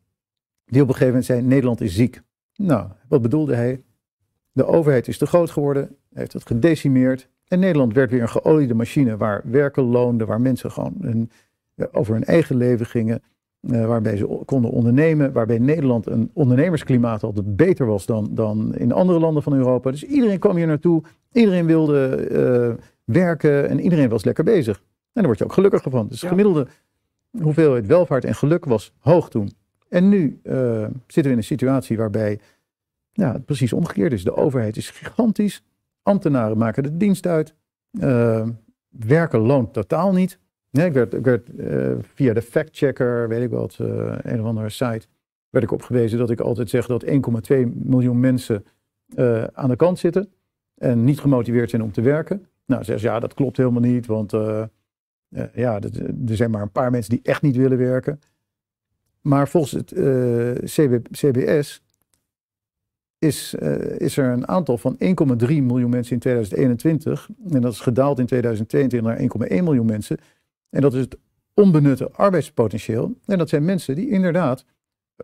die 0.65 0.81
op 0.81 0.87
een 0.87 0.93
gegeven 0.93 1.07
moment 1.07 1.25
zei, 1.25 1.41
Nederland 1.41 1.81
is 1.81 1.95
ziek. 1.95 2.21
Nou, 2.55 2.89
wat 3.07 3.21
bedoelde 3.21 3.55
hij? 3.55 3.83
De 4.51 4.65
overheid 4.65 5.07
is 5.07 5.17
te 5.17 5.25
groot 5.25 5.49
geworden, 5.49 5.95
heeft 6.13 6.33
het 6.33 6.47
gedecimeerd. 6.47 7.29
En 7.47 7.59
Nederland 7.59 7.93
werd 7.93 8.11
weer 8.11 8.21
een 8.21 8.29
geoliede 8.29 8.73
machine 8.73 9.17
waar 9.17 9.41
werken 9.45 9.83
loonde, 9.83 10.25
waar 10.25 10.41
mensen 10.41 10.71
gewoon 10.71 11.29
over 11.91 12.13
hun 12.13 12.23
eigen 12.23 12.55
leven 12.55 12.85
gingen, 12.85 13.23
uh, 13.61 13.85
waarbij 13.85 14.17
ze 14.17 14.41
konden 14.45 14.71
ondernemen, 14.71 15.31
waarbij 15.31 15.59
Nederland 15.59 16.07
een 16.07 16.29
ondernemersklimaat 16.33 17.23
altijd 17.23 17.55
beter 17.55 17.85
was 17.85 18.05
dan, 18.05 18.27
dan 18.31 18.75
in 18.75 18.91
andere 18.91 19.19
landen 19.19 19.43
van 19.43 19.53
Europa. 19.53 19.91
Dus 19.91 20.03
iedereen 20.03 20.39
kwam 20.39 20.55
hier 20.55 20.67
naartoe, 20.67 21.03
iedereen 21.31 21.65
wilde 21.65 22.29
uh, 22.31 22.83
werken 23.03 23.69
en 23.69 23.79
iedereen 23.79 24.09
was 24.09 24.23
lekker 24.23 24.43
bezig. 24.43 24.77
En 24.77 24.83
daar 25.13 25.25
word 25.25 25.37
je 25.37 25.43
ook 25.43 25.53
gelukkiger 25.53 25.91
van. 25.91 26.07
Dus 26.07 26.19
de 26.19 26.27
gemiddelde 26.27 26.67
hoeveelheid 27.41 27.87
welvaart 27.87 28.25
en 28.25 28.35
geluk 28.35 28.65
was 28.65 28.93
hoog 28.99 29.29
toen. 29.29 29.51
En 29.89 30.09
nu 30.09 30.39
uh, 30.43 30.81
zitten 30.83 31.23
we 31.23 31.29
in 31.29 31.37
een 31.37 31.43
situatie 31.43 31.97
waarbij 31.97 32.39
ja, 33.11 33.33
het 33.33 33.45
precies 33.45 33.73
omgekeerd 33.73 34.13
is. 34.13 34.23
De 34.23 34.35
overheid 34.35 34.77
is 34.77 34.89
gigantisch. 34.89 35.63
Ambtenaren 36.03 36.57
maken 36.57 36.83
de 36.83 36.97
dienst 36.97 37.27
uit. 37.27 37.53
Werken 38.89 39.39
loont 39.39 39.73
totaal 39.73 40.13
niet. 40.13 40.39
Ik 40.71 40.93
werd, 40.93 41.49
uh, 41.57 41.91
via 42.01 42.33
de 42.33 42.41
factchecker, 42.41 43.27
weet 43.27 43.43
ik 43.43 43.49
wat, 43.49 43.77
uh, 43.81 44.15
een 44.21 44.39
of 44.39 44.45
andere 44.45 44.69
site, 44.69 45.07
werd 45.49 45.65
ik 45.65 45.71
opgewezen 45.71 46.17
dat 46.17 46.29
ik 46.29 46.39
altijd 46.39 46.69
zeg 46.69 46.85
dat 46.85 47.05
1,2 47.05 47.11
miljoen 47.73 48.19
mensen 48.19 48.65
aan 49.53 49.69
de 49.69 49.75
kant 49.75 49.99
zitten 49.99 50.31
en 50.75 51.03
niet 51.03 51.19
gemotiveerd 51.19 51.69
zijn 51.69 51.81
om 51.81 51.91
te 51.91 52.01
werken. 52.01 52.45
Nou, 52.65 52.83
zeggen 52.83 53.03
ze 53.03 53.13
ja, 53.13 53.19
dat 53.19 53.33
klopt 53.33 53.57
helemaal 53.57 53.81
niet, 53.81 54.05
want 54.05 54.31
ja, 55.53 55.79
er 56.27 56.35
zijn 56.35 56.51
maar 56.51 56.61
een 56.61 56.71
paar 56.71 56.91
mensen 56.91 57.09
die 57.09 57.19
echt 57.23 57.41
niet 57.41 57.55
willen 57.55 57.77
werken. 57.77 58.19
Maar 59.21 59.47
volgens 59.47 59.71
het 59.71 59.91
CB, 60.63 61.07
CBS 61.11 61.81
is, 63.19 63.53
is 63.97 64.17
er 64.17 64.31
een 64.31 64.47
aantal 64.47 64.77
van 64.77 64.93
1,3 64.93 64.99
miljoen 65.47 65.89
mensen 65.89 66.13
in 66.13 66.19
2021. 66.19 67.29
En 67.51 67.61
dat 67.61 67.73
is 67.73 67.79
gedaald 67.79 68.19
in 68.19 68.25
2022 68.25 69.01
naar 69.01 69.49
1,1 69.57 69.63
miljoen 69.63 69.85
mensen. 69.85 70.17
En 70.69 70.81
dat 70.81 70.93
is 70.93 70.99
het 70.99 71.17
onbenutte 71.53 72.11
arbeidspotentieel. 72.11 73.15
En 73.25 73.37
dat 73.37 73.49
zijn 73.49 73.65
mensen 73.65 73.95
die 73.95 74.09
inderdaad 74.09 74.65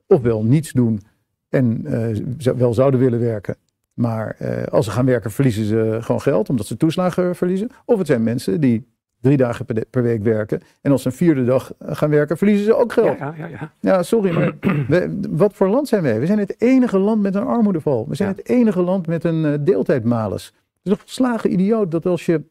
ofwel 0.07 0.43
niets 0.43 0.71
doen 0.71 1.01
en 1.49 1.81
uh, 1.85 2.53
wel 2.55 2.73
zouden 2.73 2.99
willen 2.99 3.19
werken. 3.19 3.55
Maar 3.93 4.35
uh, 4.41 4.63
als 4.63 4.85
ze 4.85 4.91
gaan 4.91 5.05
werken 5.05 5.31
verliezen 5.31 5.65
ze 5.65 5.97
gewoon 6.01 6.21
geld 6.21 6.49
omdat 6.49 6.65
ze 6.65 6.77
toeslagen 6.77 7.35
verliezen. 7.35 7.69
Of 7.85 7.97
het 7.97 8.07
zijn 8.07 8.23
mensen 8.23 8.61
die 8.61 8.93
drie 9.21 9.37
dagen 9.37 9.65
per, 9.89 10.03
week 10.03 10.23
werken. 10.23 10.61
En 10.81 10.91
als 10.91 11.01
ze 11.01 11.07
een 11.07 11.13
vierde 11.13 11.45
dag 11.45 11.73
gaan 11.79 12.09
werken, 12.09 12.37
verliezen 12.37 12.65
ze 12.65 12.75
ook 12.75 12.93
geld. 12.93 13.17
Ja, 13.17 13.33
ja, 13.37 13.47
ja. 13.47 13.71
ja 13.79 14.03
sorry, 14.03 14.33
maar 14.33 14.53
wat 15.29 15.53
voor 15.53 15.67
land 15.67 15.87
zijn 15.87 16.03
wij? 16.03 16.19
We 16.19 16.25
zijn 16.25 16.39
het 16.39 16.61
enige 16.61 16.97
land 16.97 17.21
met 17.21 17.35
een 17.35 17.45
armoedeval. 17.45 18.07
We 18.07 18.15
zijn 18.15 18.29
het 18.29 18.47
enige 18.47 18.81
land 18.81 19.07
met 19.07 19.23
een 19.23 19.63
deeltijdmalus. 19.63 20.45
Het 20.45 20.55
is 20.83 20.91
een 20.91 20.97
volslagen 20.97 21.51
idioot 21.51 21.91
dat 21.91 22.05
als 22.05 22.25
je 22.25 22.43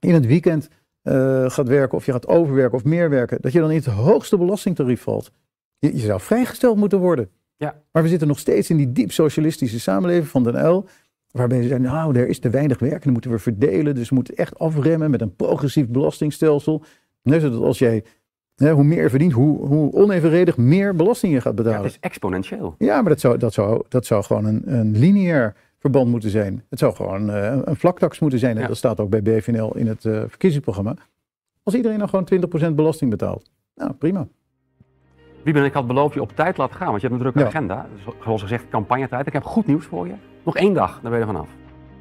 in 0.00 0.14
het 0.14 0.26
weekend 0.26 0.68
uh, 1.04 1.50
gaat 1.50 1.68
werken 1.68 1.98
of 1.98 2.06
je 2.06 2.12
gaat 2.12 2.26
overwerken 2.26 2.78
of 2.78 2.84
meer 2.84 3.10
werken, 3.10 3.38
dat 3.40 3.52
je 3.52 3.60
dan 3.60 3.70
in 3.70 3.76
het 3.76 3.86
hoogste 3.86 4.38
belastingtarief 4.38 5.02
valt. 5.02 5.30
Je, 5.78 5.92
je 5.92 6.02
zou 6.02 6.20
vrijgesteld 6.20 6.76
moeten 6.76 6.98
worden. 6.98 7.30
Ja. 7.56 7.82
Maar 7.92 8.02
we 8.02 8.08
zitten 8.08 8.28
nog 8.28 8.38
steeds 8.38 8.70
in 8.70 8.76
die 8.76 8.92
diep 8.92 9.12
socialistische 9.12 9.80
samenleving 9.80 10.28
van 10.28 10.42
Den 10.44 10.66
L. 10.68 10.86
Waarbij 11.30 11.62
ze 11.62 11.68
zeggen, 11.68 11.86
nou, 11.86 12.18
er 12.18 12.28
is 12.28 12.38
te 12.38 12.50
weinig 12.50 12.78
werk 12.78 12.94
en 12.94 13.00
dan 13.02 13.12
moeten 13.12 13.30
we 13.30 13.38
verdelen. 13.38 13.94
Dus 13.94 14.08
we 14.08 14.14
moeten 14.14 14.34
echt 14.34 14.58
afremmen 14.58 15.10
met 15.10 15.20
een 15.20 15.36
progressief 15.36 15.88
belastingstelsel. 15.88 16.84
Net 17.22 17.40
zodat 17.40 17.62
als 17.62 17.78
jij, 17.78 18.04
hè, 18.54 18.72
hoe 18.72 18.84
meer 18.84 19.02
je 19.02 19.10
verdient, 19.10 19.32
hoe, 19.32 19.66
hoe 19.66 19.92
onevenredig 19.92 20.56
meer 20.56 20.96
belasting 20.96 21.32
je 21.32 21.40
gaat 21.40 21.54
betalen. 21.54 21.78
Ja, 21.78 21.84
het 21.84 21.92
is 21.92 22.00
exponentieel. 22.00 22.74
Ja, 22.78 23.00
maar 23.00 23.10
dat 23.10 23.20
zou, 23.20 23.38
dat 23.38 23.52
zou, 23.52 23.84
dat 23.88 24.06
zou 24.06 24.24
gewoon 24.24 24.44
een, 24.44 24.62
een 24.64 24.96
lineair 24.96 25.54
verband 25.84 26.10
moeten 26.10 26.30
zijn. 26.30 26.64
Het 26.70 26.78
zou 26.78 26.94
gewoon 26.94 27.30
uh, 27.30 27.56
een 27.64 27.76
vlaktax 27.76 28.18
moeten 28.18 28.38
zijn. 28.38 28.58
En 28.58 28.68
dat 28.68 28.76
staat 28.76 29.00
ook 29.00 29.10
bij 29.10 29.22
BVNL 29.22 29.76
in 29.76 29.86
het 29.86 30.04
uh, 30.04 30.22
verkiezingsprogramma. 30.28 30.94
Als 31.62 31.74
iedereen 31.74 31.98
nou 31.98 32.10
gewoon 32.10 32.72
20% 32.72 32.74
belasting 32.74 33.10
betaalt. 33.10 33.50
Nou, 33.74 33.92
prima. 33.92 34.26
Wieben, 35.42 35.64
ik 35.64 35.72
had 35.72 35.86
beloofd 35.86 36.14
je 36.14 36.20
op 36.20 36.32
tijd 36.36 36.56
laten 36.56 36.76
gaan, 36.76 36.88
want 36.88 37.00
je 37.00 37.08
hebt 37.08 37.20
een 37.20 37.26
drukke 37.26 37.48
agenda. 37.48 37.86
Zoals 38.22 38.42
gezegd, 38.42 38.68
campagnetijd. 38.68 39.26
Ik 39.26 39.32
heb 39.32 39.44
goed 39.44 39.66
nieuws 39.66 39.84
voor 39.84 40.06
je. 40.06 40.14
Nog 40.44 40.56
één 40.56 40.74
dag, 40.74 41.00
dan 41.02 41.10
ben 41.10 41.20
je 41.20 41.26
er 41.26 41.32
vanaf. 41.32 41.48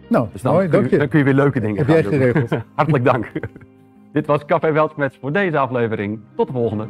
Nou, 0.09 0.27
dus 0.31 0.41
dan, 0.41 0.53
mooi, 0.53 0.67
kun, 0.67 0.89
je, 0.89 0.97
dan 0.97 1.07
kun 1.07 1.19
je 1.19 1.25
weer 1.25 1.33
leuke 1.33 1.59
dingen 1.59 1.77
heb 1.77 1.85
gaan 1.85 1.95
jij 1.95 2.03
geregeld. 2.03 2.61
Hartelijk 2.75 3.03
dank. 3.03 3.31
Dit 4.13 4.25
was 4.25 4.45
Café 4.45 4.71
Weltschmets 4.71 5.17
voor 5.21 5.31
deze 5.31 5.57
aflevering. 5.57 6.19
Tot 6.35 6.47
de 6.47 6.53
volgende. 6.53 6.87